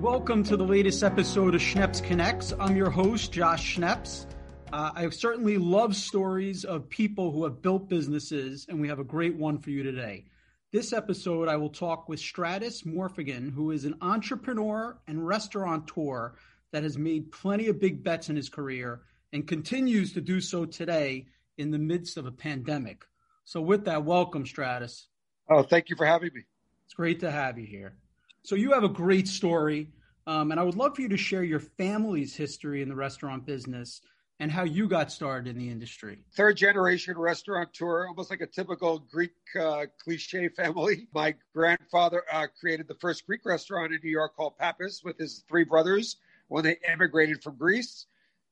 Welcome 0.00 0.44
to 0.44 0.56
the 0.56 0.64
latest 0.64 1.02
episode 1.02 1.54
of 1.54 1.60
Schneps 1.60 2.02
Connects. 2.02 2.52
I'm 2.58 2.76
your 2.76 2.90
host, 2.90 3.32
Josh 3.32 3.76
Schneps. 3.76 4.26
Uh, 4.72 4.90
I 4.94 5.08
certainly 5.10 5.58
love 5.58 5.96
stories 5.96 6.64
of 6.64 6.88
people 6.88 7.32
who 7.32 7.44
have 7.44 7.62
built 7.62 7.88
businesses, 7.88 8.66
and 8.68 8.80
we 8.80 8.88
have 8.88 8.98
a 8.98 9.04
great 9.04 9.36
one 9.36 9.58
for 9.58 9.70
you 9.70 9.82
today. 9.82 10.26
This 10.72 10.92
episode, 10.92 11.48
I 11.48 11.56
will 11.56 11.70
talk 11.70 12.08
with 12.08 12.20
Stratis 12.20 12.84
Morfogen, 12.84 13.52
who 13.52 13.70
is 13.70 13.84
an 13.84 13.96
entrepreneur 14.00 14.98
and 15.06 15.26
restaurateur 15.26 16.34
that 16.72 16.82
has 16.82 16.98
made 16.98 17.32
plenty 17.32 17.68
of 17.68 17.80
big 17.80 18.04
bets 18.04 18.28
in 18.28 18.36
his 18.36 18.48
career 18.48 19.00
and 19.32 19.46
continues 19.46 20.12
to 20.12 20.20
do 20.20 20.40
so 20.40 20.64
today 20.64 21.26
in 21.56 21.70
the 21.70 21.78
midst 21.78 22.16
of 22.16 22.26
a 22.26 22.32
pandemic. 22.32 23.04
So, 23.44 23.60
with 23.60 23.84
that, 23.86 24.04
welcome, 24.04 24.44
Stratis. 24.44 25.06
Oh, 25.48 25.62
thank 25.62 25.90
you 25.90 25.96
for 25.96 26.06
having 26.06 26.30
me. 26.34 26.42
It's 26.84 26.94
great 26.94 27.20
to 27.20 27.30
have 27.30 27.58
you 27.58 27.66
here. 27.66 27.94
So, 28.42 28.54
you 28.54 28.72
have 28.72 28.84
a 28.84 28.88
great 28.88 29.28
story, 29.28 29.88
um, 30.26 30.50
and 30.50 30.58
I 30.58 30.62
would 30.62 30.76
love 30.76 30.96
for 30.96 31.02
you 31.02 31.08
to 31.08 31.16
share 31.16 31.42
your 31.42 31.60
family's 31.60 32.34
history 32.34 32.82
in 32.82 32.88
the 32.88 32.94
restaurant 32.94 33.46
business 33.46 34.00
and 34.38 34.50
how 34.50 34.64
you 34.64 34.86
got 34.88 35.10
started 35.10 35.48
in 35.48 35.58
the 35.58 35.70
industry. 35.70 36.18
Third 36.36 36.56
generation 36.56 37.16
restaurateur, 37.16 38.06
almost 38.06 38.30
like 38.30 38.42
a 38.42 38.46
typical 38.46 38.98
Greek 38.98 39.32
uh, 39.58 39.86
cliche 40.02 40.48
family. 40.48 41.08
My 41.14 41.34
grandfather 41.54 42.22
uh, 42.30 42.46
created 42.58 42.86
the 42.86 42.96
first 42.96 43.26
Greek 43.26 43.44
restaurant 43.44 43.94
in 43.94 44.00
New 44.02 44.10
York 44.10 44.36
called 44.36 44.58
Pappas 44.58 45.02
with 45.04 45.16
his 45.16 45.44
three 45.48 45.64
brothers 45.64 46.16
when 46.48 46.64
they 46.64 46.76
immigrated 46.92 47.42
from 47.42 47.56
Greece. 47.56 48.06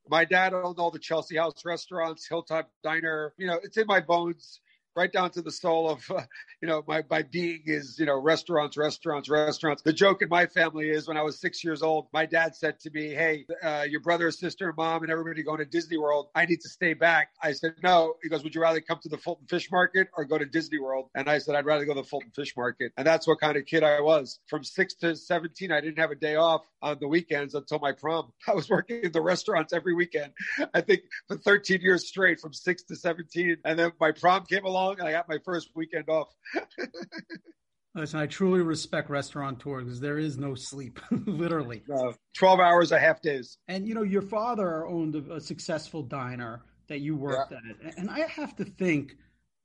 My 0.08 0.24
dad 0.24 0.54
owned 0.54 0.78
all 0.78 0.90
the 0.90 0.98
Chelsea 0.98 1.36
House 1.36 1.64
restaurants, 1.64 2.26
Hilltop 2.26 2.70
Diner. 2.82 3.34
You 3.36 3.46
know, 3.46 3.60
it's 3.62 3.76
in 3.76 3.86
my 3.86 4.00
bones 4.00 4.60
right 4.96 5.12
down 5.12 5.30
to 5.30 5.42
the 5.42 5.50
soul 5.50 5.88
of 5.88 6.08
uh, 6.10 6.22
you 6.60 6.68
know 6.68 6.82
my 6.86 7.02
my 7.10 7.22
being 7.22 7.62
is 7.66 7.98
you 7.98 8.06
know 8.06 8.20
restaurants 8.20 8.76
restaurants 8.76 9.28
restaurants. 9.28 9.82
The 9.82 9.92
joke 9.92 10.22
in 10.22 10.28
my 10.28 10.46
family 10.46 10.90
is 10.90 11.08
when 11.08 11.16
i 11.16 11.22
was 11.22 11.40
six 11.40 11.64
years 11.64 11.82
old 11.82 12.06
my 12.12 12.26
dad 12.26 12.54
said 12.54 12.78
to 12.80 12.90
me 12.90 13.08
hey 13.08 13.46
uh, 13.62 13.84
your 13.88 14.00
brother 14.00 14.30
sister 14.30 14.72
mom 14.76 15.02
and 15.02 15.10
everybody 15.10 15.42
going 15.42 15.58
to 15.58 15.64
disney 15.64 15.96
world 15.96 16.28
i 16.34 16.44
need 16.44 16.60
to 16.60 16.68
stay 16.68 16.94
back. 16.94 17.30
I 17.42 17.52
said 17.52 17.74
no. 17.82 18.14
He 18.22 18.28
goes 18.28 18.42
would 18.44 18.54
you 18.54 18.60
rather 18.60 18.80
come 18.80 18.98
to 19.02 19.08
the 19.08 19.18
fulton 19.18 19.46
fish 19.46 19.70
market 19.70 20.08
or 20.16 20.24
go 20.24 20.38
to 20.38 20.46
disney 20.46 20.78
world? 20.78 21.10
And 21.14 21.28
i 21.28 21.38
said 21.38 21.54
i'd 21.54 21.66
rather 21.66 21.84
go 21.84 21.94
to 21.94 22.00
the 22.00 22.06
fulton 22.06 22.30
fish 22.34 22.56
market. 22.56 22.92
And 22.96 23.06
that's 23.06 23.26
what 23.26 23.40
kind 23.40 23.56
of 23.56 23.66
kid 23.66 23.82
i 23.82 24.00
was. 24.00 24.40
From 24.46 24.64
six 24.64 24.94
to 24.96 25.16
17 25.16 25.72
i 25.72 25.80
didn't 25.80 25.98
have 25.98 26.10
a 26.10 26.16
day 26.16 26.36
off 26.36 26.62
on 26.82 26.98
the 27.00 27.08
weekends 27.08 27.54
until 27.54 27.78
my 27.78 27.92
prom. 27.92 28.32
I 28.48 28.54
was 28.54 28.68
working 28.68 29.00
in 29.02 29.12
the 29.12 29.22
restaurants 29.22 29.72
every 29.72 29.94
weekend. 29.94 30.32
I 30.72 30.80
think 30.80 31.02
for 31.28 31.36
13 31.36 31.80
years 31.80 32.06
straight 32.06 32.40
from 32.40 32.52
six 32.52 32.82
to 32.84 32.96
17 32.96 33.56
and 33.64 33.78
then 33.78 33.92
my 34.00 34.12
prom 34.12 34.44
came 34.44 34.64
along 34.64 34.83
and 34.92 35.08
I 35.08 35.12
got 35.12 35.28
my 35.28 35.38
first 35.44 35.70
weekend 35.74 36.08
off. 36.08 36.28
Listen, 37.94 38.18
I 38.18 38.26
truly 38.26 38.60
respect 38.60 39.08
restaurateurs 39.08 39.84
because 39.84 40.00
there 40.00 40.18
is 40.18 40.36
no 40.36 40.54
sleep, 40.54 40.98
literally. 41.10 41.82
Uh, 41.92 42.12
12 42.36 42.58
hours 42.58 42.90
a 42.90 42.98
half 42.98 43.22
days. 43.22 43.58
And, 43.68 43.86
you 43.86 43.94
know, 43.94 44.02
your 44.02 44.22
father 44.22 44.86
owned 44.86 45.14
a, 45.14 45.34
a 45.34 45.40
successful 45.40 46.02
diner 46.02 46.62
that 46.88 47.00
you 47.00 47.16
worked 47.16 47.52
yeah. 47.52 47.88
at. 47.88 47.98
And 47.98 48.10
I 48.10 48.20
have 48.26 48.56
to 48.56 48.64
think 48.64 49.14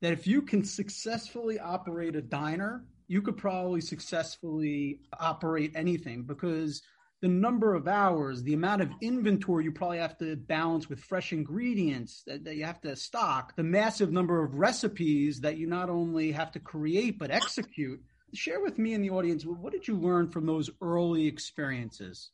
that 0.00 0.12
if 0.12 0.28
you 0.28 0.42
can 0.42 0.64
successfully 0.64 1.58
operate 1.58 2.14
a 2.14 2.22
diner, 2.22 2.84
you 3.08 3.20
could 3.20 3.36
probably 3.36 3.80
successfully 3.80 5.00
operate 5.18 5.72
anything 5.74 6.22
because– 6.22 6.82
the 7.20 7.28
number 7.28 7.74
of 7.74 7.86
hours, 7.86 8.42
the 8.42 8.54
amount 8.54 8.80
of 8.80 8.90
inventory 9.02 9.64
you 9.64 9.72
probably 9.72 9.98
have 9.98 10.16
to 10.18 10.36
balance 10.36 10.88
with 10.88 11.00
fresh 11.00 11.32
ingredients 11.32 12.22
that, 12.26 12.44
that, 12.44 12.56
you 12.56 12.64
have 12.64 12.80
to 12.80 12.96
stock, 12.96 13.54
the 13.56 13.62
massive 13.62 14.10
number 14.10 14.42
of 14.42 14.54
recipes 14.54 15.40
that 15.40 15.58
you 15.58 15.66
not 15.66 15.90
only 15.90 16.32
have 16.32 16.50
to 16.52 16.60
create 16.60 17.18
but 17.18 17.30
execute. 17.30 18.02
Share 18.32 18.60
with 18.60 18.78
me 18.78 18.94
and 18.94 19.04
the 19.04 19.10
audience 19.10 19.44
what 19.44 19.72
did 19.72 19.86
you 19.86 19.96
learn 19.96 20.28
from 20.28 20.46
those 20.46 20.70
early 20.80 21.26
experiences? 21.26 22.30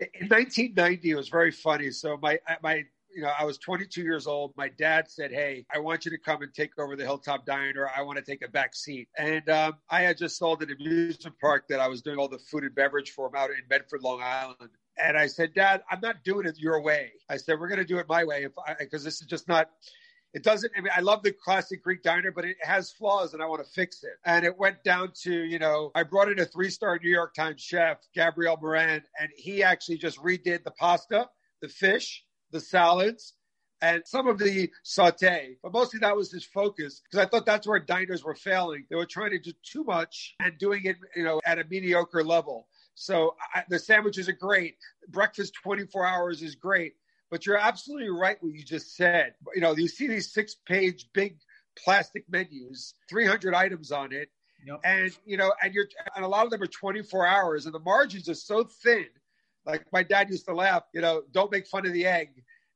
In 0.00 0.28
1990, 0.28 1.10
it 1.10 1.14
was 1.14 1.28
very 1.28 1.50
funny. 1.50 1.90
So 1.90 2.18
my 2.20 2.38
my 2.62 2.84
you 3.18 3.24
know, 3.24 3.32
I 3.36 3.44
was 3.44 3.58
22 3.58 4.02
years 4.02 4.28
old. 4.28 4.52
My 4.56 4.68
dad 4.68 5.10
said, 5.10 5.32
Hey, 5.32 5.66
I 5.74 5.80
want 5.80 6.04
you 6.04 6.10
to 6.12 6.18
come 6.18 6.42
and 6.42 6.54
take 6.54 6.78
over 6.78 6.94
the 6.94 7.02
Hilltop 7.02 7.44
Diner. 7.44 7.90
I 7.96 8.02
want 8.02 8.16
to 8.16 8.24
take 8.24 8.44
a 8.44 8.48
back 8.48 8.76
seat. 8.76 9.08
And 9.18 9.48
um, 9.50 9.72
I 9.90 10.02
had 10.02 10.16
just 10.16 10.38
sold 10.38 10.62
an 10.62 10.70
amusement 10.70 11.34
park 11.40 11.64
that 11.68 11.80
I 11.80 11.88
was 11.88 12.00
doing 12.00 12.16
all 12.16 12.28
the 12.28 12.38
food 12.38 12.62
and 12.62 12.72
beverage 12.76 13.10
for 13.10 13.26
him 13.26 13.34
out 13.34 13.50
in 13.50 13.56
Medford, 13.68 14.02
Long 14.02 14.20
Island. 14.22 14.70
And 15.04 15.18
I 15.18 15.26
said, 15.26 15.52
Dad, 15.52 15.82
I'm 15.90 15.98
not 16.00 16.22
doing 16.22 16.46
it 16.46 16.60
your 16.60 16.80
way. 16.80 17.10
I 17.28 17.38
said, 17.38 17.58
We're 17.58 17.66
going 17.66 17.80
to 17.80 17.84
do 17.84 17.98
it 17.98 18.06
my 18.08 18.22
way 18.22 18.46
because 18.78 19.02
this 19.02 19.20
is 19.20 19.26
just 19.26 19.48
not. 19.48 19.68
It 20.32 20.44
doesn't. 20.44 20.70
I 20.76 20.80
mean, 20.80 20.92
I 20.94 21.00
love 21.00 21.24
the 21.24 21.32
classic 21.32 21.82
Greek 21.82 22.04
diner, 22.04 22.30
but 22.30 22.44
it 22.44 22.56
has 22.60 22.92
flaws, 22.92 23.34
and 23.34 23.42
I 23.42 23.46
want 23.46 23.64
to 23.64 23.70
fix 23.72 24.04
it. 24.04 24.12
And 24.26 24.44
it 24.44 24.56
went 24.56 24.84
down 24.84 25.10
to, 25.22 25.32
you 25.32 25.58
know, 25.58 25.90
I 25.96 26.04
brought 26.04 26.30
in 26.30 26.38
a 26.38 26.44
three-star 26.44 27.00
New 27.02 27.10
York 27.10 27.34
Times 27.34 27.62
chef, 27.62 27.98
Gabriel 28.14 28.56
Moran, 28.62 29.02
and 29.18 29.30
he 29.34 29.64
actually 29.64 29.98
just 29.98 30.18
redid 30.18 30.62
the 30.62 30.70
pasta, 30.70 31.28
the 31.62 31.68
fish, 31.68 32.24
the 32.50 32.60
salads, 32.60 33.34
and 33.80 34.02
some 34.06 34.26
of 34.26 34.38
the 34.38 34.70
saute, 34.82 35.56
but 35.62 35.72
mostly 35.72 36.00
that 36.00 36.16
was 36.16 36.32
his 36.32 36.44
focus 36.44 37.00
because 37.04 37.24
I 37.24 37.28
thought 37.28 37.46
that's 37.46 37.66
where 37.66 37.78
diners 37.78 38.24
were 38.24 38.34
failing. 38.34 38.84
They 38.90 38.96
were 38.96 39.06
trying 39.06 39.30
to 39.30 39.38
do 39.38 39.52
too 39.62 39.84
much 39.84 40.34
and 40.40 40.58
doing 40.58 40.82
it, 40.84 40.96
you 41.14 41.22
know, 41.22 41.40
at 41.44 41.58
a 41.58 41.64
mediocre 41.64 42.24
level. 42.24 42.66
So 42.94 43.36
I, 43.54 43.62
the 43.68 43.78
sandwiches 43.78 44.28
are 44.28 44.32
great. 44.32 44.76
Breakfast 45.08 45.54
24 45.62 46.04
hours 46.04 46.42
is 46.42 46.56
great, 46.56 46.94
but 47.30 47.46
you're 47.46 47.56
absolutely 47.56 48.10
right 48.10 48.36
what 48.40 48.52
you 48.52 48.64
just 48.64 48.96
said. 48.96 49.34
You 49.54 49.60
know, 49.60 49.76
you 49.76 49.86
see 49.86 50.08
these 50.08 50.32
six 50.32 50.56
page 50.66 51.08
big 51.12 51.38
plastic 51.76 52.24
menus, 52.28 52.94
300 53.08 53.54
items 53.54 53.92
on 53.92 54.12
it. 54.12 54.30
Yep. 54.66 54.80
And, 54.82 55.12
you 55.24 55.36
know, 55.36 55.52
and 55.62 55.72
you're, 55.72 55.86
and 56.16 56.24
a 56.24 56.28
lot 56.28 56.44
of 56.44 56.50
them 56.50 56.60
are 56.62 56.66
24 56.66 57.24
hours 57.24 57.66
and 57.66 57.74
the 57.74 57.78
margins 57.78 58.28
are 58.28 58.34
so 58.34 58.64
thin 58.64 59.06
like 59.68 59.84
my 59.92 60.02
dad 60.02 60.30
used 60.30 60.46
to 60.46 60.54
laugh, 60.54 60.82
you 60.94 61.00
know, 61.00 61.22
don't 61.30 61.52
make 61.52 61.66
fun 61.66 61.86
of 61.86 61.92
the 61.92 62.06
egg. 62.06 62.30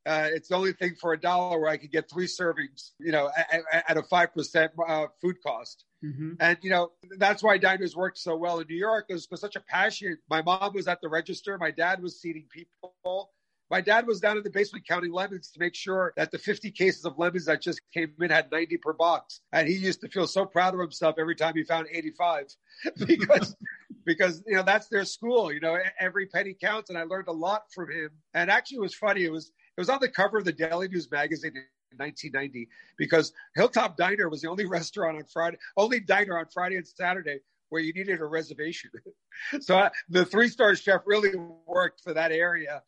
Uh, 0.04 0.28
it's 0.32 0.48
the 0.48 0.56
only 0.56 0.72
thing 0.72 0.94
for 1.00 1.12
a 1.12 1.20
dollar 1.20 1.58
where 1.60 1.70
I 1.70 1.76
could 1.76 1.92
get 1.92 2.10
three 2.10 2.26
servings, 2.26 2.91
you 2.98 3.12
know, 3.12 3.30
at, 3.36 3.84
at 3.88 3.97
a 3.97 4.03
five 4.03 4.34
percent 4.34 4.72
uh, 4.86 5.06
food 5.20 5.36
cost. 5.44 5.84
Mm-hmm. 6.04 6.32
And 6.41 6.58
you 6.62 6.70
know 6.70 6.91
that's 7.19 7.42
why 7.42 7.58
diners 7.58 7.94
worked 7.94 8.19
so 8.19 8.36
well 8.36 8.58
in 8.58 8.66
New 8.69 8.76
York. 8.76 9.06
It 9.08 9.14
was 9.14 9.41
such 9.41 9.56
a 9.56 9.60
passion. 9.60 10.19
My 10.28 10.42
mom 10.42 10.75
was 10.75 10.88
at 10.88 11.00
the 11.00 11.08
register. 11.08 11.56
My 11.56 11.70
dad 11.70 12.02
was 12.02 12.20
seating 12.20 12.47
people. 12.50 13.31
My 13.70 13.81
dad 13.81 14.06
was 14.06 14.20
down 14.20 14.36
in 14.36 14.42
the 14.42 14.50
basement 14.50 14.86
counting 14.86 15.12
lemons 15.12 15.50
to 15.52 15.58
make 15.58 15.75
sure 15.75 16.12
that 16.19 16.31
the 16.31 16.36
50 16.36 16.72
cases 16.72 17.06
of 17.06 17.19
lemons 17.19 17.47
that 17.47 17.62
just 17.62 17.81
came 17.94 18.12
in 18.20 18.28
had 18.28 18.52
90 18.52 18.76
per 18.76 18.92
box. 18.92 19.41
And 19.50 19.66
he 19.66 19.75
used 19.75 20.02
to 20.02 20.08
feel 20.08 20.26
so 20.26 20.44
proud 20.44 20.75
of 20.75 20.81
himself 20.81 21.14
every 21.19 21.36
time 21.36 21.54
he 21.54 21.62
found 21.62 21.86
85 21.91 22.54
because 23.06 23.56
because 24.04 24.42
you 24.46 24.56
know 24.56 24.62
that's 24.62 24.88
their 24.88 25.04
school. 25.04 25.52
You 25.52 25.60
know, 25.60 25.78
every 25.98 26.26
penny 26.26 26.54
counts, 26.58 26.90
and 26.90 26.98
I 26.98 27.04
learned 27.04 27.28
a 27.28 27.32
lot 27.32 27.64
from 27.74 27.90
him. 27.90 28.10
And 28.34 28.50
actually, 28.50 28.78
it 28.78 28.82
was 28.82 28.94
funny. 28.94 29.24
It 29.24 29.32
was 29.32 29.48
it 29.76 29.80
was 29.80 29.88
on 29.88 29.98
the 30.00 30.08
cover 30.08 30.38
of 30.38 30.44
the 30.44 30.52
Daily 30.52 30.88
News 30.88 31.10
magazine 31.10 31.52
in 31.56 31.98
1990 31.98 32.68
because 32.96 33.32
Hilltop 33.54 33.96
Diner 33.96 34.28
was 34.28 34.42
the 34.42 34.48
only 34.48 34.66
restaurant 34.78 35.16
on 35.16 35.24
Friday, 35.24 35.58
only 35.76 36.00
diner 36.00 36.38
on 36.38 36.46
Friday 36.52 36.76
and 36.76 36.86
Saturday 36.86 37.40
where 37.68 37.80
you 37.80 37.92
needed 37.94 38.20
a 38.20 38.24
reservation. 38.24 38.90
so 39.60 39.78
I, 39.78 39.90
the 40.10 40.26
three 40.26 40.48
star 40.48 40.74
chef 40.74 41.02
really 41.06 41.32
worked 41.66 42.02
for 42.02 42.12
that 42.12 42.32
area, 42.32 42.82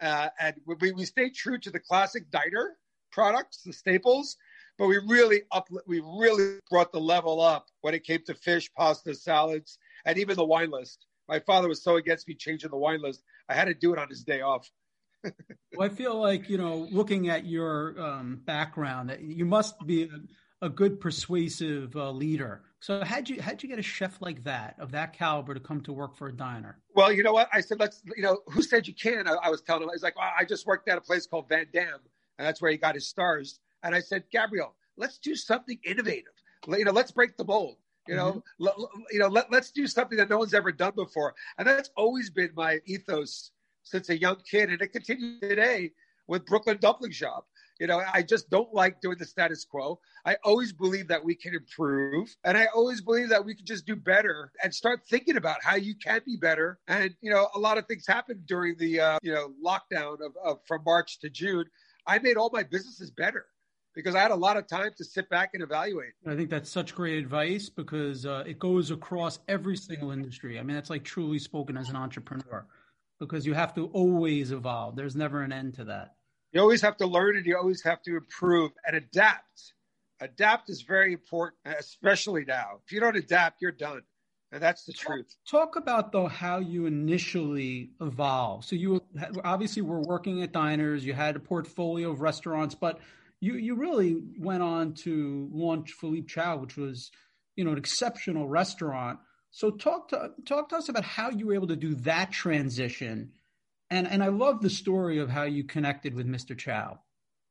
uh, 0.00 0.28
and 0.40 0.56
we 0.66 0.92
we 0.92 1.04
stayed 1.04 1.34
true 1.34 1.58
to 1.58 1.70
the 1.70 1.80
classic 1.80 2.30
diner 2.30 2.76
products, 3.12 3.62
the 3.62 3.72
staples 3.72 4.36
but 4.78 4.88
we 4.88 4.98
really 5.06 5.42
up 5.52 5.68
we 5.86 6.00
really 6.18 6.58
brought 6.70 6.92
the 6.92 7.00
level 7.00 7.40
up 7.40 7.66
when 7.82 7.94
it 7.94 8.04
came 8.04 8.20
to 8.26 8.34
fish, 8.34 8.70
pasta, 8.76 9.14
salads, 9.14 9.78
and 10.04 10.18
even 10.18 10.36
the 10.36 10.44
wine 10.44 10.70
list. 10.70 11.06
My 11.28 11.40
father 11.40 11.68
was 11.68 11.82
so 11.82 11.96
against 11.96 12.28
me 12.28 12.34
changing 12.34 12.70
the 12.70 12.76
wine 12.76 13.00
list. 13.00 13.22
I 13.48 13.54
had 13.54 13.66
to 13.66 13.74
do 13.74 13.92
it 13.92 13.98
on 13.98 14.08
his 14.08 14.24
day 14.24 14.42
off. 14.42 14.68
well, 15.24 15.32
I 15.80 15.88
feel 15.88 16.20
like 16.20 16.50
you 16.50 16.58
know, 16.58 16.86
looking 16.90 17.30
at 17.30 17.46
your 17.46 17.98
um, 18.00 18.42
background, 18.44 19.16
you 19.20 19.46
must 19.46 19.74
be 19.86 20.04
a, 20.04 20.66
a 20.66 20.68
good 20.68 21.00
persuasive 21.00 21.96
uh, 21.96 22.10
leader. 22.10 22.62
So, 22.80 23.02
how'd 23.02 23.30
you 23.30 23.40
how'd 23.40 23.62
you 23.62 23.68
get 23.70 23.78
a 23.78 23.82
chef 23.82 24.20
like 24.20 24.44
that, 24.44 24.76
of 24.78 24.90
that 24.92 25.14
caliber, 25.14 25.54
to 25.54 25.60
come 25.60 25.80
to 25.82 25.92
work 25.92 26.14
for 26.16 26.28
a 26.28 26.32
diner? 26.32 26.78
Well, 26.94 27.10
you 27.10 27.22
know 27.22 27.32
what? 27.32 27.48
I 27.52 27.62
said, 27.62 27.80
let's. 27.80 28.02
You 28.16 28.22
know, 28.22 28.40
who 28.48 28.60
said 28.60 28.86
you 28.86 28.94
can? 28.94 29.26
I, 29.26 29.36
I 29.44 29.48
was 29.48 29.62
telling 29.62 29.82
him, 29.82 29.88
I 29.88 29.94
was 29.94 30.02
like, 30.02 30.16
well, 30.16 30.30
I 30.38 30.44
just 30.44 30.66
worked 30.66 30.88
at 30.88 30.98
a 30.98 31.00
place 31.00 31.26
called 31.26 31.48
Van 31.48 31.66
Dam, 31.72 31.98
and 32.38 32.46
that's 32.46 32.60
where 32.60 32.70
he 32.70 32.76
got 32.76 32.94
his 32.94 33.08
stars. 33.08 33.60
And 33.82 33.94
I 33.94 34.00
said, 34.00 34.24
Gabriel, 34.30 34.74
let's 34.98 35.18
do 35.18 35.34
something 35.34 35.78
innovative. 35.84 36.32
You 36.68 36.84
know, 36.84 36.92
let's 36.92 37.12
break 37.12 37.36
the 37.36 37.44
mold. 37.44 37.76
You 38.06 38.16
know, 38.16 38.42
mm-hmm. 38.60 38.66
l- 38.66 38.90
you 39.10 39.18
know, 39.18 39.28
let, 39.28 39.50
let's 39.50 39.70
do 39.70 39.86
something 39.86 40.18
that 40.18 40.28
no 40.28 40.38
one's 40.38 40.54
ever 40.54 40.72
done 40.72 40.92
before. 40.94 41.34
And 41.58 41.66
that's 41.66 41.90
always 41.96 42.30
been 42.30 42.50
my 42.54 42.80
ethos 42.86 43.50
since 43.82 44.08
a 44.08 44.18
young 44.18 44.36
kid, 44.50 44.70
and 44.70 44.80
it 44.80 44.88
continues 44.88 45.40
today 45.40 45.92
with 46.26 46.46
Brooklyn 46.46 46.78
Dumpling 46.80 47.12
Shop. 47.12 47.46
You 47.80 47.88
know, 47.88 48.02
I 48.12 48.22
just 48.22 48.50
don't 48.50 48.72
like 48.72 49.00
doing 49.00 49.18
the 49.18 49.24
status 49.24 49.64
quo. 49.64 49.98
I 50.24 50.36
always 50.44 50.72
believe 50.72 51.08
that 51.08 51.24
we 51.24 51.34
can 51.34 51.54
improve, 51.54 52.34
and 52.44 52.56
I 52.56 52.66
always 52.66 53.00
believe 53.00 53.30
that 53.30 53.44
we 53.44 53.54
can 53.54 53.66
just 53.66 53.84
do 53.84 53.96
better 53.96 54.52
and 54.62 54.72
start 54.72 55.00
thinking 55.08 55.36
about 55.36 55.62
how 55.62 55.74
you 55.74 55.94
can 55.96 56.20
be 56.24 56.36
better. 56.36 56.78
And 56.86 57.14
you 57.20 57.30
know, 57.30 57.48
a 57.54 57.58
lot 57.58 57.78
of 57.78 57.86
things 57.86 58.06
happened 58.06 58.46
during 58.46 58.76
the 58.78 59.00
uh, 59.00 59.18
you 59.22 59.32
know 59.32 59.52
lockdown 59.64 60.20
of, 60.24 60.36
of 60.44 60.60
from 60.66 60.82
March 60.84 61.18
to 61.20 61.30
June. 61.30 61.64
I 62.06 62.18
made 62.20 62.36
all 62.36 62.50
my 62.52 62.62
businesses 62.62 63.10
better 63.10 63.46
because 63.94 64.14
I 64.14 64.20
had 64.20 64.30
a 64.30 64.36
lot 64.36 64.56
of 64.56 64.66
time 64.66 64.90
to 64.96 65.04
sit 65.04 65.28
back 65.28 65.50
and 65.54 65.62
evaluate. 65.62 66.12
I 66.26 66.34
think 66.34 66.50
that's 66.50 66.70
such 66.70 66.94
great 66.94 67.18
advice 67.18 67.68
because 67.68 68.26
uh, 68.26 68.44
it 68.46 68.58
goes 68.58 68.90
across 68.90 69.38
every 69.48 69.76
single 69.76 70.10
industry. 70.10 70.58
I 70.58 70.62
mean, 70.62 70.74
that's 70.74 70.90
like 70.90 71.04
truly 71.04 71.38
spoken 71.38 71.76
as 71.76 71.88
an 71.88 71.96
entrepreneur 71.96 72.66
because 73.20 73.46
you 73.46 73.54
have 73.54 73.74
to 73.74 73.86
always 73.86 74.50
evolve. 74.52 74.96
There's 74.96 75.16
never 75.16 75.42
an 75.42 75.52
end 75.52 75.74
to 75.74 75.84
that. 75.84 76.14
You 76.52 76.60
always 76.60 76.82
have 76.82 76.96
to 76.98 77.06
learn 77.06 77.36
and 77.36 77.46
you 77.46 77.56
always 77.56 77.82
have 77.82 78.02
to 78.02 78.16
improve 78.16 78.72
and 78.86 78.96
adapt. 78.96 79.74
Adapt 80.20 80.70
is 80.70 80.82
very 80.82 81.12
important, 81.12 81.58
especially 81.78 82.44
now. 82.44 82.78
If 82.84 82.92
you 82.92 83.00
don't 83.00 83.16
adapt, 83.16 83.60
you're 83.60 83.72
done. 83.72 84.02
And 84.52 84.62
that's 84.62 84.84
the 84.84 84.92
talk, 84.92 85.06
truth. 85.06 85.34
Talk 85.50 85.74
about 85.74 86.12
though 86.12 86.28
how 86.28 86.58
you 86.58 86.86
initially 86.86 87.90
evolved. 88.00 88.64
So 88.66 88.76
you 88.76 89.02
obviously 89.42 89.82
were 89.82 90.00
working 90.00 90.42
at 90.42 90.52
diners. 90.52 91.04
You 91.04 91.12
had 91.12 91.34
a 91.34 91.40
portfolio 91.40 92.10
of 92.12 92.20
restaurants, 92.20 92.76
but 92.76 93.00
you 93.44 93.56
you 93.56 93.74
really 93.74 94.16
went 94.38 94.62
on 94.62 94.94
to 94.94 95.48
launch 95.52 95.92
Philippe 95.92 96.28
Chow, 96.28 96.56
which 96.56 96.76
was 96.76 97.10
you 97.56 97.64
know 97.64 97.72
an 97.72 97.78
exceptional 97.78 98.48
restaurant. 98.48 99.18
So 99.50 99.70
talk 99.70 100.08
to 100.08 100.30
talk 100.46 100.70
to 100.70 100.76
us 100.76 100.88
about 100.88 101.04
how 101.04 101.30
you 101.30 101.46
were 101.46 101.54
able 101.54 101.68
to 101.68 101.76
do 101.76 101.94
that 101.96 102.32
transition, 102.32 103.32
and 103.90 104.08
and 104.08 104.22
I 104.22 104.28
love 104.28 104.62
the 104.62 104.70
story 104.70 105.18
of 105.18 105.28
how 105.28 105.42
you 105.42 105.62
connected 105.62 106.14
with 106.14 106.26
Mr. 106.26 106.56
Chow. 106.56 107.00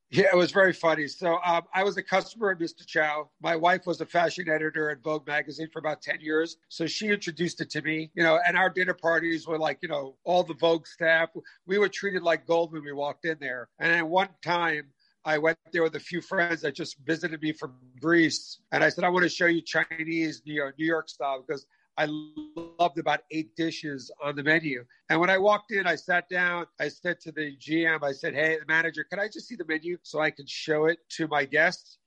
Yeah, 0.10 0.26
it 0.32 0.36
was 0.36 0.52
very 0.52 0.74
funny. 0.74 1.08
So 1.08 1.40
um, 1.44 1.64
I 1.74 1.84
was 1.84 1.98
a 1.98 2.04
customer 2.04 2.52
of 2.52 2.60
Mr. 2.60 2.86
Chow. 2.86 3.32
My 3.42 3.56
wife 3.56 3.88
was 3.88 4.00
a 4.00 4.06
fashion 4.06 4.48
editor 4.48 4.92
at 4.92 5.02
Vogue 5.02 5.26
magazine 5.26 5.70
for 5.74 5.80
about 5.80 6.04
10 6.04 6.22
years. 6.22 6.58
So 6.70 6.86
she 6.86 7.08
introduced 7.08 7.62
it 7.62 7.72
to 7.72 7.82
me, 7.82 8.12
you 8.14 8.22
know, 8.22 8.38
and 8.46 8.56
our 8.56 8.70
dinner 8.70 8.94
parties 8.94 9.48
were 9.48 9.58
like, 9.58 9.80
you 9.82 9.90
know, 9.90 10.16
all 10.24 10.44
the 10.44 10.54
Vogue 10.54 10.86
staff. 10.86 11.30
We 11.66 11.80
were 11.80 11.90
treated 11.90 12.22
like 12.22 12.46
gold 12.46 12.74
when 12.74 12.84
we 12.84 12.92
walked 12.92 13.26
in 13.26 13.38
there. 13.40 13.70
And 13.80 13.92
at 13.92 14.08
one 14.08 14.30
time, 14.44 14.84
I 15.26 15.38
went 15.38 15.58
there 15.72 15.84
with 15.84 15.96
a 15.96 16.00
few 16.00 16.22
friends 16.22 16.62
that 16.62 16.76
just 16.76 16.98
visited 17.00 17.42
me 17.42 17.54
from 17.54 17.76
Greece. 18.00 18.60
And 18.72 18.84
I 18.84 18.90
said, 18.90 19.04
I 19.04 19.10
want 19.10 19.24
to 19.24 19.30
show 19.30 19.46
you 19.46 19.62
Chinese, 19.62 20.42
New 20.46 20.54
York, 20.54 20.76
New 20.78 20.86
York 20.86 21.10
style 21.10 21.44
because 21.46 21.66
I 21.98 22.08
loved 22.80 22.98
about 22.98 23.22
eight 23.32 23.56
dishes 23.56 24.12
on 24.22 24.36
the 24.36 24.44
menu. 24.44 24.84
And 25.10 25.20
when 25.20 25.30
I 25.30 25.38
walked 25.38 25.72
in, 25.72 25.88
I 25.88 25.96
sat 25.96 26.28
down. 26.28 26.66
I 26.80 26.90
said 26.90 27.20
to 27.22 27.32
the 27.32 27.56
GM, 27.58 28.04
I 28.04 28.12
said, 28.12 28.34
Hey, 28.34 28.58
the 28.60 28.66
manager, 28.68 29.04
can 29.04 29.20
I 29.20 29.28
just 29.28 29.48
see 29.48 29.56
the 29.56 29.66
menu 29.66 29.98
so 30.04 30.20
I 30.20 30.32
can 30.32 30.46
show 30.48 30.86
it 30.86 31.00
to 31.18 31.28
my 31.28 31.46
guests? 31.46 32.00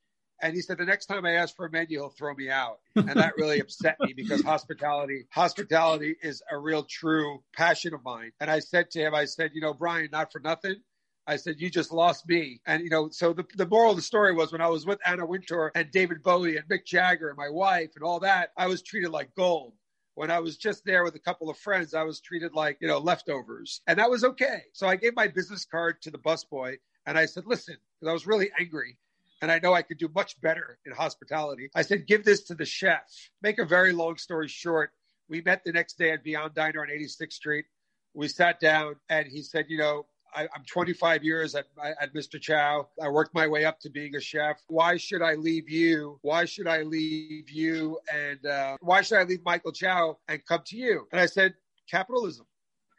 And 0.43 0.55
he 0.55 0.61
said, 0.61 0.77
the 0.77 0.85
next 0.85 1.07
time 1.07 1.25
I 1.25 1.33
ask 1.33 1.57
for 1.57 1.65
a 1.65 1.71
menu, 1.71 1.99
he'll 1.99 2.11
throw 2.11 2.35
me 2.35 2.51
out. 2.51 2.81
And 2.95 3.09
that 3.09 3.39
really 3.39 3.61
upset 3.61 3.97
me 4.01 4.13
because 4.13 4.43
hospitality, 4.43 5.27
hospitality 5.31 6.15
is 6.23 6.43
a 6.51 6.59
real 6.59 6.85
true 6.85 7.43
passion 7.55 7.95
of 7.95 8.05
mine. 8.05 8.33
And 8.39 8.51
I 8.51 8.59
said 8.59 8.91
to 8.91 9.01
him, 9.01 9.15
I 9.15 9.25
said, 9.25 9.53
you 9.55 9.63
know, 9.63 9.73
Brian, 9.73 10.09
not 10.13 10.33
for 10.33 10.41
nothing. 10.41 10.77
I 11.27 11.37
said, 11.37 11.57
you 11.59 11.71
just 11.71 11.93
lost 11.93 12.29
me. 12.29 12.61
And, 12.67 12.83
you 12.83 12.91
know, 12.91 13.09
so 13.11 13.33
the, 13.33 13.45
the 13.57 13.67
moral 13.67 13.91
of 13.91 13.97
the 13.97 14.03
story 14.03 14.33
was 14.33 14.53
when 14.53 14.61
I 14.61 14.69
was 14.69 14.87
with 14.87 15.01
Anna 15.05 15.27
Wintour 15.27 15.73
and 15.75 15.91
David 15.91 16.23
Bowie 16.23 16.57
and 16.57 16.69
Mick 16.69 16.85
Jagger 16.85 17.29
and 17.29 17.37
my 17.37 17.49
wife 17.49 17.91
and 17.97 18.05
all 18.05 18.21
that, 18.21 18.51
I 18.57 18.69
was 18.69 18.83
treated 18.83 19.11
like 19.11 19.35
gold. 19.35 19.73
When 20.15 20.31
I 20.31 20.39
was 20.39 20.57
just 20.57 20.85
there 20.85 21.05
with 21.05 21.15
a 21.15 21.21
couple 21.21 21.51
of 21.51 21.59
friends, 21.59 21.93
I 21.93 22.05
was 22.05 22.21
treated 22.21 22.55
like, 22.55 22.79
you 22.81 22.89
know, 22.89 22.99
leftovers. 22.99 23.83
And 23.87 23.99
that 23.99 24.09
was 24.09 24.25
okay. 24.25 24.63
So 24.73 24.87
I 24.87 24.97
gave 24.97 25.15
my 25.15 25.29
business 25.29 25.65
card 25.65 26.01
to 26.03 26.11
the 26.11 26.19
busboy 26.19 26.79
and 27.05 27.19
I 27.19 27.27
said, 27.27 27.45
listen, 27.47 27.77
because 28.01 28.11
I 28.11 28.15
was 28.15 28.27
really 28.27 28.51
angry 28.59 28.97
and 29.43 29.51
I 29.51 29.59
know 29.59 29.75
I 29.75 29.83
could 29.83 29.99
do 29.99 30.09
much 30.15 30.41
better 30.41 30.79
in 30.87 30.93
hospitality. 30.93 31.71
I 31.75 31.83
said, 31.83 32.07
give 32.07 32.25
this 32.25 32.43
to 32.45 32.55
the 32.55 32.65
chef. 32.65 33.03
Make 33.43 33.59
a 33.59 33.65
very 33.65 33.93
long 33.93 34.17
story 34.17 34.49
short. 34.49 34.91
We 35.29 35.43
met 35.43 35.65
the 35.65 35.73
next 35.73 35.99
day 35.99 36.13
at 36.13 36.25
Beyond 36.25 36.55
Diner 36.55 36.81
on 36.81 36.89
86th 36.89 37.33
Street. 37.33 37.67
We 38.15 38.29
sat 38.29 38.61
down 38.61 38.97
and 39.11 39.27
he 39.27 39.43
said, 39.43 39.67
you 39.69 39.79
know, 39.79 40.07
I, 40.37 40.43
am 40.43 40.65
25 40.67 41.25
years 41.25 41.55
at, 41.55 41.67
at 41.83 42.15
Mr. 42.15 42.41
Chow. 42.41 42.89
I 43.03 43.09
worked 43.09 43.35
my 43.35 43.47
way 43.47 43.65
up 43.65 43.81
to 43.81 43.91
being 43.91 44.15
a 44.15 44.21
chef. 44.21 44.63
Why 44.69 44.97
should 44.97 45.23
I 45.23 45.35
leave 45.35 45.69
you? 45.69 46.19
Why 46.23 46.45
should 46.45 46.69
I 46.69 46.83
leave 46.83 47.51
you? 47.51 47.99
And 48.13 48.45
uh, 48.45 48.77
why 48.81 49.01
should 49.01 49.19
I 49.19 49.25
leave 49.25 49.45
Michael 49.45 49.73
Chow 49.73 50.19
and 50.29 50.45
come 50.45 50.61
to 50.67 50.77
you? 50.77 51.09
And 51.11 51.21
I 51.21 51.27
said, 51.27 51.55
capitalism. 51.91 52.47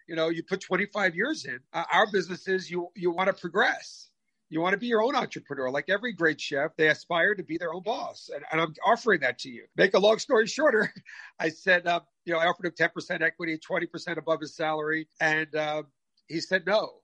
You 0.08 0.16
know, 0.16 0.30
you 0.30 0.42
put 0.42 0.62
25 0.62 1.16
years 1.16 1.46
in. 1.46 1.60
Uh, 1.74 1.84
our 1.92 2.10
business 2.12 2.48
is 2.48 2.72
you 2.72 2.88
you 2.96 3.12
want 3.12 3.28
to 3.28 3.34
progress. 3.34 4.10
You 4.50 4.62
want 4.62 4.72
to 4.72 4.78
be 4.78 4.88
your 4.88 5.04
own 5.04 5.16
entrepreneur. 5.16 5.70
Like 5.70 5.90
every 5.90 6.14
great 6.14 6.40
chef, 6.40 6.72
they 6.78 6.88
aspire 6.88 7.36
to 7.36 7.44
be 7.44 7.58
their 7.58 7.74
own 7.74 7.84
boss. 7.84 8.30
And, 8.34 8.46
and 8.52 8.62
I'm 8.62 8.74
offering 8.86 9.20
that 9.20 9.38
to 9.40 9.50
you. 9.50 9.66
Make 9.76 9.94
a 9.94 10.00
long 10.00 10.20
story 10.20 10.48
shorter, 10.48 10.94
I 11.40 11.50
said, 11.50 11.86
uh, 11.86 12.00
you 12.24 12.32
know, 12.32 12.40
I 12.40 12.46
offered 12.46 12.68
him 12.68 12.72
10% 12.72 13.22
equity, 13.22 13.60
20% 13.60 14.18
above 14.18 14.40
his 14.40 14.56
salary. 14.56 15.10
And 15.20 15.54
uh, 15.54 15.84
he 16.28 16.40
said 16.40 16.66
no. 16.66 17.02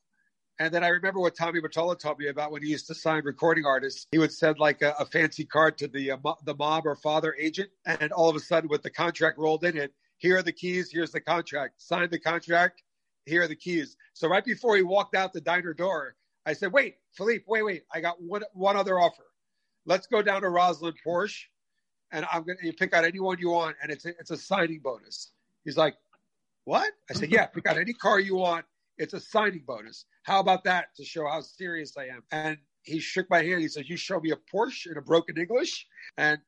And 0.60 0.74
then 0.74 0.84
I 0.84 0.90
remember 0.90 1.20
what 1.20 1.36
Tommy 1.36 1.60
Mottola 1.62 1.98
told 1.98 2.20
me 2.20 2.28
about 2.28 2.52
when 2.52 2.62
he 2.62 2.70
used 2.70 2.86
to 2.88 2.96
sign 2.96 3.24
recording 3.24 3.66
artists. 3.66 4.06
He 4.12 4.20
would 4.20 4.32
send 4.32 4.60
like 4.60 4.82
a, 4.82 4.94
a 5.00 5.06
fancy 5.06 5.46
card 5.46 5.78
to 5.80 5.88
the 5.88 6.12
uh, 6.12 6.18
the 6.46 6.56
mom 6.56 6.84
or 6.86 6.96
father 6.96 7.36
agent, 7.40 7.70
and 7.86 8.12
all 8.12 8.30
of 8.30 8.36
a 8.36 8.40
sudden, 8.40 8.70
with 8.70 8.84
the 8.84 8.92
contract 8.92 9.40
rolled 9.40 9.64
in 9.64 9.78
it, 9.78 9.94
here 10.18 10.38
are 10.38 10.44
the 10.44 10.52
keys. 10.52 10.92
Here's 10.92 11.12
the 11.12 11.22
contract. 11.22 11.82
Sign 11.82 12.10
the 12.10 12.20
contract. 12.20 12.84
Here 13.26 13.42
are 13.42 13.48
the 13.48 13.56
keys. 13.56 13.98
So 14.14 14.28
right 14.28 14.46
before 14.46 14.76
he 14.76 14.84
walked 14.84 15.16
out 15.16 15.34
the 15.34 15.42
diner 15.42 15.74
door, 15.74 16.16
I 16.46 16.54
said, 16.54 16.72
"Wait, 16.72 16.98
Philippe, 17.14 17.46
wait, 17.48 17.64
wait. 17.64 17.84
I 17.92 18.00
got 18.00 18.22
one 18.22 18.44
one 18.54 18.78
other 18.78 19.00
offer. 19.00 19.26
Let's 19.86 20.06
go 20.06 20.22
down 20.22 20.44
to 20.44 20.48
Rosslyn 20.48 20.94
Porsche, 21.06 21.46
and 22.12 22.28
I'm 22.32 22.44
gonna 22.44 22.60
you 22.62 22.74
pick 22.74 22.94
out 22.94 23.06
anyone 23.06 23.40
you 23.40 23.50
want, 23.50 23.76
and 23.82 23.92
it's 23.92 24.06
a, 24.06 24.10
it's 24.20 24.32
a 24.32 24.38
signing 24.38 24.82
bonus." 24.84 25.32
He's 25.66 25.78
like, 25.78 25.96
"What?" 26.66 26.94
I 27.10 27.14
said, 27.14 27.32
"Yeah, 27.32 27.48
pick 27.48 27.66
out 27.66 27.78
any 27.78 27.94
car 27.94 28.20
you 28.20 28.36
want." 28.36 28.66
It's 28.98 29.14
a 29.14 29.20
signing 29.20 29.64
bonus. 29.66 30.06
How 30.24 30.40
about 30.40 30.64
that 30.66 30.96
to 30.98 31.04
show 31.04 31.28
how 31.28 31.42
serious 31.42 31.96
I 31.98 32.06
am? 32.06 32.24
And 32.32 32.58
he 32.84 33.00
shook 33.00 33.30
my 33.30 33.42
hand. 33.42 33.62
He 33.62 33.68
said, 33.68 33.86
You 33.88 33.98
show 33.98 34.20
me 34.20 34.32
a 34.32 34.38
Porsche 34.54 34.92
in 34.92 34.98
a 34.98 35.02
broken 35.02 35.38
English, 35.38 35.88
and 36.18 36.40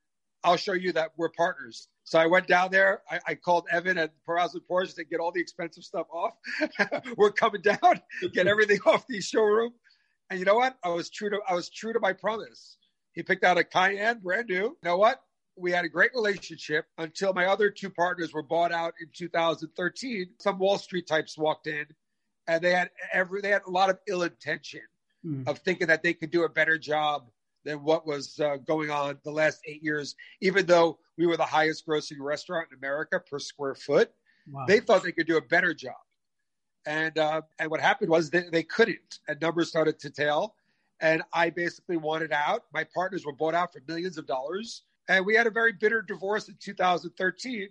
I'll 0.44 0.58
show 0.58 0.74
you 0.74 0.92
that 0.94 1.12
we're 1.18 1.30
partners. 1.30 1.88
So 2.04 2.20
I 2.20 2.28
went 2.28 2.48
down 2.48 2.70
there. 2.72 3.02
I, 3.10 3.20
I 3.30 3.36
called 3.36 3.66
Evan 3.72 3.98
at 3.98 4.14
Perazzo 4.28 4.60
Porsche 4.70 4.96
to 4.96 5.04
get 5.04 5.20
all 5.20 5.32
the 5.32 5.42
expensive 5.42 5.84
stuff 5.84 6.06
off. 6.14 6.34
we're 7.18 7.32
coming 7.32 7.62
down, 7.62 7.80
to 8.22 8.30
get 8.30 8.46
everything 8.46 8.80
off 8.86 9.08
the 9.08 9.22
showroom. 9.22 9.74
And 10.30 10.38
you 10.40 10.46
know 10.46 10.56
what? 10.56 10.78
I 10.84 10.90
was 10.90 11.10
true 11.10 11.30
to 11.32 11.40
I 11.48 11.54
was 11.54 11.70
true 11.70 11.94
to 11.94 12.00
my 12.00 12.14
promise. 12.14 12.78
He 13.14 13.24
picked 13.24 13.44
out 13.44 13.58
a 13.58 13.64
Cayenne, 13.64 14.20
brand 14.20 14.50
new. 14.50 14.56
You 14.56 14.78
know 14.84 14.98
what? 14.98 15.22
We 15.58 15.72
had 15.72 15.86
a 15.86 15.90
great 15.90 16.12
relationship 16.14 16.86
until 16.98 17.34
my 17.34 17.46
other 17.46 17.70
two 17.70 17.90
partners 17.90 18.34
were 18.34 18.44
bought 18.44 18.74
out 18.74 18.94
in 19.02 19.08
2013. 19.16 20.28
Some 20.42 20.60
Wall 20.60 20.78
Street 20.78 21.08
types 21.08 21.38
walked 21.38 21.68
in 21.68 21.86
and 22.48 22.62
they 22.64 22.72
had 22.72 22.90
every 23.14 23.42
they 23.42 23.50
had 23.50 23.64
a 23.68 23.72
lot 23.72 23.90
of 23.90 24.00
ill 24.08 24.24
intention 24.24 24.82
mm. 25.26 25.48
of 25.48 25.60
thinking 25.60 25.88
that 25.88 26.04
they 26.04 26.14
could 26.14 26.32
do 26.32 26.44
a 26.44 26.50
better 26.50 26.78
job 26.78 27.30
than 27.64 27.84
what 27.84 28.06
was 28.06 28.40
uh, 28.40 28.58
going 28.58 28.92
on 28.92 29.18
the 29.24 29.32
last 29.32 29.60
eight 29.66 29.84
years. 29.84 30.16
Even 30.42 30.66
though 30.66 31.00
we 31.18 31.26
were 31.26 31.38
the 31.38 31.44
highest 31.44 31.86
grossing 31.88 32.20
restaurant 32.20 32.68
in 32.72 32.78
America 32.78 33.20
per 33.20 33.40
square 33.40 33.76
foot, 33.76 34.12
wow. 34.50 34.66
they 34.68 34.80
thought 34.80 35.04
they 35.04 35.12
could 35.12 35.28
do 35.28 35.38
a 35.38 35.42
better 35.42 35.74
job. 35.74 35.96
And 36.86 37.18
uh, 37.18 37.42
and 37.60 37.70
what 37.72 37.82
happened 37.82 38.10
was 38.10 38.30
they, 38.30 38.44
they 38.52 38.64
couldn't, 38.64 39.20
and 39.28 39.42
numbers 39.42 39.70
started 39.70 40.00
to 40.00 40.10
tail. 40.10 40.56
And 41.02 41.24
I 41.34 41.50
basically 41.50 41.98
wanted 41.98 42.32
out. 42.32 42.64
My 42.74 42.86
partners 42.94 43.26
were 43.26 43.34
bought 43.34 43.56
out 43.56 43.74
for 43.74 43.82
millions 43.88 44.18
of 44.18 44.28
dollars, 44.28 44.84
and 45.10 45.26
we 45.26 45.36
had 45.36 45.48
a 45.48 45.52
very 45.52 45.74
bitter 45.74 46.02
divorce 46.02 46.48
in 46.48 46.56
2013. 46.62 47.70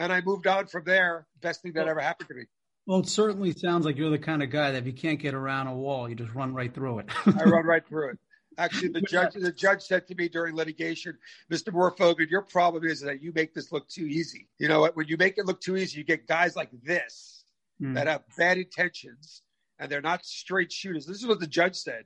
And 0.00 0.12
I 0.12 0.20
moved 0.22 0.48
on 0.48 0.66
from 0.66 0.82
there. 0.84 1.28
Best 1.40 1.62
thing 1.62 1.72
that 1.74 1.86
ever 1.86 2.00
happened 2.00 2.28
to 2.30 2.34
me. 2.34 2.46
Well, 2.86 3.00
it 3.00 3.08
certainly 3.08 3.52
sounds 3.52 3.86
like 3.86 3.96
you're 3.96 4.10
the 4.10 4.18
kind 4.18 4.42
of 4.42 4.50
guy 4.50 4.72
that 4.72 4.78
if 4.78 4.86
you 4.86 4.92
can't 4.92 5.18
get 5.18 5.34
around 5.34 5.68
a 5.68 5.74
wall, 5.74 6.08
you 6.08 6.14
just 6.14 6.34
run 6.34 6.52
right 6.52 6.72
through 6.72 7.00
it. 7.00 7.06
I 7.26 7.44
run 7.44 7.64
right 7.64 7.86
through 7.86 8.10
it. 8.10 8.18
Actually, 8.58 8.88
the 8.88 9.00
judge 9.08 9.34
the 9.34 9.52
judge 9.52 9.82
said 9.82 10.06
to 10.08 10.14
me 10.14 10.28
during 10.28 10.54
litigation, 10.54 11.16
Mr. 11.50 11.72
Morfogen, 11.72 12.28
your 12.30 12.42
problem 12.42 12.84
is 12.84 13.00
that 13.00 13.22
you 13.22 13.32
make 13.34 13.54
this 13.54 13.72
look 13.72 13.88
too 13.88 14.04
easy. 14.04 14.48
You 14.58 14.68
know 14.68 14.80
what? 14.80 14.96
When 14.96 15.08
you 15.08 15.16
make 15.16 15.38
it 15.38 15.46
look 15.46 15.60
too 15.60 15.76
easy, 15.76 15.98
you 15.98 16.04
get 16.04 16.26
guys 16.26 16.56
like 16.56 16.70
this 16.82 17.44
mm. 17.80 17.94
that 17.94 18.06
have 18.06 18.22
bad 18.36 18.58
intentions 18.58 19.42
and 19.78 19.90
they're 19.90 20.02
not 20.02 20.24
straight 20.24 20.70
shooters. 20.70 21.06
This 21.06 21.18
is 21.18 21.26
what 21.26 21.40
the 21.40 21.46
judge 21.46 21.76
said. 21.76 22.04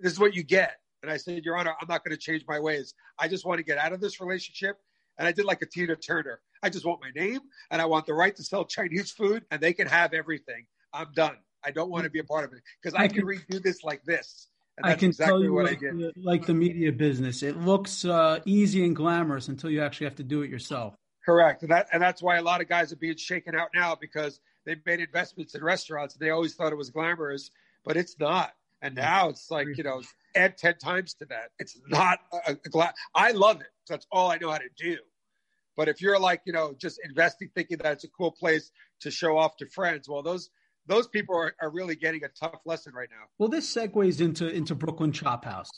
This 0.00 0.12
is 0.12 0.20
what 0.20 0.34
you 0.34 0.42
get. 0.42 0.76
And 1.02 1.10
I 1.10 1.16
said, 1.16 1.44
Your 1.44 1.56
Honor, 1.56 1.74
I'm 1.80 1.88
not 1.88 2.04
going 2.04 2.16
to 2.16 2.20
change 2.20 2.44
my 2.48 2.60
ways. 2.60 2.94
I 3.18 3.28
just 3.28 3.44
want 3.44 3.58
to 3.58 3.64
get 3.64 3.78
out 3.78 3.92
of 3.92 4.00
this 4.00 4.20
relationship. 4.20 4.78
And 5.18 5.28
I 5.28 5.32
did 5.32 5.44
like 5.44 5.62
a 5.62 5.66
Tina 5.66 5.96
Turner. 5.96 6.40
I 6.62 6.70
just 6.70 6.84
want 6.84 7.00
my 7.00 7.10
name 7.14 7.40
and 7.70 7.80
I 7.80 7.84
want 7.84 8.06
the 8.06 8.14
right 8.14 8.34
to 8.36 8.42
sell 8.42 8.64
Chinese 8.64 9.10
food 9.10 9.44
and 9.50 9.60
they 9.60 9.72
can 9.72 9.86
have 9.86 10.12
everything. 10.14 10.66
I'm 10.92 11.08
done. 11.14 11.36
I 11.64 11.70
don't 11.70 11.90
want 11.90 12.04
to 12.04 12.10
be 12.10 12.18
a 12.18 12.24
part 12.24 12.44
of 12.44 12.52
it 12.52 12.60
because 12.82 12.94
I, 12.94 13.04
I, 13.04 13.08
can 13.08 13.24
redo 13.24 13.62
this 13.62 13.82
like 13.84 14.04
this. 14.04 14.48
I 14.82 14.94
can 14.94 15.10
exactly 15.10 15.32
tell 15.32 15.42
you, 15.42 15.52
what 15.52 15.66
like, 15.66 15.80
like, 16.16 16.46
the 16.46 16.54
media 16.54 16.92
business, 16.92 17.42
it 17.42 17.56
looks 17.56 18.04
uh, 18.04 18.40
easy 18.44 18.84
and 18.84 18.94
glamorous 18.94 19.48
until 19.48 19.70
you 19.70 19.80
actually 19.82 20.06
have 20.06 20.16
to 20.16 20.24
do 20.24 20.42
it 20.42 20.50
yourself. 20.50 20.94
Correct, 21.24 21.62
and 21.62 21.70
that 21.70 21.86
and 21.92 22.02
that's 22.02 22.22
why 22.22 22.36
a 22.36 22.42
lot 22.42 22.60
of 22.60 22.68
guys 22.68 22.92
are 22.92 22.96
being 22.96 23.16
shaken 23.16 23.54
out 23.54 23.68
now 23.74 23.94
because 23.98 24.40
they 24.66 24.76
made 24.84 25.00
investments 25.00 25.54
in 25.54 25.62
restaurants. 25.62 26.14
And 26.14 26.20
They 26.20 26.30
always 26.30 26.54
thought 26.54 26.72
it 26.72 26.76
was 26.76 26.90
glamorous, 26.90 27.50
but 27.84 27.96
it's 27.96 28.18
not. 28.18 28.52
And 28.82 28.94
now 28.94 29.30
it's 29.30 29.50
like 29.50 29.66
you 29.76 29.84
know, 29.84 30.02
add 30.34 30.58
ten 30.58 30.76
times 30.78 31.14
to 31.14 31.26
that. 31.26 31.50
It's 31.58 31.78
not 31.88 32.18
a, 32.46 32.52
a 32.52 32.68
gla- 32.68 32.94
I 33.14 33.32
love 33.32 33.60
it. 33.60 33.68
That's 33.88 34.06
all 34.12 34.30
I 34.30 34.38
know 34.38 34.50
how 34.50 34.58
to 34.58 34.68
do. 34.76 34.98
But 35.76 35.88
if 35.88 36.00
you're 36.00 36.18
like, 36.18 36.42
you 36.44 36.52
know, 36.52 36.74
just 36.78 37.00
investing 37.04 37.50
thinking 37.54 37.78
that 37.78 37.92
it's 37.94 38.04
a 38.04 38.08
cool 38.08 38.30
place 38.30 38.70
to 39.00 39.10
show 39.10 39.36
off 39.38 39.56
to 39.56 39.66
friends, 39.66 40.08
well, 40.08 40.22
those 40.22 40.50
those 40.86 41.08
people 41.08 41.36
are, 41.36 41.54
are 41.60 41.70
really 41.70 41.96
getting 41.96 42.24
a 42.24 42.28
tough 42.28 42.60
lesson 42.66 42.92
right 42.94 43.08
now. 43.10 43.26
Well, 43.38 43.48
this 43.48 43.72
segues 43.72 44.20
into 44.20 44.48
into 44.48 44.74
Brooklyn 44.74 45.12
Chop 45.12 45.44
House. 45.44 45.70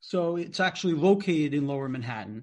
So 0.00 0.36
it's 0.36 0.58
actually 0.58 0.94
located 0.94 1.54
in 1.54 1.68
Lower 1.68 1.88
Manhattan. 1.88 2.42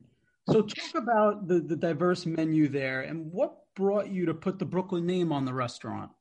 So 0.50 0.62
talk 0.62 0.96
about 0.96 1.48
the, 1.48 1.60
the 1.60 1.76
diverse 1.76 2.26
menu 2.26 2.70
there 2.70 3.02
and 3.02 3.32
what 3.32 3.54
brought 3.76 4.10
you 4.10 4.26
to 4.28 4.34
put 4.34 4.58
the 4.58 4.66
Brooklyn 4.66 5.06
name 5.06 5.32
on 5.32 5.46
the 5.46 5.54
restaurant. 5.54 6.12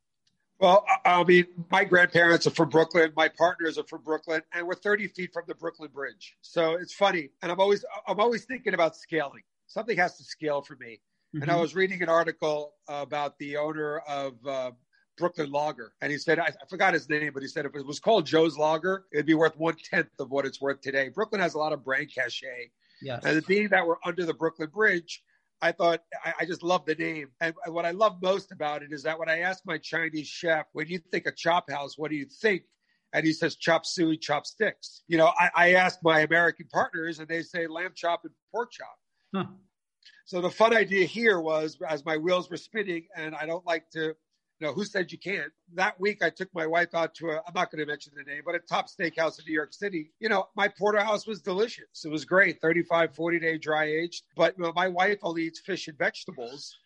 Well, 0.61 0.85
I 1.05 1.23
mean, 1.23 1.47
my 1.71 1.85
grandparents 1.85 2.47
are 2.49 2.51
from 2.51 2.69
Brooklyn. 2.69 3.13
My 3.17 3.29
partners 3.29 3.79
are 3.79 3.85
from 3.85 4.03
Brooklyn, 4.03 4.43
and 4.53 4.67
we're 4.67 4.75
30 4.75 5.07
feet 5.09 5.33
from 5.33 5.45
the 5.47 5.55
Brooklyn 5.55 5.91
Bridge. 5.93 6.37
So 6.41 6.73
it's 6.73 6.93
funny, 6.93 7.31
and 7.43 7.53
I'm 7.53 7.61
always 7.61 7.85
I'm 8.09 8.19
always 8.19 8.45
thinking 8.45 8.75
about 8.75 8.97
scaling. 8.97 9.43
Something 9.69 9.97
has 9.99 10.17
to 10.19 10.25
scale 10.25 10.63
for 10.63 10.77
me. 10.77 11.01
Mm-hmm. 11.35 11.43
And 11.43 11.51
I 11.51 11.55
mm-hmm. 11.55 11.61
was 11.61 11.75
reading 11.75 12.03
an 12.03 12.09
article 12.09 12.75
about 12.89 13.39
the 13.39 13.57
owner 13.57 13.99
of 14.09 14.35
uh, 14.47 14.73
Brooklyn 15.17 15.53
Lager, 15.53 15.93
and 16.01 16.11
he 16.11 16.19
said 16.19 16.41
I, 16.41 16.47
I, 16.47 16.67
forgot 16.69 16.93
his 16.93 17.09
name, 17.09 17.31
but 17.33 17.43
he 17.43 17.49
said 17.49 17.65
if 17.65 17.77
it 17.77 17.87
was 17.87 18.01
called 18.01 18.27
Joe's 18.27 18.59
Lager, 18.59 19.05
it'd 19.13 19.27
be 19.27 19.35
worth 19.35 19.57
one 19.57 19.77
tenth 19.77 20.09
of 20.19 20.31
what 20.31 20.45
it's 20.45 20.61
worth 20.61 20.81
today. 20.81 21.09
Brooklyn 21.09 21.41
has 21.41 21.55
a 21.55 21.59
lot 21.59 21.73
of 21.73 21.85
brand 21.85 22.11
cachet. 22.13 22.71
Yes. 23.01 23.23
And 23.25 23.37
the 23.37 23.43
being 23.43 23.69
that 23.69 23.87
we're 23.87 23.97
under 24.05 24.25
the 24.25 24.35
Brooklyn 24.35 24.71
Bridge, 24.71 25.23
I 25.61 25.73
thought 25.73 26.01
I, 26.25 26.35
I, 26.41 26.45
just 26.45 26.63
love 26.63 26.87
the 26.87 26.95
name. 26.95 27.29
And 27.41 27.55
what 27.67 27.85
I 27.85 27.91
love 27.91 28.19
most 28.23 28.53
about 28.53 28.83
it 28.83 28.93
is 28.93 29.03
that 29.03 29.19
when 29.19 29.29
I 29.29 29.41
asked 29.41 29.67
my 29.67 29.79
Chinese 29.79 30.29
chef, 30.29 30.67
when 30.73 30.87
you 30.87 30.99
think 30.99 31.27
of 31.27 31.37
Chop 31.37 31.71
House, 31.71 31.99
what 31.99 32.11
do 32.11 32.17
you 32.17 32.27
think? 32.27 32.63
And 33.13 33.25
he 33.25 33.33
says 33.33 33.57
chop 33.57 33.87
suey, 33.87 34.19
chopsticks. 34.19 35.03
You 35.09 35.17
know, 35.17 35.33
I, 35.39 35.51
I 35.55 35.75
ask 35.75 35.99
my 36.03 36.21
American 36.21 36.67
partners 36.71 37.21
and 37.21 37.29
they 37.29 37.43
say 37.43 37.67
lamb 37.67 37.93
chop 37.95 38.21
and 38.25 38.35
pork 38.53 38.71
chop. 38.71 38.97
Huh. 39.35 39.47
So 40.27 40.43
the 40.43 40.51
fun 40.51 40.77
idea 40.77 41.07
here 41.07 41.41
was 41.41 41.79
as 41.89 42.05
my 42.05 42.19
wheels 42.19 42.51
were 42.51 42.59
spinning, 42.59 43.07
and 43.17 43.35
I 43.35 43.47
don't 43.47 43.65
like 43.65 43.89
to 43.93 44.15
you 44.61 44.67
know, 44.67 44.73
who 44.73 44.85
said 44.85 45.13
you 45.13 45.19
can't? 45.19 45.53
That 45.75 45.99
week, 46.01 46.23
I 46.23 46.31
took 46.31 46.53
my 46.53 46.67
wife 46.67 46.95
out 46.95 47.15
to 47.17 47.31
a, 47.31 47.37
I'm 47.37 47.55
not 47.55 47.71
going 47.71 47.79
to 47.79 47.87
mention 47.87 48.13
the 48.17 48.25
name, 48.25 48.43
but 48.45 48.57
a 48.57 48.59
top 48.59 48.89
steakhouse 48.89 49.39
in 49.39 49.45
New 49.47 49.55
York 49.55 49.73
City. 49.73 50.11
You 50.19 50.29
know, 50.29 50.49
my 50.57 50.67
porterhouse 50.69 51.27
was 51.27 51.41
delicious. 51.41 52.05
It 52.05 52.11
was 52.11 52.25
great, 52.25 52.61
35, 52.61 53.15
40 53.15 53.39
day 53.39 53.59
dry 53.59 53.85
aged. 53.85 54.25
But 54.37 54.57
you 54.59 54.65
know, 54.65 54.73
my 54.75 54.89
wife 54.89 55.19
only 55.23 55.45
eats 55.45 55.61
fish 55.61 55.87
and 55.87 55.97
vegetables. 55.97 56.77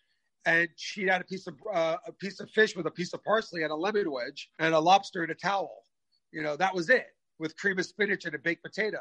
And 0.45 0.69
she 0.77 1.05
had 1.05 1.21
a 1.21 1.25
piece 1.25 1.47
of 1.47 1.55
uh, 1.73 1.97
a 2.07 2.13
piece 2.13 2.41
of 2.41 2.51
fish 2.51 2.77
with 2.77 2.87
a 2.87 2.91
piece 2.91 3.15
of 3.15 3.23
parsley 3.23 3.63
and 3.63 3.71
a 3.71 3.77
lemon 3.77 4.11
wedge 4.11 4.51
and 4.59 4.75
a 4.75 4.81
lobster 4.81 5.23
and 5.23 5.31
a 5.31 5.37
towel. 5.37 5.85
You 6.33 6.43
know, 6.43 6.57
that 6.57 6.75
was 6.75 6.91
it 6.91 7.07
with 7.39 7.57
cream 7.57 7.79
of 7.79 7.87
spinach 7.87 8.25
and 8.25 8.35
a 8.35 8.39
baked 8.39 8.65
potato. 8.65 9.01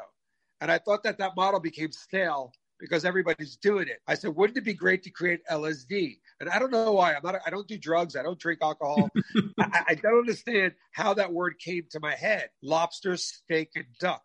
And 0.60 0.70
I 0.70 0.78
thought 0.78 1.02
that 1.02 1.18
that 1.18 1.34
model 1.36 1.58
became 1.58 1.90
stale 1.90 2.52
because 2.82 3.04
everybody's 3.04 3.56
doing 3.56 3.86
it. 3.86 4.00
I 4.08 4.14
said, 4.14 4.34
wouldn't 4.34 4.58
it 4.58 4.64
be 4.64 4.74
great 4.74 5.04
to 5.04 5.10
create 5.10 5.40
LSD? 5.48 6.18
And 6.40 6.50
I 6.50 6.58
don't 6.58 6.72
know 6.72 6.92
why. 6.92 7.14
I'm 7.14 7.22
not. 7.22 7.36
I 7.46 7.50
don't 7.50 7.68
do 7.68 7.78
drugs. 7.78 8.16
I 8.16 8.24
don't 8.24 8.38
drink 8.40 8.58
alcohol. 8.60 9.08
I, 9.60 9.84
I 9.90 9.94
don't 9.94 10.18
understand 10.18 10.72
how 10.90 11.14
that 11.14 11.32
word 11.32 11.60
came 11.60 11.84
to 11.92 12.00
my 12.00 12.16
head. 12.16 12.50
Lobster, 12.60 13.16
steak, 13.16 13.70
and 13.76 13.84
duck. 14.00 14.24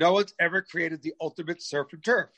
No 0.00 0.12
one's 0.12 0.34
ever 0.40 0.62
created 0.62 1.00
the 1.02 1.14
ultimate 1.20 1.62
surf 1.62 1.86
and 1.92 2.04
turf. 2.04 2.30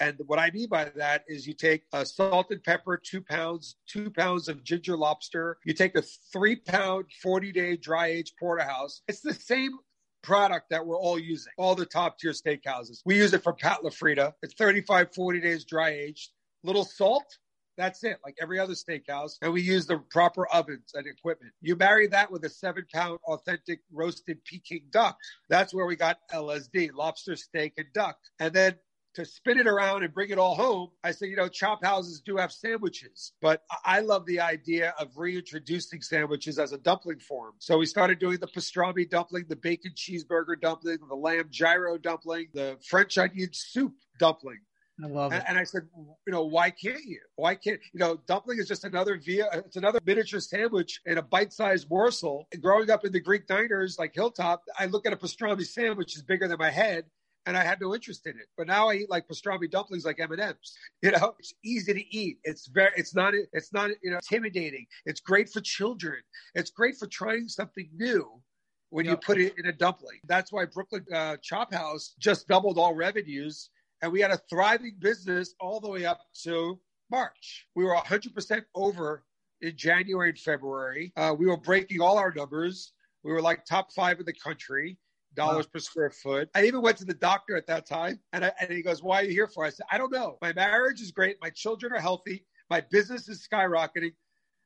And 0.00 0.18
what 0.26 0.38
I 0.40 0.50
mean 0.50 0.68
by 0.68 0.90
that 0.96 1.24
is 1.28 1.46
you 1.46 1.54
take 1.54 1.84
a 1.92 2.04
salt 2.04 2.48
and 2.50 2.62
pepper, 2.62 3.00
two 3.02 3.22
pounds, 3.22 3.76
two 3.88 4.10
pounds 4.10 4.48
of 4.48 4.64
ginger 4.64 4.96
lobster. 4.96 5.58
You 5.64 5.74
take 5.74 5.96
a 5.96 6.02
three 6.32 6.56
pound, 6.56 7.06
40 7.22 7.52
day 7.52 7.76
dry 7.76 8.08
aged 8.08 8.34
porterhouse. 8.38 9.02
It's 9.06 9.20
the 9.20 9.32
same 9.32 9.78
product 10.26 10.70
that 10.70 10.84
we're 10.84 10.98
all 10.98 11.20
using, 11.20 11.52
all 11.56 11.76
the 11.76 11.86
top 11.86 12.18
tier 12.18 12.32
steakhouses. 12.32 13.00
We 13.04 13.16
use 13.16 13.32
it 13.32 13.44
for 13.44 13.52
Pat 13.52 13.78
LaFrieda. 13.84 14.32
It's 14.42 14.54
35, 14.54 15.14
40 15.14 15.40
days 15.40 15.64
dry 15.64 15.90
aged. 15.90 16.32
Little 16.64 16.84
salt, 16.84 17.38
that's 17.76 18.02
it, 18.02 18.18
like 18.24 18.36
every 18.42 18.58
other 18.58 18.72
steakhouse. 18.72 19.34
And 19.40 19.52
we 19.52 19.62
use 19.62 19.86
the 19.86 19.98
proper 20.10 20.48
ovens 20.48 20.90
and 20.94 21.06
equipment. 21.06 21.52
You 21.60 21.76
marry 21.76 22.08
that 22.08 22.32
with 22.32 22.44
a 22.44 22.48
seven 22.48 22.86
pound 22.92 23.20
authentic 23.24 23.80
roasted 23.92 24.44
Peking 24.44 24.86
duck. 24.90 25.16
That's 25.48 25.72
where 25.72 25.86
we 25.86 25.94
got 25.94 26.18
LSD, 26.32 26.90
lobster, 26.92 27.36
steak, 27.36 27.74
and 27.76 27.86
duck. 27.94 28.18
And 28.40 28.52
then 28.52 28.74
to 29.16 29.24
spin 29.24 29.58
it 29.58 29.66
around 29.66 30.04
and 30.04 30.14
bring 30.14 30.30
it 30.30 30.38
all 30.38 30.54
home, 30.54 30.90
I 31.02 31.10
said, 31.10 31.30
you 31.30 31.36
know, 31.36 31.48
chop 31.48 31.82
houses 31.82 32.20
do 32.20 32.36
have 32.36 32.52
sandwiches, 32.52 33.32
but 33.40 33.62
I 33.84 34.00
love 34.00 34.26
the 34.26 34.40
idea 34.40 34.94
of 35.00 35.16
reintroducing 35.16 36.02
sandwiches 36.02 36.58
as 36.58 36.72
a 36.72 36.78
dumpling 36.78 37.18
form. 37.18 37.54
So 37.58 37.78
we 37.78 37.86
started 37.86 38.18
doing 38.18 38.38
the 38.38 38.46
pastrami 38.46 39.08
dumpling, 39.08 39.46
the 39.48 39.56
bacon 39.56 39.92
cheeseburger 39.96 40.60
dumpling, 40.60 40.98
the 41.08 41.14
lamb 41.16 41.48
gyro 41.50 41.98
dumpling, 41.98 42.48
the 42.52 42.78
French 42.88 43.16
onion 43.18 43.48
soup 43.52 43.94
dumpling. 44.18 44.60
I 45.02 45.08
love 45.08 45.32
it. 45.32 45.36
And, 45.36 45.48
and, 45.48 45.58
I 45.58 45.64
said, 45.64 45.82
you 46.26 46.32
know, 46.32 46.44
why 46.44 46.70
can't 46.70 47.04
you? 47.04 47.20
Why 47.36 47.54
can't 47.54 47.80
you 47.92 48.00
know? 48.00 48.18
Dumpling 48.26 48.58
is 48.58 48.66
just 48.66 48.84
another 48.84 49.20
via. 49.22 49.46
It's 49.52 49.76
another 49.76 50.00
miniature 50.06 50.40
sandwich 50.40 51.00
in 51.04 51.18
a 51.18 51.22
bite-sized 51.22 51.90
morsel. 51.90 52.48
And 52.52 52.62
growing 52.62 52.90
up 52.90 53.04
in 53.04 53.12
the 53.12 53.20
Greek 53.20 53.46
diners 53.46 53.98
like 53.98 54.14
Hilltop, 54.14 54.62
I 54.78 54.86
look 54.86 55.06
at 55.06 55.12
a 55.12 55.16
pastrami 55.16 55.66
sandwich 55.66 56.16
is 56.16 56.22
bigger 56.22 56.48
than 56.48 56.56
my 56.58 56.70
head, 56.70 57.04
and 57.46 57.56
I 57.56 57.62
had 57.62 57.80
no 57.80 57.94
interest 57.94 58.26
in 58.26 58.32
it. 58.32 58.48
But 58.56 58.66
now 58.66 58.88
I 58.88 58.94
eat 58.94 59.10
like 59.10 59.28
pastrami 59.28 59.70
dumplings 59.70 60.04
like 60.04 60.20
M 60.20 60.32
and 60.32 60.40
M's. 60.40 60.76
You 61.02 61.12
know, 61.12 61.34
it's 61.38 61.54
easy 61.64 61.94
to 61.94 62.16
eat. 62.16 62.38
It's 62.42 62.66
very, 62.66 62.90
it's 62.96 63.14
not, 63.14 63.32
it's 63.52 63.72
not, 63.72 63.90
you 64.02 64.10
know, 64.10 64.16
intimidating. 64.16 64.86
It's 65.04 65.20
great 65.20 65.48
for 65.48 65.60
children. 65.60 66.16
It's 66.54 66.70
great 66.70 66.96
for 66.96 67.06
trying 67.06 67.48
something 67.48 67.88
new 67.94 68.42
when 68.90 69.04
yep. 69.04 69.12
you 69.12 69.16
put 69.18 69.38
it 69.38 69.54
in 69.58 69.66
a 69.66 69.72
dumpling. 69.72 70.18
That's 70.26 70.52
why 70.52 70.64
Brooklyn 70.64 71.04
uh, 71.14 71.36
Chop 71.42 71.72
House 71.72 72.14
just 72.18 72.48
doubled 72.48 72.78
all 72.78 72.94
revenues, 72.94 73.70
and 74.02 74.10
we 74.10 74.20
had 74.20 74.32
a 74.32 74.40
thriving 74.50 74.96
business 74.98 75.54
all 75.60 75.80
the 75.80 75.88
way 75.88 76.04
up 76.04 76.20
to 76.42 76.80
March. 77.10 77.66
We 77.76 77.84
were 77.84 77.94
100% 77.94 78.64
over 78.74 79.24
in 79.60 79.76
January 79.76 80.30
and 80.30 80.38
February. 80.38 81.12
Uh, 81.16 81.34
we 81.38 81.46
were 81.46 81.56
breaking 81.56 82.00
all 82.00 82.18
our 82.18 82.32
numbers. 82.32 82.92
We 83.22 83.32
were 83.32 83.42
like 83.42 83.64
top 83.64 83.92
five 83.92 84.18
in 84.18 84.26
the 84.26 84.32
country 84.32 84.98
dollars 85.36 85.66
wow. 85.66 85.70
per 85.74 85.78
square 85.78 86.10
foot. 86.10 86.48
I 86.54 86.64
even 86.64 86.82
went 86.82 86.96
to 86.98 87.04
the 87.04 87.14
doctor 87.14 87.56
at 87.56 87.66
that 87.68 87.86
time, 87.86 88.18
and, 88.32 88.44
I, 88.44 88.52
and 88.60 88.70
he 88.70 88.82
goes, 88.82 89.02
"Why 89.02 89.20
are 89.20 89.24
you 89.24 89.30
here 89.30 89.46
for?" 89.46 89.64
I 89.64 89.70
said, 89.70 89.86
"I 89.90 89.98
don't 89.98 90.12
know. 90.12 90.38
My 90.42 90.52
marriage 90.52 91.00
is 91.00 91.12
great. 91.12 91.36
My 91.40 91.50
children 91.50 91.92
are 91.92 92.00
healthy. 92.00 92.44
My 92.70 92.80
business 92.80 93.28
is 93.28 93.46
skyrocketing." 93.46 94.12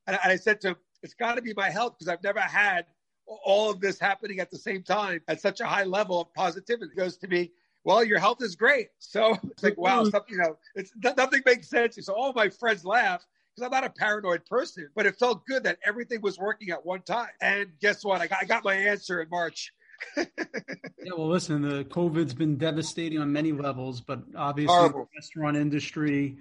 And, 0.07 0.19
and 0.23 0.33
I 0.33 0.37
said 0.37 0.61
to 0.63 0.69
him, 0.69 0.77
"It's 1.03 1.15
got 1.15 1.35
to 1.35 1.43
be 1.43 1.53
my 1.55 1.69
health 1.69 1.97
because 1.99 2.09
I've 2.09 2.23
never 2.23 2.41
had 2.41 2.87
all 3.27 3.71
of 3.71 3.81
this 3.81 4.01
happening 4.01 4.41
at 4.41 4.51
the 4.51 4.59
same 4.59 4.83
time 4.83 5.21
at 5.29 5.41
such 5.41 5.61
a 5.61 5.67
high 5.67 5.85
level 5.85 6.21
of 6.23 6.35
positivity." 6.35 6.91
He 6.95 6.97
goes 6.97 7.17
to 7.19 7.29
me. 7.29 7.53
Well, 7.83 8.05
your 8.05 8.19
health 8.19 8.43
is 8.43 8.57
great. 8.57 8.89
So 8.99 9.37
it's 9.51 9.63
like, 9.63 9.79
wow, 9.79 10.03
mm-hmm. 10.03 10.11
something, 10.11 10.35
you 10.35 10.43
know, 10.43 10.57
it's 10.77 10.93
nothing 11.03 11.41
makes 11.47 11.69
sense. 11.69 11.99
So 12.01 12.13
all 12.13 12.33
my 12.35 12.51
friends 12.51 12.85
laugh 12.85 13.27
because 13.55 13.67
I'm 13.67 13.73
not 13.73 13.85
a 13.85 13.91
paranoid 13.91 14.45
person, 14.47 14.89
but 14.95 15.07
it 15.07 15.19
felt 15.19 15.47
good 15.47 15.65
that 15.65 15.79
everything 15.85 16.21
was 16.21 16.39
working 16.39 16.71
at 16.71 16.85
one 16.85 17.03
time. 17.03 17.31
And 17.41 17.71
guess 17.81 18.05
what? 18.05 18.21
I 18.21 18.27
got, 18.27 18.39
I 18.43 18.45
got 18.45 18.65
my 18.65 18.75
answer 18.75 19.21
in 19.21 19.29
March 19.29 19.73
yeah, 20.17 21.13
well, 21.17 21.29
listen, 21.29 21.63
the 21.63 21.85
COVID's 21.85 22.35
been 22.35 22.57
devastating 22.57 23.19
on 23.19 23.33
many 23.33 23.53
levels, 23.53 24.01
but 24.01 24.23
obviously 24.37 24.75
Horrible. 24.75 25.09
the 25.13 25.19
restaurant 25.19 25.57
industry 25.57 26.39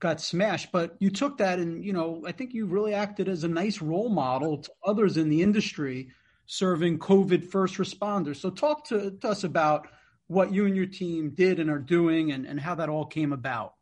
got 0.00 0.20
smashed. 0.20 0.72
But 0.72 0.96
you 0.98 1.10
took 1.10 1.38
that 1.38 1.58
and, 1.58 1.84
you 1.84 1.92
know, 1.92 2.22
I 2.26 2.32
think 2.32 2.52
you 2.52 2.66
really 2.66 2.94
acted 2.94 3.28
as 3.28 3.44
a 3.44 3.48
nice 3.48 3.80
role 3.80 4.08
model 4.08 4.58
to 4.58 4.70
others 4.84 5.16
in 5.16 5.28
the 5.28 5.42
industry 5.42 6.10
serving 6.46 6.98
COVID 6.98 7.50
first 7.50 7.76
responders. 7.76 8.36
So 8.36 8.50
talk 8.50 8.84
to, 8.88 9.12
to 9.12 9.28
us 9.28 9.44
about 9.44 9.88
what 10.26 10.52
you 10.52 10.66
and 10.66 10.76
your 10.76 10.86
team 10.86 11.30
did 11.30 11.60
and 11.60 11.70
are 11.70 11.78
doing 11.78 12.32
and, 12.32 12.46
and 12.46 12.58
how 12.58 12.74
that 12.74 12.88
all 12.88 13.06
came 13.06 13.32
about. 13.32 13.74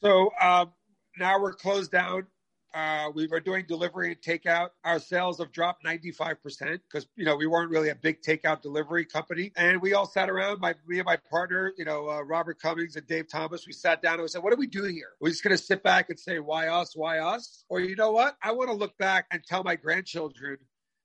So 0.00 0.30
um, 0.40 0.72
now 1.18 1.40
we're 1.40 1.54
closed 1.54 1.90
down 1.90 2.26
uh, 2.74 3.10
we 3.14 3.26
were 3.26 3.40
doing 3.40 3.64
delivery 3.66 4.08
and 4.08 4.20
takeout. 4.20 4.70
Our 4.84 4.98
sales 4.98 5.38
have 5.38 5.52
dropped 5.52 5.84
95% 5.84 6.36
because, 6.90 7.06
you 7.16 7.24
know, 7.24 7.36
we 7.36 7.46
weren't 7.46 7.70
really 7.70 7.88
a 7.88 7.94
big 7.94 8.20
takeout 8.20 8.60
delivery 8.60 9.04
company. 9.04 9.52
And 9.56 9.80
we 9.80 9.94
all 9.94 10.06
sat 10.06 10.28
around, 10.28 10.60
my, 10.60 10.74
me 10.86 10.98
and 10.98 11.06
my 11.06 11.16
partner, 11.16 11.72
you 11.78 11.84
know, 11.84 12.08
uh, 12.10 12.22
Robert 12.22 12.60
Cummings 12.60 12.96
and 12.96 13.06
Dave 13.06 13.28
Thomas, 13.28 13.66
we 13.66 13.72
sat 13.72 14.02
down 14.02 14.14
and 14.14 14.22
we 14.22 14.28
said, 14.28 14.42
what 14.42 14.50
do 14.50 14.56
we 14.58 14.66
do 14.66 14.84
here? 14.84 15.10
We're 15.20 15.30
just 15.30 15.42
going 15.42 15.56
to 15.56 15.62
sit 15.62 15.82
back 15.82 16.10
and 16.10 16.18
say, 16.18 16.40
why 16.40 16.68
us? 16.68 16.94
Why 16.94 17.20
us? 17.20 17.64
Or 17.70 17.80
you 17.80 17.96
know 17.96 18.12
what? 18.12 18.36
I 18.42 18.52
want 18.52 18.68
to 18.68 18.76
look 18.76 18.96
back 18.98 19.26
and 19.32 19.42
tell 19.42 19.64
my 19.64 19.76
grandchildren 19.76 20.58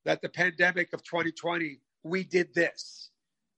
that 0.04 0.22
the 0.22 0.30
pandemic 0.30 0.92
of 0.92 1.02
2020, 1.04 1.80
we 2.04 2.26
did 2.26 2.54
this. 2.54 3.10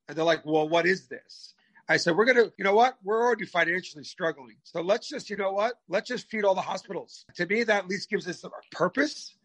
And 0.08 0.16
they're 0.16 0.26
like, 0.26 0.46
well, 0.46 0.70
what 0.70 0.86
is 0.86 1.08
this? 1.08 1.55
I 1.88 1.98
said, 1.98 2.16
we're 2.16 2.26
going 2.26 2.38
to, 2.38 2.52
you 2.58 2.64
know 2.64 2.74
what? 2.74 2.98
We're 3.04 3.22
already 3.22 3.46
financially 3.46 4.04
struggling. 4.04 4.56
So 4.64 4.82
let's 4.82 5.08
just, 5.08 5.30
you 5.30 5.38
know 5.38 5.52
what? 5.52 5.76
Let's 5.88 6.10
just 6.10 6.30
feed 6.30 6.44
all 6.44 6.56
the 6.56 6.62
hospitals. 6.62 7.26
To 7.36 7.46
me, 7.46 7.64
that 7.64 7.84
at 7.84 7.88
least 7.88 8.10
gives 8.10 8.28
us 8.28 8.44
a 8.44 8.50
purpose. 8.72 9.36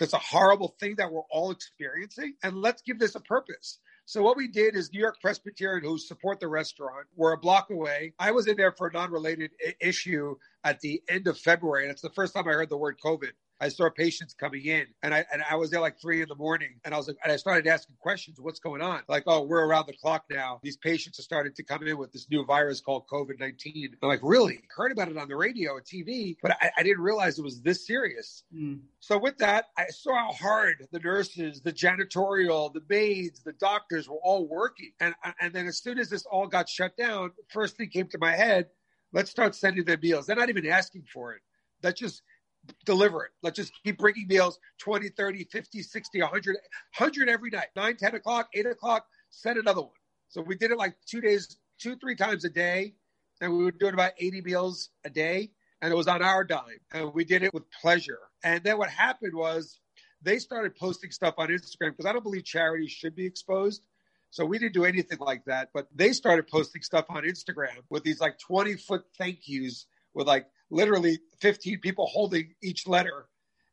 It's 0.00 0.14
a 0.14 0.18
horrible 0.18 0.74
thing 0.80 0.94
that 0.96 1.12
we're 1.12 1.28
all 1.30 1.50
experiencing. 1.50 2.34
And 2.42 2.56
let's 2.56 2.80
give 2.80 2.98
this 2.98 3.16
a 3.16 3.20
purpose. 3.20 3.80
So 4.06 4.22
what 4.22 4.36
we 4.36 4.48
did 4.48 4.74
is 4.74 4.90
New 4.92 4.98
York 4.98 5.18
Presbyterian, 5.20 5.84
who 5.84 5.98
support 5.98 6.40
the 6.40 6.48
restaurant, 6.48 7.06
were 7.16 7.32
a 7.32 7.38
block 7.38 7.68
away. 7.70 8.14
I 8.18 8.30
was 8.30 8.46
in 8.46 8.56
there 8.56 8.72
for 8.72 8.86
a 8.86 8.92
non-related 8.92 9.50
issue 9.78 10.36
at 10.64 10.80
the 10.80 11.02
end 11.08 11.26
of 11.26 11.38
February, 11.38 11.84
and 11.84 11.92
it's 11.92 12.02
the 12.02 12.10
first 12.10 12.34
time 12.34 12.48
I 12.48 12.52
heard 12.52 12.70
the 12.70 12.78
word 12.78 12.96
COVID. 13.04 13.32
I 13.60 13.68
saw 13.68 13.90
patients 13.90 14.34
coming 14.34 14.64
in, 14.64 14.86
and 15.02 15.14
I 15.14 15.24
and 15.32 15.42
I 15.48 15.56
was 15.56 15.70
there 15.70 15.80
like 15.80 16.00
three 16.00 16.22
in 16.22 16.28
the 16.28 16.34
morning, 16.34 16.80
and 16.84 16.94
I 16.94 16.96
was 16.96 17.08
like, 17.08 17.16
and 17.22 17.32
I 17.32 17.36
started 17.36 17.66
asking 17.66 17.96
questions, 18.00 18.40
what's 18.40 18.60
going 18.60 18.82
on? 18.82 19.02
Like, 19.08 19.24
oh, 19.26 19.42
we're 19.42 19.64
around 19.64 19.86
the 19.86 19.94
clock 19.94 20.24
now. 20.30 20.60
These 20.62 20.76
patients 20.76 21.18
are 21.18 21.22
starting 21.22 21.52
to 21.54 21.62
come 21.62 21.86
in 21.86 21.98
with 21.98 22.12
this 22.12 22.26
new 22.30 22.44
virus 22.44 22.80
called 22.80 23.06
COVID 23.12 23.38
nineteen. 23.38 23.96
I'm 24.02 24.08
like, 24.08 24.20
really? 24.22 24.60
Heard 24.74 24.92
about 24.92 25.08
it 25.08 25.16
on 25.16 25.28
the 25.28 25.36
radio 25.36 25.72
or 25.72 25.82
TV, 25.82 26.36
but 26.42 26.52
I, 26.60 26.70
I 26.78 26.82
didn't 26.82 27.02
realize 27.02 27.38
it 27.38 27.42
was 27.42 27.60
this 27.60 27.86
serious. 27.86 28.44
Mm. 28.54 28.80
So 29.00 29.18
with 29.18 29.38
that, 29.38 29.66
I 29.76 29.86
saw 29.88 30.14
how 30.14 30.32
hard 30.32 30.86
the 30.92 31.00
nurses, 31.00 31.60
the 31.60 31.72
janitorial, 31.72 32.72
the 32.72 32.82
maids, 32.88 33.42
the 33.42 33.52
doctors 33.52 34.08
were 34.08 34.20
all 34.22 34.46
working, 34.48 34.92
and 35.00 35.14
and 35.40 35.52
then 35.52 35.66
as 35.66 35.78
soon 35.78 35.98
as 35.98 36.10
this 36.10 36.24
all 36.30 36.46
got 36.46 36.68
shut 36.68 36.96
down, 36.96 37.32
first 37.48 37.76
thing 37.76 37.90
came 37.90 38.08
to 38.08 38.18
my 38.18 38.32
head 38.32 38.66
Let's 39.12 39.30
start 39.30 39.54
sending 39.54 39.84
them 39.84 39.98
meals. 40.02 40.26
They're 40.26 40.36
not 40.36 40.50
even 40.50 40.66
asking 40.66 41.04
for 41.12 41.34
it. 41.34 41.42
Let's 41.82 42.00
just 42.00 42.22
deliver 42.84 43.24
it. 43.24 43.30
Let's 43.42 43.56
just 43.56 43.72
keep 43.84 43.98
bringing 43.98 44.26
meals 44.28 44.58
20, 44.78 45.08
30, 45.10 45.44
50, 45.44 45.82
60, 45.82 46.20
100, 46.20 46.56
100 46.98 47.28
every 47.28 47.50
night. 47.50 47.68
9, 47.76 47.96
10 47.96 48.14
o'clock, 48.14 48.48
8 48.54 48.66
o'clock, 48.66 49.06
send 49.30 49.58
another 49.58 49.82
one. 49.82 49.90
So 50.28 50.40
we 50.42 50.56
did 50.56 50.70
it 50.70 50.78
like 50.78 50.94
two 51.06 51.20
days, 51.20 51.56
two, 51.78 51.96
three 51.96 52.16
times 52.16 52.44
a 52.44 52.50
day. 52.50 52.94
And 53.40 53.56
we 53.56 53.64
were 53.64 53.70
doing 53.70 53.94
about 53.94 54.12
80 54.18 54.42
meals 54.42 54.90
a 55.04 55.10
day. 55.10 55.50
And 55.82 55.92
it 55.92 55.96
was 55.96 56.08
on 56.08 56.22
our 56.22 56.44
dime. 56.44 56.80
And 56.92 57.14
we 57.14 57.24
did 57.24 57.42
it 57.42 57.54
with 57.54 57.64
pleasure. 57.70 58.18
And 58.44 58.62
then 58.62 58.76
what 58.76 58.90
happened 58.90 59.34
was 59.34 59.80
they 60.22 60.38
started 60.38 60.76
posting 60.76 61.10
stuff 61.10 61.34
on 61.38 61.48
Instagram 61.48 61.90
because 61.90 62.06
I 62.06 62.12
don't 62.12 62.22
believe 62.22 62.44
charities 62.44 62.90
should 62.90 63.16
be 63.16 63.24
exposed. 63.24 63.82
So 64.30 64.44
we 64.44 64.58
didn't 64.58 64.74
do 64.74 64.84
anything 64.84 65.18
like 65.18 65.44
that, 65.46 65.70
but 65.74 65.88
they 65.94 66.12
started 66.12 66.46
posting 66.46 66.82
stuff 66.82 67.06
on 67.08 67.24
Instagram 67.24 67.78
with 67.88 68.04
these 68.04 68.20
like 68.20 68.38
20 68.38 68.76
foot 68.76 69.02
thank 69.18 69.40
yous 69.48 69.86
with 70.14 70.28
like 70.28 70.46
literally 70.70 71.18
15 71.40 71.80
people 71.80 72.06
holding 72.06 72.54
each 72.62 72.86
letter 72.86 73.26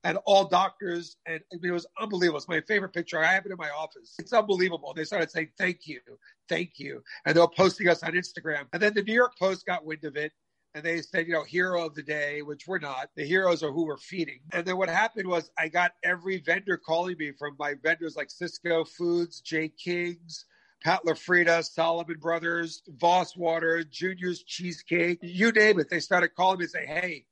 and 0.03 0.17
all 0.25 0.45
doctors. 0.47 1.17
And 1.25 1.41
it 1.51 1.71
was 1.71 1.85
unbelievable. 1.99 2.37
It's 2.37 2.47
my 2.47 2.61
favorite 2.61 2.93
picture. 2.93 3.19
I 3.19 3.33
have 3.33 3.45
it 3.45 3.51
in 3.51 3.57
my 3.57 3.69
office. 3.69 4.15
It's 4.19 4.33
unbelievable. 4.33 4.93
They 4.93 5.03
started 5.03 5.31
saying, 5.31 5.49
thank 5.57 5.87
you, 5.87 5.99
thank 6.47 6.73
you. 6.77 7.03
And 7.25 7.35
they 7.35 7.41
were 7.41 7.47
posting 7.47 7.89
us 7.89 8.03
on 8.03 8.13
Instagram. 8.13 8.65
And 8.73 8.81
then 8.81 8.93
the 8.93 9.03
New 9.03 9.13
York 9.13 9.37
Post 9.37 9.65
got 9.65 9.85
wind 9.85 10.03
of 10.05 10.15
it 10.15 10.31
and 10.75 10.85
they 10.85 11.01
said, 11.01 11.27
you 11.27 11.33
know, 11.33 11.43
hero 11.43 11.85
of 11.85 11.95
the 11.95 12.03
day, 12.03 12.41
which 12.43 12.67
we're 12.67 12.77
not. 12.77 13.09
The 13.15 13.25
heroes 13.25 13.63
are 13.63 13.71
who 13.71 13.85
we're 13.85 13.97
feeding. 13.97 14.39
And 14.53 14.65
then 14.65 14.77
what 14.77 14.89
happened 14.89 15.27
was 15.27 15.49
I 15.57 15.69
got 15.69 15.93
every 16.03 16.37
vendor 16.39 16.77
calling 16.77 17.17
me 17.17 17.31
from 17.31 17.55
my 17.57 17.73
vendors 17.81 18.15
like 18.15 18.29
Sysco 18.29 18.87
Foods, 18.87 19.41
J. 19.41 19.69
King's, 19.69 20.45
Pat 20.83 21.01
LaFrieda, 21.05 21.63
Solomon 21.63 22.17
Brothers, 22.19 22.83
Voss 22.99 23.35
Water, 23.35 23.83
Junior's 23.83 24.43
Cheesecake, 24.43 25.19
you 25.21 25.51
name 25.51 25.79
it. 25.79 25.89
They 25.89 25.99
started 25.99 26.35
calling 26.35 26.59
me 26.59 26.65
and 26.65 26.71
say, 26.71 26.85
hey, 26.85 27.25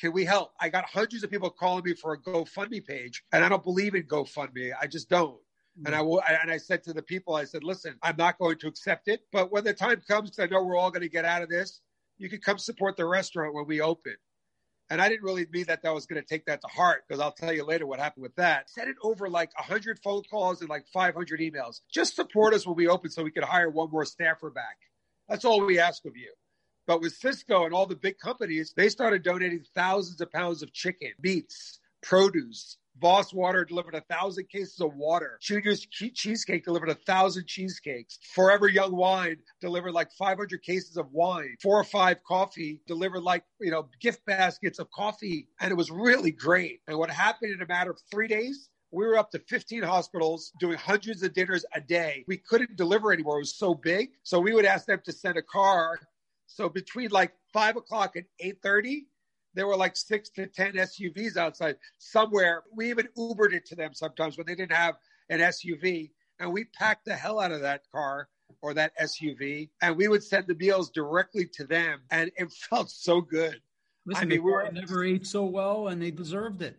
can 0.00 0.12
we 0.12 0.24
help? 0.24 0.52
I 0.60 0.68
got 0.68 0.84
hundreds 0.84 1.22
of 1.24 1.30
people 1.30 1.50
calling 1.50 1.84
me 1.84 1.94
for 1.94 2.12
a 2.12 2.20
GoFundMe 2.20 2.84
page, 2.84 3.22
and 3.32 3.44
I 3.44 3.48
don't 3.48 3.64
believe 3.64 3.94
in 3.94 4.04
GoFundMe. 4.04 4.72
I 4.80 4.86
just 4.86 5.08
don't. 5.08 5.38
Hmm. 5.78 5.86
And 5.86 5.94
I 5.94 6.02
will, 6.02 6.22
and 6.28 6.50
I 6.50 6.56
said 6.56 6.82
to 6.84 6.92
the 6.92 7.02
people, 7.02 7.34
I 7.34 7.44
said, 7.44 7.64
listen, 7.64 7.96
I'm 8.02 8.16
not 8.16 8.38
going 8.38 8.58
to 8.58 8.68
accept 8.68 9.08
it, 9.08 9.22
but 9.32 9.50
when 9.52 9.64
the 9.64 9.74
time 9.74 10.02
comes, 10.08 10.38
I 10.38 10.46
know 10.46 10.62
we're 10.62 10.76
all 10.76 10.90
going 10.90 11.02
to 11.02 11.08
get 11.08 11.24
out 11.24 11.42
of 11.42 11.48
this 11.48 11.80
you 12.18 12.28
can 12.28 12.40
come 12.40 12.58
support 12.58 12.96
the 12.96 13.06
restaurant 13.06 13.54
when 13.54 13.66
we 13.66 13.80
open. 13.80 14.16
And 14.90 15.02
I 15.02 15.08
didn't 15.08 15.22
really 15.22 15.46
mean 15.52 15.66
that 15.66 15.82
that 15.82 15.94
was 15.94 16.06
going 16.06 16.20
to 16.20 16.26
take 16.26 16.46
that 16.46 16.62
to 16.62 16.66
heart 16.66 17.04
because 17.06 17.20
I'll 17.20 17.32
tell 17.32 17.52
you 17.52 17.64
later 17.64 17.86
what 17.86 17.98
happened 17.98 18.22
with 18.22 18.36
that. 18.36 18.70
Sent 18.70 18.88
it 18.88 18.96
over 19.02 19.28
like 19.28 19.56
100 19.58 19.98
phone 20.02 20.22
calls 20.30 20.60
and 20.60 20.70
like 20.70 20.86
500 20.92 21.40
emails. 21.40 21.80
Just 21.92 22.16
support 22.16 22.54
us 22.54 22.66
when 22.66 22.76
we 22.76 22.88
open 22.88 23.10
so 23.10 23.22
we 23.22 23.30
could 23.30 23.44
hire 23.44 23.68
one 23.68 23.90
more 23.90 24.06
staffer 24.06 24.50
back. 24.50 24.78
That's 25.28 25.44
all 25.44 25.64
we 25.64 25.78
ask 25.78 26.06
of 26.06 26.16
you. 26.16 26.32
But 26.86 27.02
with 27.02 27.20
Sysco 27.20 27.66
and 27.66 27.74
all 27.74 27.84
the 27.84 27.96
big 27.96 28.18
companies, 28.18 28.72
they 28.74 28.88
started 28.88 29.22
donating 29.22 29.62
thousands 29.74 30.22
of 30.22 30.32
pounds 30.32 30.62
of 30.62 30.72
chicken, 30.72 31.12
meats, 31.22 31.80
produce, 32.02 32.78
Voss 33.00 33.32
Water 33.32 33.64
delivered 33.64 33.94
a 33.94 34.00
thousand 34.02 34.48
cases 34.48 34.80
of 34.80 34.94
water. 34.94 35.38
Junior's 35.40 35.86
Cheesecake 35.86 36.64
delivered 36.64 36.90
a 36.90 36.94
thousand 36.94 37.46
cheesecakes. 37.46 38.18
Forever 38.34 38.68
Young 38.68 38.94
Wine 38.94 39.36
delivered 39.60 39.92
like 39.92 40.10
500 40.12 40.62
cases 40.62 40.96
of 40.96 41.10
wine. 41.12 41.56
Four 41.62 41.78
or 41.78 41.84
five 41.84 42.22
coffee 42.24 42.80
delivered 42.86 43.22
like, 43.22 43.44
you 43.60 43.70
know, 43.70 43.88
gift 44.00 44.24
baskets 44.26 44.78
of 44.78 44.90
coffee. 44.90 45.48
And 45.60 45.70
it 45.70 45.76
was 45.76 45.90
really 45.90 46.32
great. 46.32 46.80
And 46.88 46.98
what 46.98 47.10
happened 47.10 47.52
in 47.52 47.62
a 47.62 47.66
matter 47.66 47.90
of 47.90 48.00
three 48.10 48.28
days, 48.28 48.68
we 48.90 49.06
were 49.06 49.18
up 49.18 49.30
to 49.32 49.38
15 49.38 49.82
hospitals 49.82 50.52
doing 50.58 50.78
hundreds 50.78 51.22
of 51.22 51.34
dinners 51.34 51.64
a 51.74 51.80
day. 51.80 52.24
We 52.26 52.38
couldn't 52.38 52.76
deliver 52.76 53.12
anymore. 53.12 53.36
It 53.36 53.40
was 53.40 53.54
so 53.54 53.74
big. 53.74 54.10
So 54.22 54.40
we 54.40 54.54
would 54.54 54.64
ask 54.64 54.86
them 54.86 55.00
to 55.04 55.12
send 55.12 55.36
a 55.36 55.42
car. 55.42 55.98
So 56.46 56.68
between 56.68 57.10
like 57.10 57.32
five 57.52 57.76
o'clock 57.76 58.16
and 58.16 58.24
8.30, 58.42 59.02
there 59.54 59.66
were 59.66 59.76
like 59.76 59.96
six 59.96 60.28
to 60.30 60.46
10 60.46 60.74
SUVs 60.74 61.36
outside 61.36 61.76
somewhere. 61.98 62.64
We 62.74 62.90
even 62.90 63.08
Ubered 63.16 63.52
it 63.52 63.66
to 63.66 63.76
them 63.76 63.94
sometimes 63.94 64.36
when 64.36 64.46
they 64.46 64.54
didn't 64.54 64.76
have 64.76 64.96
an 65.30 65.40
SUV. 65.40 66.10
And 66.40 66.52
we 66.52 66.64
packed 66.64 67.04
the 67.04 67.14
hell 67.14 67.40
out 67.40 67.52
of 67.52 67.60
that 67.62 67.82
car 67.90 68.28
or 68.62 68.74
that 68.74 68.92
SUV 68.98 69.68
and 69.82 69.96
we 69.96 70.08
would 70.08 70.22
send 70.22 70.46
the 70.46 70.54
meals 70.54 70.90
directly 70.90 71.46
to 71.54 71.64
them. 71.64 72.00
And 72.10 72.30
it 72.36 72.52
felt 72.70 72.90
so 72.90 73.20
good. 73.20 73.60
Listen, 74.06 74.22
I 74.22 74.26
mean, 74.26 74.42
we 74.42 74.50
were, 74.50 74.70
never 74.72 75.04
ate 75.04 75.26
so 75.26 75.44
well 75.44 75.88
and 75.88 76.00
they 76.00 76.10
deserved 76.10 76.62
it. 76.62 76.76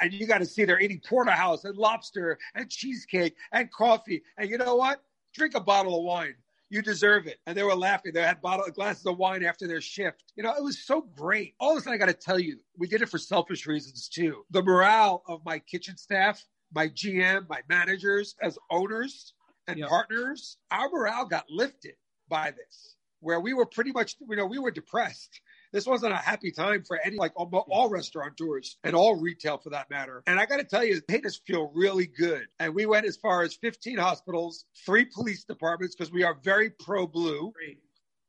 And 0.00 0.12
you 0.12 0.26
got 0.26 0.38
to 0.38 0.46
see 0.46 0.64
they're 0.64 0.78
eating 0.78 1.00
porterhouse 1.04 1.64
and 1.64 1.76
lobster 1.76 2.38
and 2.54 2.68
cheesecake 2.68 3.34
and 3.52 3.72
coffee. 3.72 4.22
And 4.36 4.50
you 4.50 4.58
know 4.58 4.76
what? 4.76 5.02
Drink 5.34 5.54
a 5.54 5.60
bottle 5.60 5.98
of 5.98 6.04
wine 6.04 6.34
you 6.70 6.82
deserve 6.82 7.26
it. 7.26 7.38
And 7.46 7.56
they 7.56 7.62
were 7.62 7.74
laughing. 7.74 8.12
They 8.14 8.22
had 8.22 8.40
bottle 8.40 8.64
glasses 8.72 9.04
of 9.04 9.18
wine 9.18 9.44
after 9.44 9.66
their 9.66 9.80
shift. 9.80 10.32
You 10.36 10.44
know, 10.44 10.54
it 10.54 10.62
was 10.62 10.78
so 10.78 11.02
great. 11.02 11.54
All 11.60 11.72
of 11.72 11.78
a 11.78 11.80
sudden, 11.80 11.94
I 11.94 11.98
got 11.98 12.06
to 12.06 12.14
tell 12.14 12.38
you, 12.38 12.58
we 12.78 12.86
did 12.86 13.02
it 13.02 13.08
for 13.08 13.18
selfish 13.18 13.66
reasons 13.66 14.08
too. 14.08 14.44
The 14.50 14.62
morale 14.62 15.22
of 15.26 15.44
my 15.44 15.58
kitchen 15.58 15.96
staff, 15.96 16.42
my 16.72 16.88
GM, 16.88 17.48
my 17.48 17.60
managers 17.68 18.36
as 18.40 18.56
owners 18.70 19.34
and 19.66 19.80
partners, 19.82 20.56
our 20.70 20.88
morale 20.88 21.26
got 21.26 21.44
lifted 21.50 21.94
by 22.28 22.52
this, 22.52 22.96
where 23.20 23.40
we 23.40 23.52
were 23.52 23.66
pretty 23.66 23.92
much, 23.92 24.16
you 24.28 24.36
know, 24.36 24.46
we 24.46 24.58
were 24.58 24.70
depressed 24.70 25.40
this 25.72 25.86
wasn't 25.86 26.12
a 26.12 26.16
happy 26.16 26.50
time 26.50 26.82
for 26.82 26.98
any, 27.04 27.16
like 27.16 27.32
all, 27.36 27.48
all 27.70 27.88
restaurateurs 27.88 28.76
and 28.82 28.94
all 28.94 29.14
retail 29.16 29.58
for 29.58 29.70
that 29.70 29.88
matter. 29.90 30.22
And 30.26 30.40
I 30.40 30.46
got 30.46 30.56
to 30.56 30.64
tell 30.64 30.84
you, 30.84 30.96
it 30.96 31.04
made 31.08 31.26
us 31.26 31.40
feel 31.46 31.70
really 31.74 32.06
good. 32.06 32.46
And 32.58 32.74
we 32.74 32.86
went 32.86 33.06
as 33.06 33.16
far 33.16 33.42
as 33.42 33.54
15 33.54 33.98
hospitals, 33.98 34.64
three 34.84 35.04
police 35.04 35.44
departments, 35.44 35.94
because 35.94 36.12
we 36.12 36.24
are 36.24 36.36
very 36.42 36.70
pro 36.70 37.06
blue. 37.06 37.52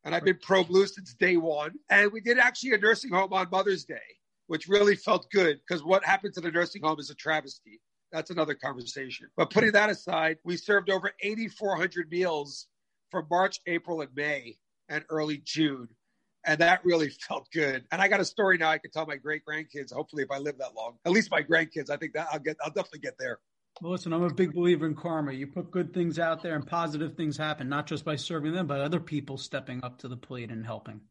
And 0.03 0.13
I've 0.13 0.23
been 0.23 0.39
pro 0.41 0.63
blue 0.63 0.85
since 0.87 1.13
day 1.13 1.37
one. 1.37 1.73
And 1.89 2.11
we 2.11 2.21
did 2.21 2.37
actually 2.37 2.73
a 2.73 2.77
nursing 2.77 3.11
home 3.11 3.33
on 3.33 3.47
Mother's 3.51 3.85
Day, 3.85 3.95
which 4.47 4.67
really 4.67 4.95
felt 4.95 5.29
good 5.31 5.59
because 5.67 5.83
what 5.83 6.05
happened 6.05 6.33
to 6.35 6.41
the 6.41 6.51
nursing 6.51 6.83
home 6.83 6.99
is 6.99 7.09
a 7.09 7.15
travesty. 7.15 7.81
That's 8.11 8.29
another 8.29 8.55
conversation. 8.55 9.29
But 9.37 9.51
putting 9.51 9.71
that 9.71 9.89
aside, 9.89 10.37
we 10.43 10.57
served 10.57 10.89
over 10.89 11.11
8,400 11.21 12.11
meals 12.11 12.67
for 13.09 13.25
March, 13.29 13.59
April, 13.67 14.01
and 14.01 14.09
May 14.15 14.57
and 14.89 15.05
early 15.09 15.41
June 15.43 15.87
and 16.45 16.59
that 16.59 16.83
really 16.83 17.09
felt 17.27 17.49
good. 17.51 17.85
And 17.91 18.01
I 18.01 18.07
got 18.07 18.19
a 18.19 18.25
story 18.25 18.57
now 18.57 18.69
I 18.69 18.77
can 18.77 18.91
tell 18.91 19.05
my 19.05 19.17
great 19.17 19.43
grandkids. 19.45 19.93
Hopefully, 19.93 20.23
if 20.23 20.31
I 20.31 20.37
live 20.37 20.57
that 20.59 20.75
long, 20.75 20.97
at 21.05 21.11
least 21.11 21.31
my 21.31 21.43
grandkids, 21.43 21.89
I 21.89 21.97
think 21.97 22.13
that 22.13 22.27
I'll 22.31 22.39
get, 22.39 22.57
I'll 22.63 22.71
definitely 22.71 22.99
get 22.99 23.17
there. 23.19 23.39
Well, 23.81 23.93
listen, 23.93 24.13
I'm 24.13 24.23
a 24.23 24.33
big 24.33 24.53
believer 24.53 24.85
in 24.85 24.95
karma. 24.95 25.31
You 25.31 25.47
put 25.47 25.71
good 25.71 25.93
things 25.93 26.19
out 26.19 26.43
there, 26.43 26.55
and 26.55 26.67
positive 26.67 27.15
things 27.15 27.37
happen, 27.37 27.69
not 27.69 27.87
just 27.87 28.03
by 28.03 28.15
serving 28.15 28.53
them, 28.53 28.67
but 28.67 28.81
other 28.81 28.99
people 28.99 29.37
stepping 29.37 29.83
up 29.83 29.97
to 29.99 30.07
the 30.07 30.17
plate 30.17 30.51
and 30.51 30.65
helping. 30.65 31.01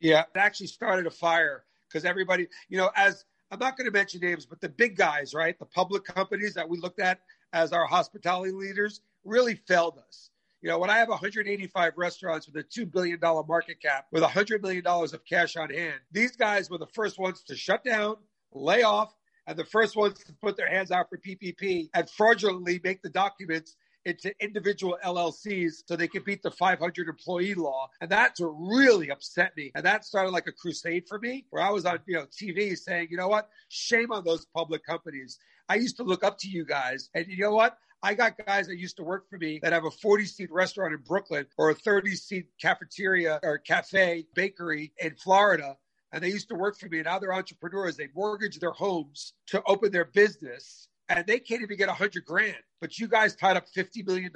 Yeah, 0.00 0.20
it 0.20 0.38
actually 0.38 0.68
started 0.68 1.06
a 1.06 1.10
fire 1.10 1.64
because 1.88 2.04
everybody, 2.04 2.46
you 2.68 2.78
know, 2.78 2.90
as 2.94 3.24
I'm 3.50 3.58
not 3.58 3.76
going 3.76 3.86
to 3.86 3.92
mention 3.92 4.20
names, 4.20 4.46
but 4.46 4.60
the 4.60 4.68
big 4.68 4.96
guys, 4.96 5.34
right, 5.34 5.58
the 5.58 5.66
public 5.66 6.04
companies 6.04 6.54
that 6.54 6.68
we 6.68 6.78
looked 6.78 7.00
at 7.00 7.20
as 7.52 7.72
our 7.72 7.86
hospitality 7.86 8.52
leaders 8.52 9.00
really 9.24 9.54
failed 9.54 9.98
us. 10.06 10.30
You 10.62 10.70
know, 10.70 10.78
when 10.78 10.90
I 10.90 10.98
have 10.98 11.08
185 11.08 11.92
restaurants 11.96 12.48
with 12.48 12.56
a 12.56 12.64
$2 12.64 12.90
billion 12.90 13.18
market 13.20 13.80
cap 13.80 14.06
with 14.10 14.22
$100 14.22 14.62
million 14.62 14.86
of 14.86 15.24
cash 15.28 15.56
on 15.56 15.70
hand, 15.70 16.00
these 16.10 16.36
guys 16.36 16.70
were 16.70 16.78
the 16.78 16.86
first 16.86 17.18
ones 17.18 17.42
to 17.48 17.56
shut 17.56 17.84
down, 17.84 18.16
lay 18.52 18.82
off, 18.82 19.14
and 19.46 19.56
the 19.56 19.64
first 19.64 19.96
ones 19.96 20.22
to 20.24 20.32
put 20.32 20.56
their 20.56 20.68
hands 20.68 20.90
out 20.90 21.08
for 21.08 21.18
PPP 21.18 21.90
and 21.94 22.08
fraudulently 22.10 22.80
make 22.82 23.02
the 23.02 23.10
documents 23.10 23.76
into 24.06 24.32
individual 24.40 24.96
LLCs 25.04 25.82
so 25.86 25.96
they 25.96 26.08
could 26.08 26.24
beat 26.24 26.42
the 26.42 26.50
500 26.50 27.08
employee 27.08 27.54
law. 27.54 27.88
And 28.00 28.08
that's 28.08 28.40
what 28.40 28.48
really 28.48 29.10
upset 29.10 29.52
me. 29.56 29.72
And 29.74 29.84
that 29.84 30.04
started 30.04 30.30
like 30.30 30.46
a 30.46 30.52
crusade 30.52 31.06
for 31.08 31.18
me 31.18 31.44
where 31.50 31.62
I 31.62 31.70
was 31.70 31.84
on, 31.84 31.98
you 32.06 32.14
know, 32.14 32.26
TV 32.26 32.76
saying, 32.78 33.08
you 33.10 33.16
know 33.16 33.28
what? 33.28 33.48
Shame 33.68 34.12
on 34.12 34.24
those 34.24 34.46
public 34.46 34.86
companies. 34.86 35.38
I 35.68 35.74
used 35.74 35.96
to 35.96 36.04
look 36.04 36.22
up 36.22 36.38
to 36.38 36.48
you 36.48 36.64
guys. 36.64 37.10
And 37.14 37.26
you 37.28 37.42
know 37.42 37.54
what? 37.54 37.76
I 38.06 38.14
got 38.14 38.38
guys 38.46 38.68
that 38.68 38.78
used 38.78 38.98
to 38.98 39.02
work 39.02 39.28
for 39.28 39.36
me 39.36 39.58
that 39.64 39.72
have 39.72 39.84
a 39.84 39.90
40 39.90 40.26
seat 40.26 40.52
restaurant 40.52 40.94
in 40.94 41.00
Brooklyn 41.00 41.44
or 41.58 41.70
a 41.70 41.74
30 41.74 42.14
seat 42.14 42.46
cafeteria 42.62 43.40
or 43.42 43.58
cafe 43.58 44.26
bakery 44.32 44.92
in 44.98 45.16
Florida. 45.16 45.76
And 46.12 46.22
they 46.22 46.28
used 46.28 46.48
to 46.50 46.54
work 46.54 46.78
for 46.78 46.86
me. 46.88 46.98
And 46.98 47.06
now 47.06 47.18
they're 47.18 47.34
entrepreneurs. 47.34 47.96
They 47.96 48.08
mortgage 48.14 48.60
their 48.60 48.70
homes 48.70 49.32
to 49.48 49.60
open 49.66 49.90
their 49.90 50.04
business 50.04 50.86
and 51.08 51.26
they 51.26 51.40
can't 51.40 51.62
even 51.62 51.76
get 51.76 51.88
a 51.88 51.94
hundred 51.94 52.24
grand. 52.24 52.54
But 52.80 52.96
you 52.96 53.08
guys 53.08 53.34
tied 53.34 53.56
up 53.56 53.64
$50 53.76 54.06
million. 54.06 54.30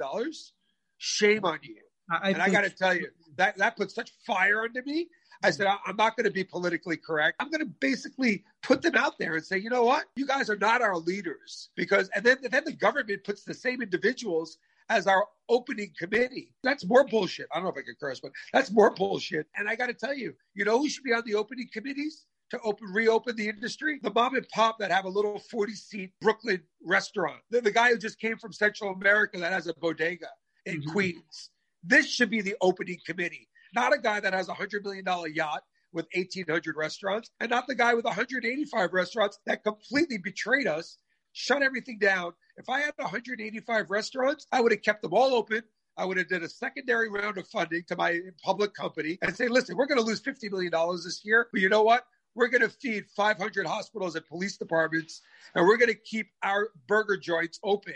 Shame 0.97 1.45
on 1.45 1.59
you. 1.63 1.77
I 2.11 2.31
and 2.31 2.41
I 2.41 2.49
got 2.49 2.65
to 2.65 2.69
tell 2.69 2.93
you, 2.93 3.07
that, 3.37 3.57
that 3.57 3.77
put 3.77 3.89
such 3.89 4.11
fire 4.27 4.63
under 4.63 4.83
me. 4.83 5.07
I 5.43 5.51
said, 5.51 5.67
I'm 5.85 5.95
not 5.95 6.15
going 6.15 6.25
to 6.25 6.31
be 6.31 6.43
politically 6.43 6.97
correct. 6.97 7.37
I'm 7.39 7.49
going 7.49 7.61
to 7.61 7.73
basically 7.79 8.43
put 8.61 8.81
them 8.81 8.95
out 8.95 9.17
there 9.17 9.35
and 9.35 9.45
say, 9.45 9.57
you 9.57 9.69
know 9.69 9.83
what? 9.83 10.05
You 10.15 10.27
guys 10.27 10.49
are 10.49 10.57
not 10.57 10.81
our 10.81 10.97
leaders 10.97 11.69
because, 11.75 12.09
and 12.15 12.23
then, 12.23 12.37
then 12.49 12.63
the 12.63 12.73
government 12.73 13.23
puts 13.23 13.43
the 13.43 13.53
same 13.53 13.81
individuals 13.81 14.57
as 14.89 15.07
our 15.07 15.25
opening 15.49 15.91
committee. 15.97 16.53
That's 16.63 16.85
more 16.85 17.05
bullshit. 17.05 17.47
I 17.51 17.55
don't 17.55 17.63
know 17.63 17.71
if 17.71 17.77
I 17.77 17.81
can 17.81 17.95
curse, 17.99 18.19
but 18.19 18.31
that's 18.53 18.71
more 18.71 18.91
bullshit. 18.91 19.47
And 19.55 19.69
I 19.69 19.75
got 19.75 19.87
to 19.87 19.93
tell 19.93 20.13
you, 20.13 20.33
you 20.53 20.65
know 20.65 20.79
who 20.79 20.89
should 20.89 21.03
be 21.03 21.13
on 21.13 21.23
the 21.25 21.35
opening 21.35 21.69
committees? 21.73 22.25
to 22.51 22.59
open 22.65 22.87
reopen 22.91 23.33
the 23.37 23.47
industry 23.47 23.97
the 24.03 24.11
mom 24.13 24.35
and 24.35 24.47
pop 24.49 24.77
that 24.77 24.91
have 24.91 25.05
a 25.05 25.09
little 25.09 25.39
40 25.39 25.73
seat 25.73 26.11
brooklyn 26.21 26.61
restaurant 26.85 27.39
the, 27.49 27.61
the, 27.61 27.71
guy 27.71 27.89
who 27.89 27.97
just 27.97 28.19
came 28.19 28.37
from 28.37 28.51
central 28.51 28.91
america 28.91 29.39
that 29.39 29.53
has 29.53 29.67
a 29.67 29.73
bodega 29.75 30.27
in 30.65 30.81
mm-hmm. 30.81 30.91
queens 30.91 31.49
this 31.83 32.05
should 32.05 32.29
be 32.29 32.41
the 32.41 32.55
opening 32.61 32.99
committee 33.05 33.47
not 33.73 33.93
a 33.93 33.97
guy 33.97 34.19
that 34.19 34.33
has 34.33 34.47
a 34.47 34.53
hundred 34.53 34.83
million 34.83 35.03
dollar 35.03 35.27
yacht 35.27 35.63
with 35.93 36.07
1800 36.13 36.75
restaurants 36.75 37.29
and 37.39 37.49
not 37.49 37.67
the 37.67 37.75
guy 37.75 37.93
with 37.93 38.05
185 38.05 38.93
restaurants 38.93 39.39
that 39.45 39.63
completely 39.63 40.17
betrayed 40.17 40.67
us 40.67 40.97
shut 41.33 41.61
everything 41.61 41.97
down. 41.99 42.33
If 42.57 42.69
i 42.69 42.81
had 42.81 42.93
185 42.97 43.89
restaurants 43.89 44.47
i 44.51 44.61
would 44.61 44.71
have 44.71 44.81
kept 44.81 45.01
them 45.01 45.13
all 45.13 45.33
open. 45.33 45.63
I 45.97 46.05
would 46.05 46.17
have 46.17 46.29
did 46.29 46.41
a 46.41 46.49
secondary 46.49 47.09
round 47.09 47.37
of 47.37 47.47
funding 47.47 47.83
to 47.89 47.95
my 47.95 48.19
public 48.43 48.73
company 48.73 49.17
and 49.21 49.35
say, 49.35 49.49
listen, 49.49 49.75
we're 49.75 49.87
going 49.87 49.99
to 49.99 50.05
lose 50.05 50.21
$50 50.21 50.49
million 50.49 50.71
this 51.03 51.21
year, 51.23 51.47
but 51.51 51.61
you 51.61 51.67
know 51.67 51.83
what? 51.83 52.05
We're 52.33 52.47
going 52.47 52.61
to 52.61 52.69
feed 52.69 53.05
500 53.15 53.67
hospitals 53.67 54.15
and 54.15 54.25
police 54.25 54.57
departments, 54.57 55.21
and 55.53 55.67
we're 55.67 55.77
going 55.77 55.91
to 55.91 55.99
keep 55.99 56.27
our 56.43 56.69
burger 56.87 57.17
joints 57.17 57.59
open 57.61 57.93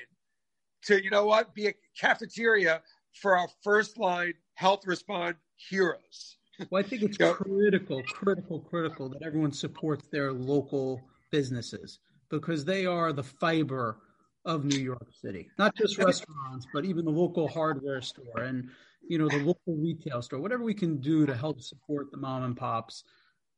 to, 0.83 1.01
you 1.01 1.09
know 1.09 1.25
what, 1.25 1.55
be 1.55 1.67
a 1.67 1.73
cafeteria 1.99 2.81
for 3.21 3.37
our 3.37 3.47
first 3.63 3.97
line 3.97 4.33
health 4.55 4.85
respond 4.85 5.35
heroes. 5.55 6.37
Well, 6.69 6.79
I 6.79 6.87
think 6.87 7.01
it's 7.03 7.19
you 7.19 7.25
know, 7.25 7.33
critical, 7.33 8.01
critical, 8.03 8.61
critical 8.61 9.09
that 9.09 9.21
everyone 9.23 9.51
supports 9.51 10.07
their 10.07 10.31
local 10.31 11.01
businesses 11.29 11.99
because 12.29 12.63
they 12.63 12.85
are 12.85 13.11
the 13.11 13.23
fiber 13.23 13.97
of 14.45 14.63
New 14.63 14.79
York 14.79 15.05
City. 15.21 15.49
Not 15.57 15.75
just 15.75 15.97
restaurants, 15.97 16.65
but 16.73 16.85
even 16.85 17.03
the 17.03 17.11
local 17.11 17.49
hardware 17.49 18.01
store 18.01 18.43
and 18.43 18.69
you 19.05 19.17
know 19.17 19.27
the 19.27 19.39
local 19.39 19.75
retail 19.75 20.21
store. 20.21 20.39
Whatever 20.39 20.63
we 20.63 20.73
can 20.73 21.01
do 21.01 21.25
to 21.25 21.35
help 21.35 21.59
support 21.59 22.09
the 22.09 22.17
mom 22.17 22.43
and 22.43 22.55
pops 22.55 23.03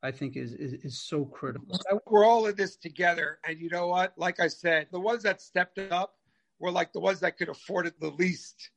I 0.04 0.12
think 0.12 0.38
is, 0.38 0.54
is, 0.54 0.74
is 0.74 1.00
so 1.00 1.26
critical. 1.26 1.80
We're 2.06 2.26
all 2.26 2.46
in 2.46 2.56
this 2.56 2.76
together, 2.76 3.40
and 3.48 3.60
you 3.60 3.70
know 3.70 3.88
what? 3.88 4.14
Like 4.18 4.40
I 4.40 4.48
said, 4.48 4.88
the 4.92 5.00
ones 5.00 5.24
that 5.24 5.42
stepped 5.42 5.80
up 5.80 6.14
were 6.60 6.72
like 6.72 6.94
the 6.94 7.00
ones 7.00 7.20
that 7.22 7.38
could 7.38 7.50
afford 7.50 7.88
it 7.88 8.00
the 8.00 8.12
least, 8.12 8.70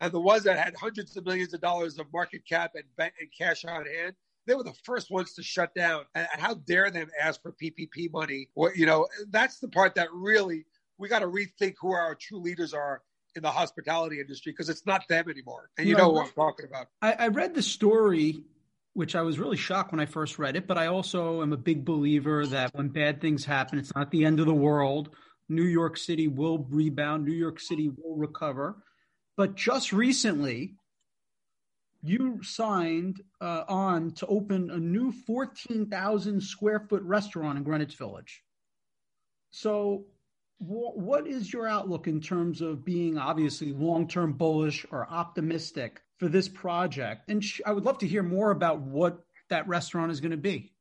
and 0.00 0.12
the 0.12 0.20
ones 0.20 0.44
that 0.44 0.58
had 0.58 0.74
hundreds 0.76 1.16
of 1.16 1.24
millions 1.24 1.54
of 1.54 1.60
dollars 1.60 1.98
of 1.98 2.06
market 2.12 2.42
cap 2.48 2.72
and, 2.74 2.84
and 2.98 3.28
cash 3.36 3.64
on 3.64 3.86
hand. 3.86 4.14
They 4.46 4.54
were 4.54 4.62
the 4.62 4.74
first 4.84 5.10
ones 5.10 5.34
to 5.34 5.42
shut 5.42 5.74
down. 5.74 6.04
And 6.14 6.28
how 6.30 6.54
dare 6.54 6.90
them 6.90 7.08
ask 7.20 7.42
for 7.42 7.52
PPP 7.52 8.12
money? 8.12 8.48
Well, 8.54 8.70
you 8.76 8.86
know, 8.86 9.08
that's 9.30 9.58
the 9.58 9.68
part 9.68 9.96
that 9.96 10.12
really 10.12 10.66
we 10.98 11.08
got 11.08 11.18
to 11.20 11.26
rethink 11.26 11.74
who 11.80 11.92
our 11.92 12.14
true 12.14 12.38
leaders 12.38 12.72
are 12.72 13.02
in 13.34 13.42
the 13.42 13.50
hospitality 13.50 14.20
industry 14.20 14.52
because 14.52 14.68
it's 14.68 14.86
not 14.86 15.02
them 15.08 15.28
anymore. 15.28 15.70
And 15.78 15.88
you, 15.88 15.94
know, 15.94 16.04
know, 16.04 16.10
what 16.10 16.26
I'm 16.26 16.32
talking 16.32 16.66
about. 16.66 16.86
I, 17.02 17.12
I 17.12 17.28
read 17.28 17.54
the 17.54 17.62
story 17.62 18.44
which 18.96 19.14
I 19.14 19.20
was 19.20 19.38
really 19.38 19.58
shocked 19.58 19.92
when 19.92 20.00
I 20.00 20.06
first 20.06 20.38
read 20.38 20.56
it, 20.56 20.66
but 20.66 20.78
I 20.78 20.86
also 20.86 21.42
am 21.42 21.52
a 21.52 21.56
big 21.58 21.84
believer 21.84 22.46
that 22.46 22.74
when 22.74 22.88
bad 22.88 23.20
things 23.20 23.44
happen, 23.44 23.78
it's 23.78 23.94
not 23.94 24.10
the 24.10 24.24
end 24.24 24.40
of 24.40 24.46
the 24.46 24.54
world. 24.54 25.10
New 25.50 25.64
York 25.64 25.98
City 25.98 26.28
will 26.28 26.66
rebound, 26.70 27.26
New 27.26 27.34
York 27.34 27.60
City 27.60 27.90
will 27.90 28.16
recover. 28.16 28.82
But 29.36 29.54
just 29.54 29.92
recently, 29.92 30.74
you 32.02 32.42
signed 32.42 33.20
uh, 33.40 33.64
on 33.68 34.12
to 34.12 34.26
open 34.26 34.70
a 34.70 34.78
new 34.78 35.12
14,000 35.12 36.40
square 36.40 36.80
foot 36.80 37.02
restaurant 37.02 37.58
in 37.58 37.64
Greenwich 37.64 37.96
Village. 37.96 38.42
So, 39.50 40.06
what 40.58 41.26
is 41.26 41.52
your 41.52 41.68
outlook 41.68 42.06
in 42.06 42.20
terms 42.20 42.62
of 42.62 42.82
being 42.84 43.18
obviously 43.18 43.72
long 43.72 44.08
term 44.08 44.32
bullish 44.32 44.86
or 44.90 45.06
optimistic 45.10 46.00
for 46.18 46.28
this 46.28 46.48
project. 46.48 47.28
And 47.28 47.42
sh- 47.42 47.60
I 47.66 47.72
would 47.72 47.84
love 47.84 47.98
to 47.98 48.06
hear 48.06 48.22
more 48.22 48.50
about 48.50 48.80
what 48.80 49.24
that 49.48 49.66
restaurant 49.68 50.10
is 50.10 50.20
going 50.20 50.30
to 50.32 50.36
be. 50.36 50.72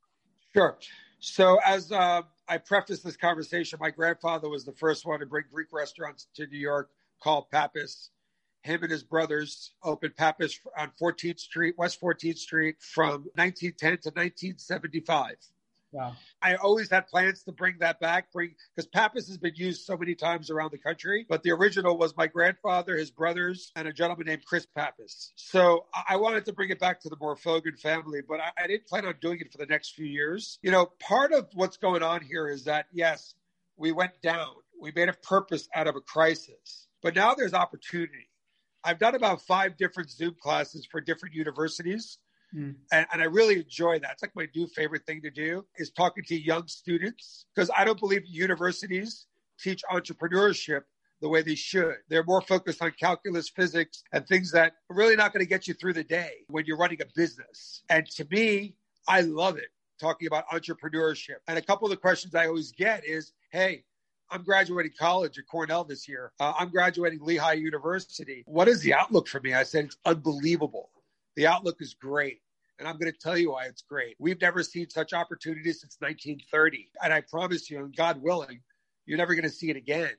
Sure. 0.54 0.78
So, 1.20 1.60
as 1.66 1.92
uh, 1.92 2.22
I 2.48 2.58
preface 2.58 3.02
this 3.02 3.18
conversation, 3.18 3.80
my 3.82 3.90
grandfather 3.90 4.50
was 4.50 4.64
the 4.64 4.74
first 4.74 5.06
one 5.06 5.20
to 5.20 5.26
bring 5.26 5.46
Greek 5.52 5.68
restaurants 5.72 6.28
to 6.36 6.48
New 6.48 6.60
York 6.60 6.90
called 7.22 7.50
Pappas. 7.52 8.12
Him 8.66 8.82
and 8.82 8.92
his 8.92 9.04
brothers 9.04 9.72
opened 9.84 10.16
Pappas 10.16 10.60
on 10.76 10.92
14th 11.00 11.40
Street, 11.40 11.76
West 11.78 12.02
14th 12.02 12.40
Street 12.40 12.78
from 12.80 13.30
1910 13.36 13.78
to 13.80 14.10
1975. 14.10 15.36
Wow. 15.92 16.16
I 16.42 16.56
always 16.56 16.90
had 16.90 17.08
plans 17.08 17.44
to 17.44 17.52
bring 17.52 17.76
that 17.80 18.00
back, 18.00 18.34
bring 18.34 18.56
because 18.76 18.88
Pappas 18.88 19.28
has 19.28 19.38
been 19.38 19.54
used 19.56 19.86
so 19.86 19.96
many 19.96 20.16
times 20.16 20.50
around 20.50 20.72
the 20.72 20.80
country. 20.80 21.28
But 21.30 21.44
the 21.44 21.52
original 21.52 21.96
was 21.96 22.18
my 22.18 22.26
grandfather, 22.26 22.98
his 22.98 23.12
brothers, 23.12 23.72
and 23.76 23.88
a 23.88 23.94
gentleman 23.94 24.26
named 24.26 24.44
Chris 24.46 24.66
Pappas. 24.66 25.32
So 25.36 25.86
I 26.10 26.18
wanted 26.18 26.46
to 26.46 26.54
bring 26.54 26.72
it 26.72 26.80
back 26.80 27.00
to 27.02 27.10
the 27.10 27.16
Morfogen 27.18 27.80
family, 27.80 28.22
but 28.28 28.40
I, 28.40 28.64
I 28.64 28.68
didn't 28.68 28.88
plan 28.88 29.06
on 29.06 29.14
doing 29.22 29.40
it 29.42 29.52
for 29.52 29.60
the 29.60 29.68
next 29.68 29.94
few 29.94 30.08
years. 30.08 30.58
You 30.64 30.72
know, 30.72 30.88
part 31.00 31.32
of 31.32 31.48
what's 31.54 31.78
going 31.78 32.02
on 32.02 32.22
here 32.22 32.50
is 32.50 32.64
that 32.64 32.88
yes, 32.92 33.36
we 33.78 33.92
went 33.92 34.22
down. 34.24 34.54
We 34.82 34.92
made 34.94 35.08
a 35.08 35.14
purpose 35.14 35.70
out 35.74 35.88
of 35.88 35.96
a 35.96 36.02
crisis, 36.02 36.88
but 37.04 37.16
now 37.16 37.36
there's 37.36 37.54
opportunity. 37.54 38.28
I've 38.86 39.00
done 39.00 39.16
about 39.16 39.42
five 39.42 39.76
different 39.78 40.12
Zoom 40.12 40.36
classes 40.40 40.88
for 40.90 41.02
different 41.02 41.36
universities 41.36 42.20
Mm. 42.56 42.76
And, 42.92 43.06
and, 43.12 43.22
I 43.22 43.26
really 43.26 43.56
enjoy 43.60 44.00
that. 44.00 44.12
It's 44.14 44.22
like 44.22 44.36
my 44.36 44.48
new 44.56 44.68
favorite 44.68 45.06
thing 45.06 45.22
to 45.24 45.32
do 45.32 45.66
is 45.78 45.92
talking 45.92 46.24
to 46.26 46.40
young 46.40 46.68
students 46.68 47.46
because 47.54 47.70
I 47.76 47.84
don't 47.84 48.00
believe 48.00 48.22
universities 48.26 49.26
teach 49.60 49.82
entrepreneurship 49.92 50.82
the 51.22 51.30
way 51.30 51.42
they 51.42 51.56
should. 51.56 51.96
They're 52.10 52.24
more 52.24 52.42
focused 52.42 52.82
on 52.82 52.94
calculus, 53.00 53.50
physics, 53.50 54.04
and 54.14 54.26
things 54.28 54.52
that 54.52 54.74
are 54.90 54.96
really 54.96 55.16
not 55.16 55.34
going 55.34 55.44
to 55.44 55.50
get 55.50 55.68
you 55.68 55.74
through 55.74 55.94
the 55.94 56.04
day 56.04 56.46
when 56.48 56.66
you're 56.66 56.78
running 56.78 57.02
a 57.02 57.06
business. 57.16 57.84
And 57.90 58.06
to 58.12 58.26
me, 58.30 58.76
I 59.08 59.22
love 59.22 59.58
it 59.58 59.70
talking 60.00 60.28
about 60.28 60.48
entrepreneurship. 60.50 61.38
And 61.48 61.58
a 61.58 61.62
couple 61.62 61.86
of 61.86 61.92
the 61.92 61.98
questions 61.98 62.36
I 62.36 62.48
always 62.48 62.72
get 62.72 63.06
is, 63.06 63.34
hey, 63.52 63.84
I'm 64.30 64.44
graduating 64.44 64.94
college 64.98 65.38
at 65.38 65.48
Cornell 65.48 65.84
this 65.84 66.08
year. 66.08 66.32
Uh, 66.40 66.54
I'm 66.58 66.70
graduating 66.70 67.20
Lehigh 67.22 67.54
University. 67.54 68.44
What 68.48 68.68
is 68.68 68.82
the 68.82 68.94
outlook 68.94 69.28
for 69.28 69.40
me? 69.40 69.54
I 69.54 69.64
said, 69.64 69.86
it's 69.86 69.98
unbelievable. 70.06 70.90
The 71.36 71.48
outlook 71.48 71.78
is 71.82 71.94
great. 71.94 72.42
And 72.80 72.88
I'm 72.88 72.98
going 72.98 73.12
to 73.12 73.18
tell 73.18 73.38
you 73.38 73.52
why 73.52 73.66
it's 73.66 73.84
great. 73.84 74.16
We've 74.20 74.42
never 74.42 74.62
seen 74.62 74.90
such 74.90 75.14
opportunities 75.14 75.82
since 75.82 75.98
1930. 76.00 76.90
And 77.04 77.14
I 77.14 77.22
promise 77.22 77.70
you, 77.70 77.80
and 77.80 77.96
God 77.96 78.22
willing, 78.22 78.60
you're 79.06 79.18
never 79.18 79.34
going 79.34 79.44
to 79.44 79.50
see 79.50 79.70
it 79.70 79.78
again. 79.78 80.12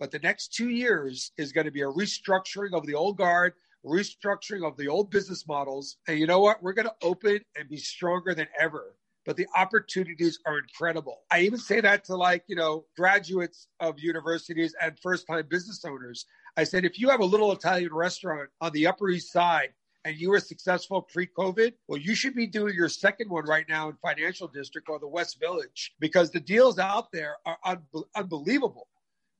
But 0.00 0.10
the 0.10 0.18
next 0.18 0.52
two 0.52 0.70
years 0.70 1.30
is 1.36 1.52
going 1.52 1.66
to 1.66 1.70
be 1.70 1.82
a 1.82 1.86
restructuring 1.86 2.72
of 2.72 2.86
the 2.86 2.94
old 2.94 3.18
guard, 3.18 3.52
restructuring 3.84 4.66
of 4.66 4.76
the 4.76 4.88
old 4.88 5.10
business 5.10 5.46
models. 5.46 5.96
And 6.08 6.18
you 6.18 6.26
know 6.26 6.40
what? 6.40 6.60
We're 6.62 6.72
going 6.72 6.88
to 6.88 7.06
open 7.06 7.40
and 7.56 7.68
be 7.68 7.76
stronger 7.76 8.34
than 8.34 8.48
ever. 8.58 8.96
But 9.24 9.36
the 9.36 9.46
opportunities 9.56 10.40
are 10.46 10.58
incredible. 10.58 11.20
I 11.30 11.40
even 11.40 11.58
say 11.58 11.80
that 11.80 12.04
to 12.04 12.16
like, 12.16 12.44
you 12.48 12.56
know, 12.56 12.86
graduates 12.96 13.68
of 13.78 13.98
universities 13.98 14.74
and 14.80 14.98
first 14.98 15.26
time 15.28 15.46
business 15.48 15.84
owners. 15.84 16.26
I 16.56 16.64
said, 16.64 16.84
if 16.84 16.98
you 16.98 17.08
have 17.08 17.20
a 17.20 17.24
little 17.24 17.52
Italian 17.52 17.94
restaurant 17.94 18.50
on 18.60 18.72
the 18.72 18.86
Upper 18.86 19.08
East 19.10 19.32
Side 19.32 19.70
and 20.04 20.16
you 20.16 20.30
were 20.30 20.40
successful 20.40 21.02
pre-COVID, 21.02 21.72
well, 21.86 22.00
you 22.00 22.14
should 22.14 22.34
be 22.34 22.46
doing 22.46 22.74
your 22.74 22.88
second 22.88 23.30
one 23.30 23.46
right 23.46 23.64
now 23.68 23.88
in 23.88 23.96
Financial 24.02 24.48
District 24.48 24.88
or 24.88 24.98
the 24.98 25.06
West 25.06 25.38
Village 25.40 25.92
because 26.00 26.30
the 26.30 26.40
deals 26.40 26.78
out 26.78 27.12
there 27.12 27.36
are 27.46 27.58
un- 27.64 27.84
unbelievable. 28.16 28.88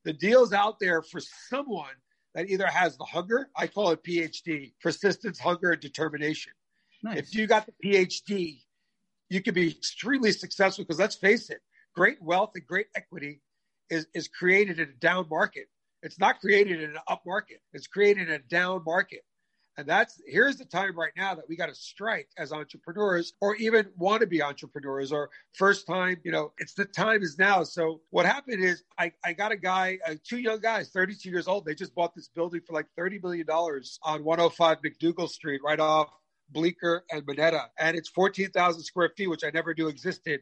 The 0.05 0.13
deals 0.13 0.53
out 0.53 0.79
there 0.81 1.03
for 1.03 1.21
someone 1.51 1.95
that 2.35 2.49
either 2.49 2.67
has 2.67 2.97
the 2.97 3.05
hunger, 3.05 3.51
I 3.57 3.67
call 3.67 3.91
it 3.91 4.03
PhD, 4.03 4.73
persistence, 4.81 5.39
hunger, 5.39 5.73
and 5.73 5.81
determination. 5.81 6.53
Nice. 7.03 7.19
If 7.19 7.35
you 7.35 7.47
got 7.47 7.67
the 7.67 7.73
PhD, 7.85 8.63
you 9.33 9.41
can 9.41 9.55
be 9.55 9.71
extremely 9.71 10.31
successful 10.31 10.85
because 10.85 10.99
let's 10.99 11.17
face 11.17 11.49
it, 11.49 11.61
great 11.95 12.21
wealth 12.21 12.51
and 12.55 12.67
great 12.67 12.87
equity 12.95 13.41
is, 13.89 14.07
is 14.15 14.29
created 14.29 14.79
in 14.79 14.91
a 14.91 14.93
down 15.01 15.27
market. 15.31 15.69
It's 16.03 16.19
not 16.19 16.41
created 16.41 16.83
in 16.83 16.91
an 16.91 16.99
up 17.09 17.23
market. 17.25 17.61
It's 17.73 17.87
created 17.87 18.29
in 18.29 18.35
a 18.35 18.39
down 18.41 18.83
market. 18.85 19.21
And 19.79 19.87
that's 19.87 20.21
here's 20.27 20.57
the 20.57 20.67
time 20.67 20.99
right 20.99 21.13
now 21.17 21.35
that 21.35 21.49
we 21.49 21.57
got 21.57 21.71
to 21.71 21.75
strike 21.75 22.29
as 22.37 22.53
entrepreneurs 22.53 23.33
or 23.41 23.57
even 23.57 23.89
want 23.97 24.21
to 24.21 24.27
be 24.27 24.43
entrepreneurs 24.43 25.13
or 25.13 25.31
first 25.55 25.87
time, 25.87 26.19
you 26.25 26.31
know, 26.31 26.53
it's 26.59 26.75
the 26.75 26.85
time 26.85 27.23
is 27.23 27.39
now. 27.39 27.63
So 27.63 28.03
what 28.11 28.27
happened 28.27 28.63
is 28.63 28.85
I, 28.99 29.13
I 29.25 29.33
got 29.33 29.51
a 29.51 29.57
guy, 29.57 29.99
uh, 30.07 30.17
two 30.29 30.37
young 30.41 30.61
guys, 30.61 30.91
32 30.91 31.31
years 31.31 31.49
old. 31.49 31.65
They 31.65 31.75
just 31.75 31.95
bought 31.95 32.15
this 32.15 32.29
building 32.29 32.61
for 32.67 32.75
like 32.75 32.87
$30 32.99 33.23
million 33.23 33.49
on 33.49 34.25
105 34.25 34.79
MacDougal 34.83 35.31
Street, 35.31 35.63
right 35.65 35.81
off 35.81 36.11
Bleecker 36.53 37.05
and 37.11 37.25
Minetta. 37.27 37.71
And 37.79 37.97
it's 37.97 38.09
14,000 38.11 38.83
square 38.83 39.13
feet, 39.17 39.29
which 39.29 39.45
I 39.45 39.51
never 39.51 39.75
knew 39.77 39.89
existed 39.89 40.41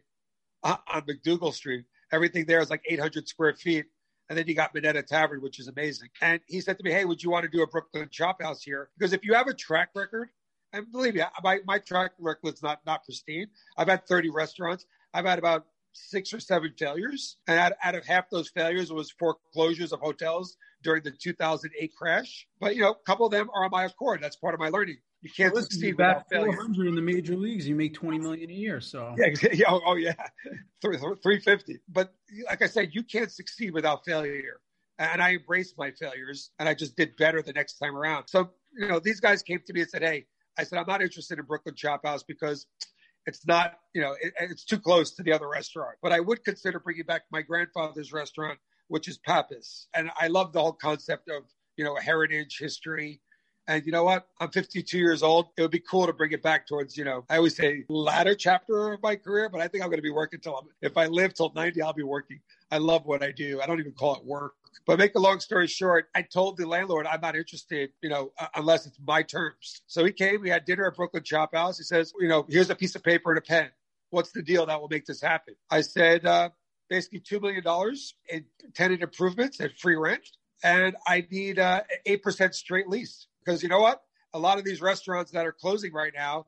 uh, 0.62 0.76
on 0.92 1.02
MacDougal 1.02 1.54
Street. 1.54 1.84
Everything 2.12 2.44
there 2.46 2.60
is 2.60 2.70
like 2.70 2.82
800 2.88 3.28
square 3.28 3.54
feet. 3.54 3.86
And 4.28 4.38
then 4.38 4.46
you 4.46 4.54
got 4.54 4.74
Minetta 4.74 5.02
Tavern, 5.02 5.42
which 5.42 5.58
is 5.58 5.68
amazing. 5.68 6.08
And 6.22 6.40
he 6.46 6.60
said 6.60 6.78
to 6.78 6.84
me, 6.84 6.92
Hey, 6.92 7.04
would 7.04 7.22
you 7.22 7.30
want 7.30 7.44
to 7.44 7.50
do 7.50 7.62
a 7.62 7.66
Brooklyn 7.66 8.08
chop 8.10 8.42
house 8.42 8.62
here? 8.62 8.90
Because 8.98 9.12
if 9.12 9.24
you 9.24 9.34
have 9.34 9.48
a 9.48 9.54
track 9.54 9.90
record 9.94 10.30
And 10.72 10.90
believe 10.92 11.14
me, 11.14 11.22
my, 11.42 11.58
my 11.66 11.78
track 11.78 12.12
record's 12.18 12.62
not, 12.62 12.80
not 12.86 13.04
pristine. 13.04 13.48
I've 13.76 13.88
had 13.88 14.06
30 14.06 14.30
restaurants. 14.30 14.86
I've 15.14 15.24
had 15.24 15.38
about 15.38 15.66
six 15.92 16.32
or 16.32 16.40
seven 16.40 16.72
failures. 16.78 17.36
And 17.48 17.58
out, 17.58 17.72
out 17.82 17.94
of 17.96 18.06
half 18.06 18.30
those 18.30 18.48
failures 18.50 18.90
it 18.90 18.94
was 18.94 19.10
foreclosures 19.10 19.92
of 19.92 20.00
hotels 20.00 20.56
during 20.82 21.02
the 21.02 21.10
2008 21.10 21.92
crash. 21.96 22.46
But, 22.60 22.76
you 22.76 22.82
know, 22.82 22.92
a 22.92 23.04
couple 23.06 23.26
of 23.26 23.32
them 23.32 23.50
are 23.54 23.64
on 23.64 23.70
my 23.72 23.84
accord. 23.84 24.22
That's 24.22 24.36
part 24.36 24.54
of 24.54 24.60
my 24.60 24.68
learning. 24.68 24.98
You 25.22 25.30
can't 25.30 25.52
well, 25.52 25.62
succeed 25.62 25.96
without 25.96 26.28
failure. 26.30 26.52
400 26.52 26.88
in 26.88 26.94
the 26.94 27.02
major 27.02 27.36
leagues, 27.36 27.68
you 27.68 27.74
make 27.74 27.92
20 27.92 28.18
million 28.18 28.50
a 28.50 28.54
year. 28.54 28.80
So 28.80 29.14
yeah, 29.18 29.26
yeah 29.52 29.66
oh, 29.68 29.80
oh 29.84 29.94
yeah, 29.96 30.14
350. 30.80 31.80
But 31.88 32.14
like 32.46 32.62
I 32.62 32.66
said, 32.66 32.90
you 32.92 33.02
can't 33.02 33.30
succeed 33.30 33.72
without 33.74 34.04
failure. 34.04 34.60
And 34.98 35.22
I 35.22 35.32
embraced 35.32 35.78
my 35.78 35.92
failures, 35.92 36.50
and 36.58 36.68
I 36.68 36.74
just 36.74 36.94
did 36.96 37.16
better 37.16 37.40
the 37.42 37.52
next 37.52 37.78
time 37.78 37.96
around. 37.96 38.28
So 38.28 38.50
you 38.76 38.88
know, 38.88 38.98
these 38.98 39.20
guys 39.20 39.42
came 39.42 39.60
to 39.66 39.72
me 39.72 39.80
and 39.80 39.90
said, 39.90 40.02
"Hey," 40.02 40.26
I 40.58 40.64
said, 40.64 40.78
"I'm 40.78 40.86
not 40.86 41.02
interested 41.02 41.38
in 41.38 41.44
Brooklyn 41.44 41.74
Chop 41.74 42.04
House 42.04 42.22
because." 42.22 42.66
It's 43.26 43.46
not, 43.46 43.74
you 43.94 44.00
know, 44.00 44.16
it, 44.18 44.32
it's 44.40 44.64
too 44.64 44.78
close 44.78 45.10
to 45.12 45.22
the 45.22 45.30
other 45.30 45.46
restaurant. 45.46 45.96
But 46.02 46.10
I 46.10 46.20
would 46.20 46.42
consider 46.42 46.80
bringing 46.80 47.04
back 47.04 47.24
my 47.30 47.42
grandfather's 47.42 48.14
restaurant, 48.14 48.58
which 48.88 49.08
is 49.08 49.18
Pappas. 49.18 49.88
And 49.94 50.10
I 50.18 50.28
love 50.28 50.54
the 50.54 50.62
whole 50.62 50.72
concept 50.72 51.28
of, 51.28 51.42
you 51.76 51.84
know, 51.84 51.96
heritage, 51.96 52.56
history, 52.58 53.20
and 53.66 53.84
you 53.86 53.92
know 53.92 54.04
what? 54.04 54.26
I'm 54.40 54.50
52 54.50 54.98
years 54.98 55.22
old. 55.22 55.48
It 55.56 55.62
would 55.62 55.70
be 55.70 55.80
cool 55.80 56.06
to 56.06 56.12
bring 56.12 56.32
it 56.32 56.42
back 56.42 56.66
towards, 56.66 56.96
you 56.96 57.04
know, 57.04 57.24
I 57.28 57.36
always 57.36 57.56
say 57.56 57.84
latter 57.88 58.34
chapter 58.34 58.92
of 58.92 59.02
my 59.02 59.16
career, 59.16 59.48
but 59.48 59.60
I 59.60 59.68
think 59.68 59.84
I'm 59.84 59.90
going 59.90 59.98
to 59.98 60.02
be 60.02 60.10
working 60.10 60.40
till 60.40 60.56
I'm, 60.56 60.66
if 60.82 60.96
I 60.96 61.06
live 61.06 61.34
till 61.34 61.52
90, 61.54 61.82
I'll 61.82 61.92
be 61.92 62.02
working. 62.02 62.40
I 62.70 62.78
love 62.78 63.06
what 63.06 63.22
I 63.22 63.32
do. 63.32 63.60
I 63.60 63.66
don't 63.66 63.80
even 63.80 63.92
call 63.92 64.16
it 64.16 64.24
work. 64.24 64.54
But 64.86 64.98
make 64.98 65.14
a 65.14 65.18
long 65.18 65.40
story 65.40 65.66
short, 65.66 66.08
I 66.14 66.22
told 66.22 66.56
the 66.56 66.66
landlord 66.66 67.06
I'm 67.06 67.20
not 67.20 67.36
interested, 67.36 67.90
you 68.02 68.08
know, 68.08 68.32
unless 68.54 68.86
it's 68.86 68.98
my 69.04 69.22
terms. 69.22 69.82
So 69.86 70.04
he 70.04 70.12
came. 70.12 70.40
We 70.40 70.50
had 70.50 70.64
dinner 70.64 70.86
at 70.86 70.96
Brooklyn 70.96 71.22
Chop 71.22 71.54
House. 71.54 71.78
He 71.78 71.84
says, 71.84 72.12
you 72.18 72.28
know, 72.28 72.46
here's 72.48 72.70
a 72.70 72.74
piece 72.74 72.94
of 72.94 73.02
paper 73.02 73.30
and 73.30 73.38
a 73.38 73.42
pen. 73.42 73.68
What's 74.10 74.32
the 74.32 74.42
deal 74.42 74.66
that 74.66 74.80
will 74.80 74.88
make 74.88 75.06
this 75.06 75.20
happen? 75.20 75.54
I 75.70 75.82
said, 75.82 76.24
uh, 76.24 76.50
basically 76.88 77.20
$2 77.20 77.40
million 77.40 77.96
in 78.28 78.44
tenant 78.74 79.02
improvements 79.02 79.60
and 79.60 79.70
free 79.78 79.96
rent. 79.96 80.28
And 80.62 80.96
I 81.06 81.26
need 81.30 81.58
uh, 81.58 81.82
8% 82.06 82.52
straight 82.52 82.88
lease. 82.88 83.28
Because 83.44 83.62
you 83.62 83.68
know 83.68 83.80
what? 83.80 84.02
A 84.34 84.38
lot 84.38 84.58
of 84.58 84.64
these 84.64 84.80
restaurants 84.80 85.30
that 85.32 85.46
are 85.46 85.52
closing 85.52 85.92
right 85.92 86.12
now 86.14 86.46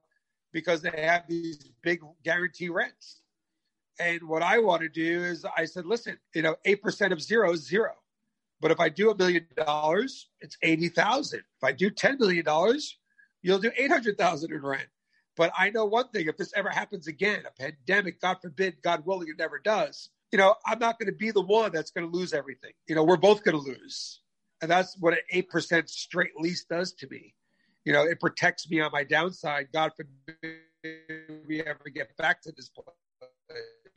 because 0.53 0.83
they 0.83 0.91
have 0.91 1.27
these 1.27 1.71
big 1.83 2.01
guarantee 2.23 2.69
rents. 2.69 3.23
And 3.99 4.23
what 4.25 4.43
I 4.43 4.59
want 4.59 4.83
to 4.83 4.89
do 4.89 5.23
is 5.25 5.45
I 5.57 5.65
said, 5.65 5.87
listen, 5.87 6.19
you 6.35 6.43
know, 6.43 6.57
8% 6.67 7.13
of 7.13 7.21
zero 7.21 7.53
is 7.53 7.67
zero. 7.67 7.93
But 8.61 8.71
if 8.71 8.81
I 8.81 8.89
do 8.89 9.11
a 9.11 9.17
million 9.17 9.47
dollars, 9.57 10.29
it's 10.41 10.57
80,000. 10.63 11.41
If 11.41 11.65
I 11.65 11.73
do 11.73 11.91
$10 11.91 12.19
million, 12.21 12.45
you'll 13.43 13.59
do 13.59 13.73
800,000 13.77 14.53
in 14.53 14.63
rent. 14.63 14.87
But 15.37 15.53
I 15.59 15.71
know 15.71 15.85
one 15.87 16.09
thing, 16.09 16.29
if 16.29 16.37
this 16.37 16.53
ever 16.55 16.69
happens 16.69 17.07
again, 17.07 17.43
a 17.47 17.63
pandemic, 17.63 18.21
God 18.21 18.39
forbid, 18.41 18.77
God 18.83 19.05
willing, 19.05 19.29
it 19.29 19.39
never 19.39 19.59
does, 19.59 20.11
you 20.33 20.39
know, 20.39 20.55
I'm 20.67 20.79
not 20.79 20.99
going 20.99 21.07
to 21.07 21.17
be 21.17 21.31
the 21.31 21.43
one 21.43 21.73
that's 21.73 21.91
going 21.91 22.11
to 22.11 22.17
lose 22.17 22.33
everything. 22.33 22.73
You 22.87 22.95
know, 22.95 23.05
we're 23.05 23.19
both 23.19 23.45
going 23.45 23.57
to 23.57 23.63
lose. 23.63 24.21
And 24.63 24.71
that's 24.71 24.97
what 24.99 25.13
an 25.13 25.45
8% 25.53 25.89
straight 25.89 26.37
lease 26.39 26.65
does 26.65 26.93
to 26.95 27.09
me. 27.09 27.35
You 27.85 27.93
know, 27.93 28.05
it 28.05 28.21
protects 28.21 28.71
me 28.71 28.81
on 28.81 28.93
my 28.93 29.03
downside. 29.03 29.69
God 29.73 29.91
forbid 29.97 30.61
we 31.49 31.63
ever 31.63 31.91
get 31.93 32.17
back 32.17 32.41
to 32.43 32.53
this 32.53 32.69
point. 32.69 32.89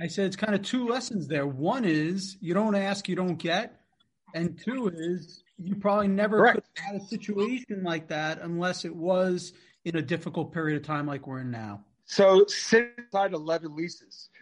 I 0.01 0.07
said 0.07 0.25
it's 0.25 0.35
kind 0.35 0.55
of 0.55 0.63
two 0.63 0.87
lessons 0.87 1.27
there. 1.27 1.45
One 1.45 1.85
is 1.85 2.35
you 2.41 2.55
don't 2.55 2.75
ask, 2.75 3.07
you 3.07 3.15
don't 3.15 3.37
get. 3.37 3.79
And 4.33 4.59
two 4.59 4.89
is 4.89 5.43
you 5.57 5.75
probably 5.75 6.07
never 6.07 6.39
Correct. 6.39 6.55
could 6.55 6.63
have 6.75 6.93
had 6.93 7.01
a 7.01 7.05
situation 7.05 7.83
like 7.83 8.09
that 8.09 8.41
unless 8.41 8.83
it 8.83 8.93
was 8.93 9.53
in 9.85 9.95
a 9.95 10.01
difficult 10.01 10.51
period 10.51 10.77
of 10.77 10.83
time 10.83 11.05
like 11.05 11.27
we're 11.27 11.39
in 11.39 11.51
now. 11.51 11.85
So 12.05 12.45
sit 12.47 12.91
inside 12.97 13.33
11 13.33 13.75
leases. 13.75 14.29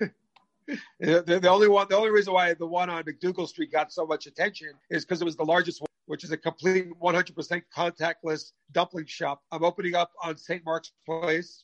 the, 0.99 1.39
the, 1.41 1.49
only 1.49 1.67
one, 1.67 1.87
the 1.89 1.97
only 1.97 2.09
reason 2.09 2.33
why 2.33 2.53
the 2.53 2.65
one 2.65 2.89
on 2.89 3.03
MacDougal 3.03 3.47
Street 3.47 3.71
got 3.71 3.91
so 3.91 4.05
much 4.05 4.25
attention 4.25 4.69
is 4.89 5.05
because 5.05 5.21
it 5.21 5.25
was 5.25 5.35
the 5.35 5.45
largest 5.45 5.81
one 5.81 5.87
which 6.05 6.23
is 6.23 6.31
a 6.31 6.37
complete 6.37 6.87
100% 7.01 7.61
contactless 7.75 8.51
dumpling 8.71 9.05
shop. 9.05 9.41
I'm 9.51 9.63
opening 9.63 9.95
up 9.95 10.11
on 10.21 10.37
St. 10.37 10.63
Mark's 10.65 10.91
Place. 11.05 11.63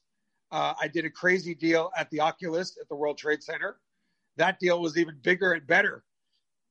Uh, 0.52 0.74
I 0.82 0.88
did 0.88 1.06
a 1.06 1.10
crazy 1.10 1.54
deal 1.54 1.92
at 1.98 2.10
the 2.10 2.22
Oculus 2.22 2.78
at 2.82 2.88
the 2.90 2.96
World 2.96 3.18
Trade 3.18 3.44
Center. 3.44 3.78
That 4.38 4.60
deal 4.60 4.82
was 4.82 4.98
even 4.98 5.18
bigger 5.22 5.54
and 5.54 5.68
better 5.68 6.04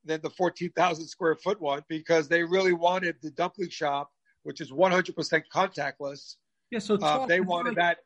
than 0.05 0.21
the 0.23 0.31
14,000 0.31 1.07
square 1.07 1.37
foot 1.37 1.61
one 1.61 1.83
because 1.89 2.29
they 2.29 2.43
really 2.43 2.73
wanted 2.73 3.17
the 3.23 3.31
dumpling 3.31 3.69
shop, 3.69 4.11
which 4.43 4.61
is 4.61 4.73
100% 4.73 5.43
contactless. 5.55 6.37
Yeah, 6.71 6.79
so 6.79 6.95
uh, 6.97 7.27
they 7.27 7.41
wanted 7.41 7.77
that. 7.77 7.99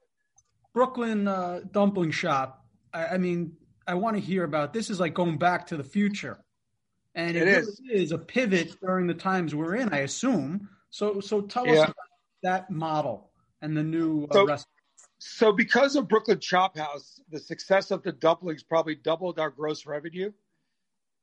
Brooklyn 0.74 1.28
uh, 1.28 1.60
dumpling 1.70 2.10
shop. 2.10 2.64
I, 2.92 3.06
I 3.06 3.18
mean, 3.18 3.52
I 3.86 3.94
want 3.94 4.16
to 4.16 4.20
hear 4.20 4.44
about 4.44 4.72
this. 4.72 4.90
Is 4.90 5.00
like 5.00 5.14
going 5.14 5.38
back 5.38 5.66
to 5.68 5.76
the 5.76 5.84
future 5.84 6.44
and 7.14 7.36
it, 7.36 7.42
it 7.42 7.48
is. 7.48 7.80
Really 7.88 8.02
is 8.02 8.12
a 8.12 8.18
pivot 8.18 8.80
during 8.80 9.06
the 9.06 9.14
times 9.14 9.54
we're 9.54 9.76
in, 9.76 9.92
I 9.92 9.98
assume. 9.98 10.68
So, 10.90 11.20
so 11.20 11.40
tell 11.40 11.66
yeah. 11.66 11.72
us 11.72 11.84
about 11.84 11.96
that 12.42 12.70
model 12.70 13.30
and 13.60 13.76
the 13.76 13.82
new 13.82 14.24
uh, 14.24 14.34
so, 14.34 14.46
restaurant. 14.46 14.66
So, 15.18 15.52
because 15.52 15.96
of 15.96 16.08
Brooklyn 16.08 16.40
Chop 16.40 16.76
House, 16.76 17.20
the 17.30 17.38
success 17.38 17.90
of 17.90 18.02
the 18.02 18.12
dumplings 18.12 18.62
probably 18.62 18.94
doubled 18.94 19.38
our 19.38 19.50
gross 19.50 19.86
revenue. 19.86 20.32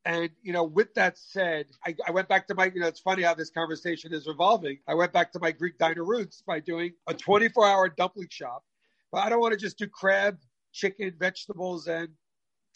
And 0.05 0.29
you 0.41 0.53
know, 0.53 0.63
with 0.63 0.93
that 0.93 1.17
said, 1.17 1.65
I, 1.85 1.95
I, 2.07 2.11
went 2.11 2.29
back 2.29 2.47
to 2.47 2.55
my. 2.55 2.71
You 2.73 2.79
know, 2.79 2.87
it's 2.87 3.01
funny 3.01 3.23
how 3.23 3.33
this 3.33 3.49
conversation 3.49 4.13
is 4.13 4.27
evolving. 4.27 4.79
I 4.87 4.93
went 4.93 5.11
back 5.11 5.33
to 5.33 5.39
my 5.39 5.51
Greek 5.51 5.77
diner 5.77 6.05
roots 6.05 6.41
by 6.47 6.61
doing 6.61 6.93
a 7.07 7.13
24-hour 7.13 7.89
dumpling 7.89 8.29
shop. 8.31 8.63
But 9.11 9.25
I 9.25 9.29
don't 9.29 9.41
want 9.41 9.53
to 9.53 9.59
just 9.59 9.77
do 9.77 9.87
crab, 9.87 10.37
chicken, 10.71 11.13
vegetables, 11.19 11.87
and 11.87 12.09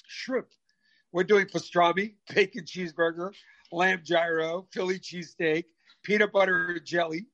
shrimp. 0.05 0.47
We're 1.13 1.23
doing 1.23 1.45
pastrami, 1.45 2.15
bacon 2.33 2.65
cheeseburger, 2.65 3.31
lamb 3.71 4.01
gyro, 4.03 4.67
Philly 4.73 4.99
cheesesteak, 4.99 5.65
peanut 6.03 6.33
butter 6.33 6.71
and 6.71 6.85
jelly, 6.85 7.27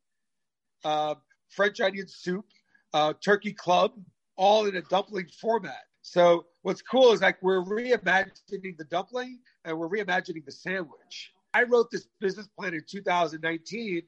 uh, 0.84 1.16
French 1.50 1.80
onion 1.80 2.08
soup, 2.08 2.46
uh, 2.94 3.14
turkey 3.24 3.54
club, 3.54 3.94
all 4.36 4.66
in 4.66 4.76
a 4.76 4.82
dumpling 4.82 5.28
format. 5.40 5.86
So 6.02 6.46
what's 6.62 6.82
cool 6.82 7.14
is 7.14 7.22
like 7.22 7.42
we're 7.42 7.64
reimagining 7.64 8.78
the 8.78 8.86
dumpling 8.90 9.40
and 9.64 9.80
we're 9.80 9.88
reimagining 9.88 10.44
the 10.46 10.52
sandwich. 10.52 11.32
I 11.54 11.64
wrote 11.64 11.90
this 11.90 12.06
business 12.20 12.48
plan 12.48 12.74
in 12.74 12.84
2019, 12.86 14.02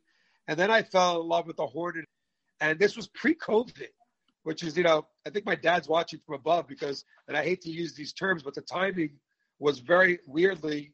and 0.48 0.60
then 0.60 0.70
I 0.70 0.84
fell 0.84 1.22
in 1.22 1.30
love 1.30 1.48
with 1.48 1.56
the 1.56 1.66
Hornet. 1.66 2.06
And 2.60 2.78
this 2.78 2.98
was 2.98 3.08
pre-COVID, 3.08 3.88
which 4.44 4.64
is, 4.64 4.76
you 4.76 4.84
know, 4.84 5.08
I 5.26 5.30
think 5.30 5.46
my 5.46 5.56
dad's 5.56 5.88
watching 5.88 6.20
from 6.26 6.36
above 6.36 6.68
because, 6.68 7.06
and 7.30 7.38
I 7.38 7.44
hate 7.44 7.62
to 7.62 7.72
use 7.72 7.94
these 7.94 8.12
terms, 8.12 8.44
but 8.44 8.54
the 8.54 8.62
timing 8.62 9.12
was 9.62 9.78
very 9.78 10.18
weirdly, 10.26 10.92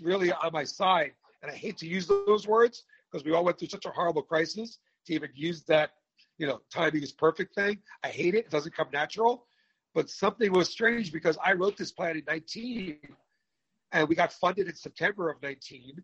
really 0.00 0.32
on 0.32 0.52
my 0.52 0.62
side. 0.62 1.10
And 1.42 1.50
I 1.50 1.54
hate 1.54 1.76
to 1.78 1.86
use 1.86 2.06
those 2.06 2.46
words 2.46 2.84
because 3.10 3.24
we 3.24 3.32
all 3.32 3.44
went 3.44 3.58
through 3.58 3.68
such 3.68 3.84
a 3.84 3.90
horrible 3.90 4.22
crisis 4.22 4.78
to 5.06 5.12
even 5.12 5.30
use 5.34 5.64
that, 5.64 5.90
you 6.38 6.46
know, 6.46 6.60
timing 6.72 7.02
is 7.02 7.12
perfect 7.12 7.54
thing. 7.54 7.78
I 8.04 8.08
hate 8.08 8.34
it. 8.34 8.46
It 8.46 8.50
doesn't 8.50 8.74
come 8.76 8.86
natural. 8.92 9.46
But 9.92 10.08
something 10.08 10.52
was 10.52 10.70
strange 10.70 11.12
because 11.12 11.36
I 11.44 11.52
wrote 11.52 11.76
this 11.76 11.90
plan 11.90 12.16
in 12.16 12.22
19 12.28 12.96
and 13.92 14.08
we 14.08 14.14
got 14.14 14.32
funded 14.32 14.68
in 14.68 14.74
September 14.74 15.28
of 15.28 15.42
19 15.42 16.00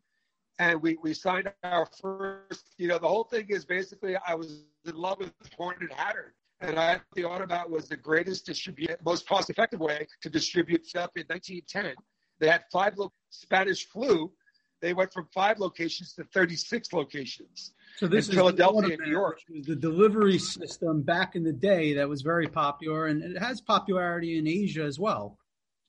and 0.59 0.83
we, 0.83 0.99
we 1.03 1.15
signed 1.15 1.51
our 1.63 1.89
first, 2.01 2.75
you 2.79 2.89
know, 2.89 2.99
the 2.99 3.09
whole 3.09 3.25
thing 3.25 3.47
is 3.49 3.65
basically 3.65 4.17
I 4.27 4.35
was 4.35 4.65
in 4.85 4.97
love 4.97 5.19
with 5.19 5.33
Horn 5.57 5.77
& 5.91 5.97
Hardart 5.97 6.33
and 6.61 6.79
I 6.79 6.95
thought 6.95 7.05
the 7.15 7.25
Automat 7.25 7.71
was 7.71 7.89
the 7.89 7.97
greatest 7.97 8.47
distribute, 8.47 8.97
most 9.05 9.27
cost-effective 9.29 9.81
way 9.81 10.07
to 10.23 10.31
distribute 10.31 10.87
stuff 10.87 11.11
in 11.17 11.25
1910. 11.29 11.95
They 12.39 12.49
had 12.49 12.65
five 12.71 12.97
lo- 12.99 13.13
Spanish 13.31 13.89
flu. 13.89 14.33
They 14.81 14.95
went 14.95 15.13
from 15.13 15.29
five 15.35 15.59
locations 15.59 16.15
to 16.15 16.25
36 16.25 16.93
locations. 16.93 17.73
So 17.97 18.07
this 18.07 18.29
in 18.29 18.33
is 18.33 18.39
Philadelphia, 18.39 18.97
New 18.97 19.11
York. 19.11 19.41
The 19.49 19.77
delivery 19.77 20.39
system 20.39 21.03
back 21.03 21.37
in 21.37 21.45
the 21.45 21.53
day 21.53 21.95
that 21.95 22.09
was 22.09 22.23
very 22.23 22.47
popular, 22.47 23.07
and 23.07 23.23
it 23.23 23.39
has 23.39 23.61
popularity 23.61 24.39
in 24.39 24.47
Asia 24.47 24.83
as 24.85 24.99
well. 24.99 25.39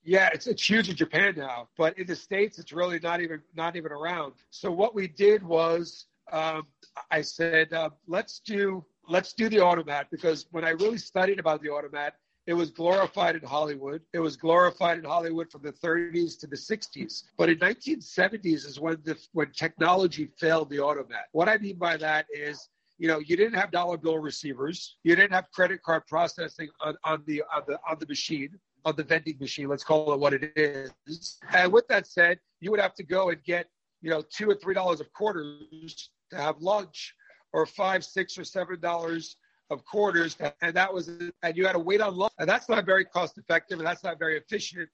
Yeah, 0.04 0.30
it's 0.34 0.48
it's 0.48 0.68
huge 0.68 0.90
in 0.90 0.96
Japan 0.96 1.36
now, 1.38 1.70
but 1.78 1.98
in 1.98 2.08
the 2.08 2.16
states, 2.16 2.58
it's 2.58 2.74
really 2.74 3.00
not 3.00 3.22
even 3.22 3.40
not 3.56 3.76
even 3.76 3.92
around. 3.92 4.34
So 4.50 4.72
what 4.72 4.96
we 4.96 5.08
did 5.08 5.44
was, 5.44 6.08
um, 6.32 6.64
I 7.12 7.22
said, 7.22 7.72
uh, 7.72 7.92
let's 8.08 8.40
do 8.40 8.84
let's 9.12 9.34
do 9.34 9.50
the 9.50 9.60
automat 9.60 10.08
because 10.10 10.47
when 10.52 10.63
I 10.63 10.69
really 10.69 10.97
studied 10.97 11.39
about 11.39 11.62
the 11.62 11.69
automat, 11.69 12.15
it 12.47 12.54
was 12.54 12.71
glorified 12.71 13.36
in 13.36 13.43
Hollywood. 13.43 14.02
It 14.13 14.19
was 14.19 14.36
glorified 14.36 14.97
in 14.97 15.04
Hollywood 15.04 15.52
from 15.52 15.62
the 15.62 15.74
30s 15.74 16.39
to 16.39 16.47
the 16.47 16.56
60s. 16.56 17.24
But 17.38 17.50
in 17.50 17.58
1970s 17.60 18.65
is 18.65 18.80
when 18.80 18.97
the 19.04 19.17
when 19.34 19.52
technology 19.52 20.30
failed 20.39 20.69
the 20.69 20.80
automat. 20.80 21.26
What 21.34 21.50
I 21.50 21.58
mean 21.58 21.78
by 21.78 21.97
that 21.97 22.26
is 22.34 22.69
you 22.97 23.08
know, 23.08 23.17
you 23.17 23.36
didn't 23.36 23.56
have 23.56 23.71
dollar 23.71 23.97
bill 23.97 24.19
receivers. 24.19 24.97
You 25.04 25.15
didn't 25.15 25.34
have 25.34 25.50
credit 25.52 25.82
card 25.82 26.04
processing 26.08 26.69
on, 26.82 26.95
on 27.04 27.24
the 27.26 27.41
on 27.54 27.63
the 27.67 27.80
on 27.89 27.97
the 28.00 28.06
machine, 28.06 28.52
on 28.86 28.95
the 28.95 29.04
vending 29.04 29.38
machine. 29.39 29.67
Let's 29.67 29.84
call 29.84 30.13
it 30.13 30.19
what 30.19 30.34
it 30.34 30.52
is. 30.56 31.39
And 31.52 31.74
with 31.74 31.88
that 31.88 32.06
said, 32.06 32.39
you 32.60 32.69
would 32.69 32.80
have 32.80 32.93
to 32.95 33.04
go 33.04 33.30
and 33.30 33.43
get 33.43 33.67
you 34.04 34.12
know 34.12 34.21
two 34.21 34.50
or 34.50 34.56
three 34.56 34.76
dollars 34.76 35.00
of 35.00 35.12
quarters 35.13 36.12
to 36.30 36.38
have 36.38 36.62
lunch 36.62 37.15
or 37.54 37.66
five, 37.66 38.04
six, 38.04 38.38
or 38.38 38.44
seven 38.44 38.80
dollars 38.80 39.38
of 39.70 39.86
quarters, 39.86 40.38
and 40.62 40.76
that 40.76 40.94
was 40.94 41.08
and 41.08 41.56
you 41.56 41.66
had 41.66 41.74
to 41.74 41.80
wait 41.80 42.02
on 42.02 42.16
line, 42.16 42.30
and 42.40 42.50
that's 42.50 42.70
not 42.70 42.86
very 42.86 43.06
cost 43.06 43.38
effective, 43.38 43.80
and 43.80 43.88
that's 43.88 44.04
not 44.04 44.20
very 44.20 44.38
efficient. 44.38 44.90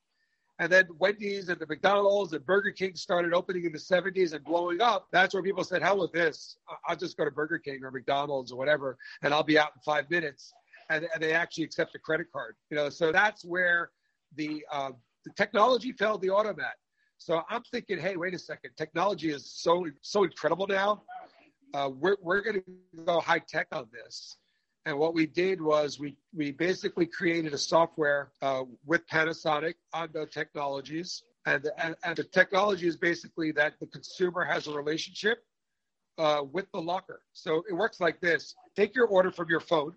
And 0.59 0.71
then 0.71 0.87
Wendy's 0.97 1.49
and 1.49 1.59
the 1.59 1.67
McDonald's 1.67 2.33
and 2.33 2.43
Burger 2.43 2.71
King 2.71 2.95
started 2.95 3.31
opening 3.31 3.65
in 3.65 3.71
the 3.71 3.77
70s 3.77 4.33
and 4.33 4.43
blowing 4.43 4.81
up. 4.81 5.07
That's 5.11 5.35
where 5.35 5.43
people 5.43 5.63
said, 5.63 5.83
hell 5.83 5.99
with 5.99 6.11
this. 6.11 6.57
I'll 6.87 6.95
just 6.95 7.15
go 7.15 7.25
to 7.25 7.31
Burger 7.31 7.59
King 7.59 7.83
or 7.83 7.91
McDonald's 7.91 8.51
or 8.51 8.57
whatever, 8.57 8.97
and 9.21 9.33
I'll 9.33 9.43
be 9.43 9.59
out 9.59 9.69
in 9.75 9.81
five 9.85 10.09
minutes. 10.09 10.53
And, 10.89 11.07
and 11.13 11.21
they 11.21 11.33
actually 11.33 11.65
accept 11.65 11.93
a 11.93 11.99
credit 11.99 12.31
card. 12.31 12.55
You 12.71 12.77
know, 12.77 12.89
so 12.89 13.11
that's 13.11 13.45
where 13.45 13.91
the, 14.35 14.65
uh, 14.71 14.91
the 15.25 15.31
technology 15.33 15.91
failed 15.91 16.21
the 16.21 16.31
automat. 16.31 16.73
So 17.19 17.41
I'm 17.49 17.63
thinking, 17.71 17.99
hey, 17.99 18.15
wait 18.15 18.33
a 18.33 18.39
second. 18.39 18.71
Technology 18.77 19.29
is 19.29 19.51
so 19.51 19.85
so 20.01 20.23
incredible 20.23 20.67
now. 20.67 21.03
Uh, 21.73 21.89
we're 21.93 22.17
we're 22.21 22.41
going 22.41 22.61
to 22.61 23.03
go 23.03 23.19
high 23.19 23.39
tech 23.39 23.67
on 23.71 23.87
this. 23.91 24.37
And 24.87 24.97
what 24.97 25.13
we 25.13 25.25
did 25.25 25.61
was 25.61 25.99
we, 25.99 26.15
we 26.33 26.51
basically 26.51 27.05
created 27.05 27.53
a 27.53 27.57
software 27.57 28.31
uh, 28.41 28.63
with 28.85 29.05
Panasonic 29.07 29.73
Ondo 29.91 30.25
Technologies. 30.25 31.23
And, 31.45 31.69
and, 31.77 31.93
and, 32.05 32.15
the 32.15 32.23
technology 32.23 32.87
is 32.87 32.95
basically 32.95 33.51
that 33.51 33.73
the 33.81 33.87
consumer 33.87 34.45
has 34.45 34.67
a 34.67 34.71
relationship 34.71 35.43
uh, 36.17 36.43
with 36.49 36.71
the 36.71 36.79
locker. 36.79 37.21
So 37.33 37.65
it 37.69 37.73
works 37.73 37.99
like 37.99 38.21
this 38.21 38.55
take 38.77 38.95
your 38.95 39.07
order 39.07 39.29
from 39.29 39.49
your 39.49 39.59
phone. 39.59 39.93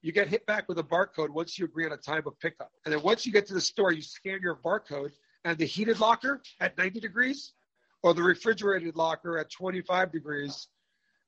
You 0.00 0.12
get 0.12 0.28
hit 0.28 0.46
back 0.46 0.66
with 0.66 0.78
a 0.78 0.82
barcode 0.82 1.28
once 1.28 1.58
you 1.58 1.66
agree 1.66 1.84
on 1.84 1.92
a 1.92 1.98
time 1.98 2.22
of 2.26 2.38
pickup. 2.40 2.72
And 2.86 2.94
then 2.94 3.02
once 3.02 3.26
you 3.26 3.32
get 3.32 3.46
to 3.48 3.54
the 3.54 3.60
store, 3.60 3.92
you 3.92 4.00
scan 4.00 4.40
your 4.40 4.56
barcode, 4.56 5.12
and 5.44 5.58
the 5.58 5.66
heated 5.66 6.00
locker 6.00 6.40
at 6.60 6.78
90 6.78 7.00
degrees 7.00 7.52
or 8.02 8.14
the 8.14 8.22
refrigerated 8.22 8.96
locker 8.96 9.36
at 9.36 9.50
25 9.50 10.10
degrees 10.10 10.68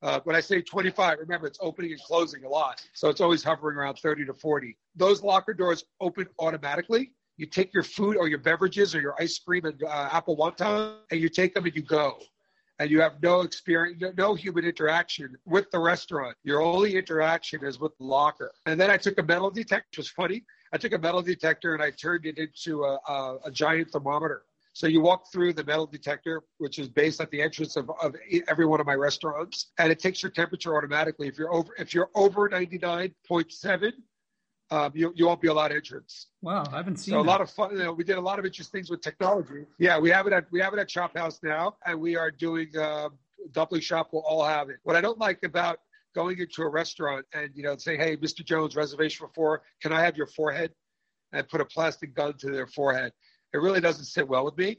uh, 0.04 0.20
when 0.24 0.36
I 0.36 0.40
say 0.40 0.60
25, 0.60 1.18
remember 1.18 1.46
it's 1.46 1.58
opening 1.62 1.92
and 1.92 2.00
closing 2.02 2.44
a 2.44 2.48
lot. 2.48 2.86
So 2.92 3.08
it's 3.08 3.22
always 3.22 3.42
hovering 3.42 3.78
around 3.78 3.96
30 3.96 4.26
to 4.26 4.34
40. 4.34 4.76
Those 4.94 5.22
locker 5.22 5.54
doors 5.54 5.84
open 6.00 6.26
automatically. 6.38 7.12
You 7.38 7.46
take 7.46 7.72
your 7.72 7.82
food 7.82 8.16
or 8.18 8.28
your 8.28 8.38
beverages 8.38 8.94
or 8.94 9.00
your 9.00 9.14
ice 9.18 9.38
cream 9.38 9.64
and 9.64 9.82
uh, 9.82 10.10
apple 10.12 10.36
wonton 10.36 10.96
and 11.10 11.20
you 11.20 11.30
take 11.30 11.54
them 11.54 11.64
and 11.64 11.74
you 11.74 11.82
go. 11.82 12.18
And 12.78 12.90
you 12.90 13.00
have 13.00 13.22
no 13.22 13.40
experience, 13.40 14.02
no 14.16 14.34
human 14.34 14.64
interaction 14.64 15.36
with 15.46 15.70
the 15.70 15.78
restaurant. 15.78 16.36
Your 16.42 16.60
only 16.60 16.96
interaction 16.96 17.64
is 17.64 17.78
with 17.80 17.96
the 17.98 18.04
locker. 18.04 18.52
And 18.66 18.78
then 18.78 18.90
I 18.90 18.96
took 18.96 19.18
a 19.18 19.22
metal 19.22 19.50
detector, 19.50 19.86
which 19.90 19.98
was 19.98 20.08
funny. 20.10 20.44
I 20.72 20.76
took 20.76 20.92
a 20.92 20.98
metal 20.98 21.22
detector 21.22 21.74
and 21.74 21.82
I 21.82 21.92
turned 21.92 22.26
it 22.26 22.36
into 22.36 22.84
a, 22.84 22.98
a, 23.08 23.38
a 23.46 23.50
giant 23.50 23.90
thermometer. 23.92 24.42
So 24.74 24.88
you 24.88 25.00
walk 25.00 25.30
through 25.30 25.52
the 25.52 25.62
metal 25.62 25.87
detector, 25.87 26.42
which 26.58 26.80
is 26.80 26.88
based 26.88 27.20
at 27.20 27.30
the 27.30 27.40
entrance 27.40 27.76
of, 27.76 27.90
of 28.02 28.16
every 28.48 28.66
one 28.66 28.80
of 28.80 28.87
my 28.87 28.96
restaurants, 28.96 29.70
and 29.78 29.90
it 29.90 30.00
takes 30.00 30.20
your 30.20 30.32
temperature 30.32 30.76
automatically. 30.76 31.28
If 31.28 31.38
you're 31.38 31.54
over 31.54 31.72
if 31.78 31.94
you're 31.94 32.10
over 32.16 32.50
99.7, 32.50 33.92
um, 34.72 34.92
you, 34.92 35.12
you 35.14 35.26
won't 35.26 35.40
be 35.40 35.46
allowed 35.46 35.70
entrance. 35.70 36.26
Wow, 36.42 36.64
I 36.72 36.78
haven't 36.78 36.96
seen. 36.96 37.12
So 37.12 37.18
that. 37.18 37.28
a 37.28 37.30
lot 37.30 37.40
of 37.40 37.50
fun. 37.50 37.70
You 37.70 37.84
know, 37.84 37.92
we 37.92 38.02
did 38.02 38.16
a 38.16 38.20
lot 38.20 38.40
of 38.40 38.44
interesting 38.44 38.80
things 38.80 38.90
with 38.90 39.00
technology. 39.00 39.64
Yeah, 39.78 39.96
we 40.00 40.10
have 40.10 40.26
it 40.26 40.32
at 40.32 40.50
we 40.50 40.60
have 40.60 40.72
it 40.72 40.80
at 40.80 40.88
Chop 40.88 41.16
House 41.16 41.38
now, 41.44 41.76
and 41.87 42.00
we 42.00 42.16
are 42.16 42.32
doing 42.32 42.76
uh, 42.76 43.10
Dumpling 43.52 43.80
Shop. 43.80 44.08
We'll 44.12 44.22
all 44.22 44.44
have 44.44 44.70
it. 44.70 44.78
What 44.82 44.96
I 44.96 45.00
don't 45.00 45.20
like 45.20 45.44
about 45.44 45.78
going 46.16 46.40
into 46.40 46.62
a 46.62 46.68
restaurant 46.68 47.24
and 47.32 47.50
you 47.54 47.62
know 47.62 47.76
say, 47.76 47.96
"Hey, 47.96 48.16
Mr. 48.16 48.44
Jones, 48.44 48.74
reservation 48.74 49.24
for 49.24 49.32
four. 49.34 49.62
Can 49.80 49.92
I 49.92 50.02
have 50.02 50.16
your 50.16 50.26
forehead?" 50.26 50.72
and 51.32 51.48
put 51.48 51.60
a 51.60 51.64
plastic 51.64 52.14
gun 52.14 52.32
to 52.38 52.50
their 52.50 52.66
forehead 52.66 53.12
it 53.54 53.58
really 53.58 53.80
doesn't 53.80 54.04
sit 54.04 54.28
well 54.28 54.44
with 54.44 54.58
me. 54.58 54.76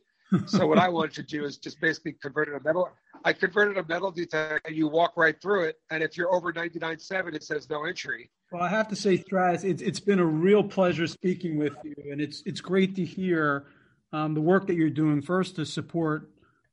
so 0.48 0.68
what 0.68 0.78
I 0.78 0.90
wanted 0.90 1.14
to 1.14 1.24
do 1.24 1.46
is 1.46 1.58
just 1.58 1.80
basically 1.80 2.14
convert 2.14 2.50
it 2.50 2.56
a 2.56 2.64
metal. 2.64 2.90
I 3.24 3.34
converted 3.34 3.78
a 3.78 3.88
metal 3.88 4.12
detector, 4.12 4.60
and 4.66 4.76
you 4.76 4.88
walk 4.88 5.14
right 5.16 5.40
through 5.42 5.66
it. 5.66 5.80
And 5.90 6.04
if 6.04 6.18
you're 6.18 6.34
over 6.34 6.52
99.7, 6.52 7.34
it 7.34 7.44
says 7.44 7.70
no 7.70 7.86
entry. 7.86 8.30
Well, 8.52 8.62
I 8.62 8.70
have 8.70 8.88
to 8.90 8.96
say, 8.96 9.18
Straz, 9.18 9.64
it's 9.64 9.82
it's 9.82 10.00
been 10.00 10.20
a 10.20 10.26
real 10.26 10.64
pleasure 10.64 11.08
speaking 11.08 11.58
with 11.58 11.76
you, 11.84 11.96
and 12.12 12.22
it's 12.22 12.44
it's 12.46 12.62
great 12.62 12.96
to 12.96 13.06
hear 13.06 13.66
um, 14.14 14.34
the 14.34 14.42
work 14.42 14.68
that 14.68 14.76
you're 14.76 14.90
doing 14.90 15.22
first 15.22 15.56
to 15.56 15.66
support 15.66 16.30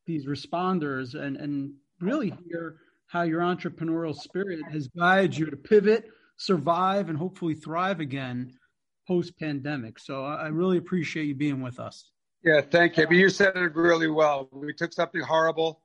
these 0.06 0.26
responders, 0.26 1.14
and 1.14 1.36
and 1.36 1.74
really 2.00 2.34
hear 2.46 2.76
how 3.06 3.22
your 3.22 3.40
entrepreneurial 3.40 4.14
spirit 4.14 4.60
has 4.70 4.88
guided 4.88 5.36
you 5.36 5.46
to 5.46 5.56
pivot, 5.56 6.10
survive, 6.36 7.08
and 7.08 7.18
hopefully 7.18 7.54
thrive 7.54 8.00
again 8.00 8.52
post 9.06 9.38
pandemic. 9.38 9.98
So 9.98 10.24
I 10.24 10.48
really 10.48 10.78
appreciate 10.78 11.24
you 11.24 11.34
being 11.34 11.60
with 11.60 11.80
us. 11.80 12.10
Yeah, 12.44 12.60
thank 12.60 12.96
you. 12.96 13.04
I 13.04 13.08
mean, 13.08 13.20
you 13.20 13.28
said 13.28 13.56
it 13.56 13.74
really 13.74 14.08
well. 14.08 14.48
We 14.52 14.72
took 14.72 14.92
something 14.92 15.20
horrible, 15.20 15.82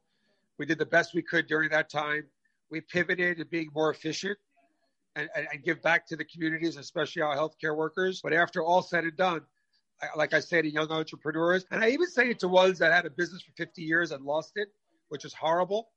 we 0.57 0.65
did 0.65 0.79
the 0.79 0.85
best 0.85 1.13
we 1.13 1.21
could 1.21 1.47
during 1.47 1.69
that 1.69 1.89
time. 1.89 2.23
We 2.69 2.81
pivoted 2.81 3.37
to 3.37 3.45
being 3.45 3.69
more 3.73 3.91
efficient 3.91 4.37
and, 5.15 5.29
and, 5.35 5.47
and 5.53 5.63
give 5.63 5.81
back 5.81 6.05
to 6.07 6.15
the 6.15 6.25
communities, 6.25 6.77
especially 6.77 7.21
our 7.21 7.35
healthcare 7.35 7.75
workers. 7.75 8.21
But 8.21 8.33
after 8.33 8.63
all 8.63 8.81
said 8.81 9.03
and 9.03 9.15
done, 9.15 9.41
like 10.15 10.33
I 10.33 10.39
say 10.39 10.61
to 10.61 10.69
young 10.69 10.89
entrepreneurs, 10.91 11.65
and 11.71 11.83
I 11.83 11.89
even 11.89 12.07
say 12.07 12.29
it 12.29 12.39
to 12.39 12.47
ones 12.47 12.79
that 12.79 12.91
had 12.91 13.05
a 13.05 13.09
business 13.09 13.41
for 13.41 13.51
50 13.53 13.81
years 13.81 14.11
and 14.11 14.23
lost 14.23 14.53
it, 14.55 14.69
which 15.09 15.25
is 15.25 15.33
horrible. 15.33 15.89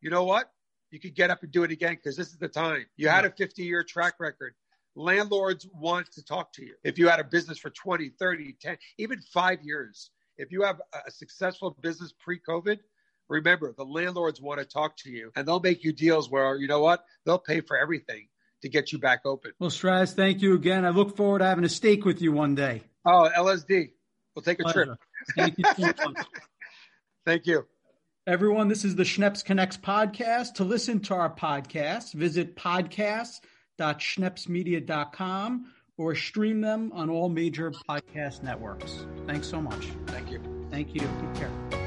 You 0.00 0.10
know 0.10 0.24
what? 0.24 0.50
You 0.90 0.98
could 0.98 1.14
get 1.14 1.30
up 1.30 1.42
and 1.42 1.52
do 1.52 1.64
it 1.64 1.70
again 1.70 1.94
because 1.94 2.16
this 2.16 2.28
is 2.28 2.38
the 2.38 2.48
time. 2.48 2.86
You 2.96 3.08
had 3.08 3.24
a 3.24 3.30
50 3.30 3.62
year 3.62 3.84
track 3.84 4.14
record 4.18 4.54
landlords 4.98 5.66
want 5.72 6.10
to 6.12 6.24
talk 6.24 6.52
to 6.54 6.64
you. 6.64 6.74
If 6.84 6.98
you 6.98 7.08
had 7.08 7.20
a 7.20 7.24
business 7.24 7.58
for 7.58 7.70
20, 7.70 8.10
30, 8.18 8.56
10, 8.60 8.76
even 8.98 9.20
five 9.32 9.62
years, 9.62 10.10
if 10.36 10.52
you 10.52 10.62
have 10.62 10.80
a 11.06 11.10
successful 11.10 11.76
business 11.80 12.12
pre 12.18 12.38
COVID, 12.40 12.78
remember 13.28 13.72
the 13.76 13.84
landlords 13.84 14.40
want 14.40 14.60
to 14.60 14.66
talk 14.66 14.96
to 14.98 15.10
you 15.10 15.30
and 15.36 15.46
they'll 15.46 15.60
make 15.60 15.84
you 15.84 15.92
deals 15.92 16.30
where, 16.30 16.56
you 16.56 16.66
know 16.66 16.80
what, 16.80 17.04
they'll 17.24 17.38
pay 17.38 17.60
for 17.60 17.78
everything 17.78 18.28
to 18.62 18.68
get 18.68 18.92
you 18.92 18.98
back 18.98 19.20
open. 19.24 19.52
Well, 19.58 19.70
Straz, 19.70 20.14
thank 20.14 20.42
you 20.42 20.54
again. 20.54 20.84
I 20.84 20.90
look 20.90 21.16
forward 21.16 21.38
to 21.38 21.44
having 21.44 21.64
a 21.64 21.68
steak 21.68 22.04
with 22.04 22.20
you 22.20 22.32
one 22.32 22.54
day. 22.54 22.82
Oh, 23.06 23.30
LSD. 23.36 23.92
We'll 24.34 24.42
take 24.42 24.60
a 24.60 24.64
Pleasure. 24.64 24.84
trip. 24.84 24.98
Thank 25.36 25.58
you 25.58 25.64
so 25.76 26.12
thank 27.26 27.46
you. 27.46 27.66
Everyone, 28.26 28.68
this 28.68 28.84
is 28.84 28.94
the 28.94 29.04
Schneps 29.04 29.44
Connects 29.44 29.76
podcast. 29.76 30.54
To 30.54 30.64
listen 30.64 31.00
to 31.00 31.14
our 31.14 31.30
podcast, 31.30 32.12
visit 32.12 32.56
podcasts 32.56 33.40
www.schnepsmedia.com 33.78 35.72
or 35.96 36.14
stream 36.14 36.60
them 36.60 36.92
on 36.94 37.10
all 37.10 37.28
major 37.28 37.70
podcast 37.70 38.42
networks. 38.42 39.04
Thanks 39.26 39.48
so 39.48 39.60
much. 39.60 39.88
Thank 40.06 40.30
you. 40.30 40.40
Thank 40.70 40.94
you. 40.94 41.00
Take 41.00 41.34
care. 41.34 41.77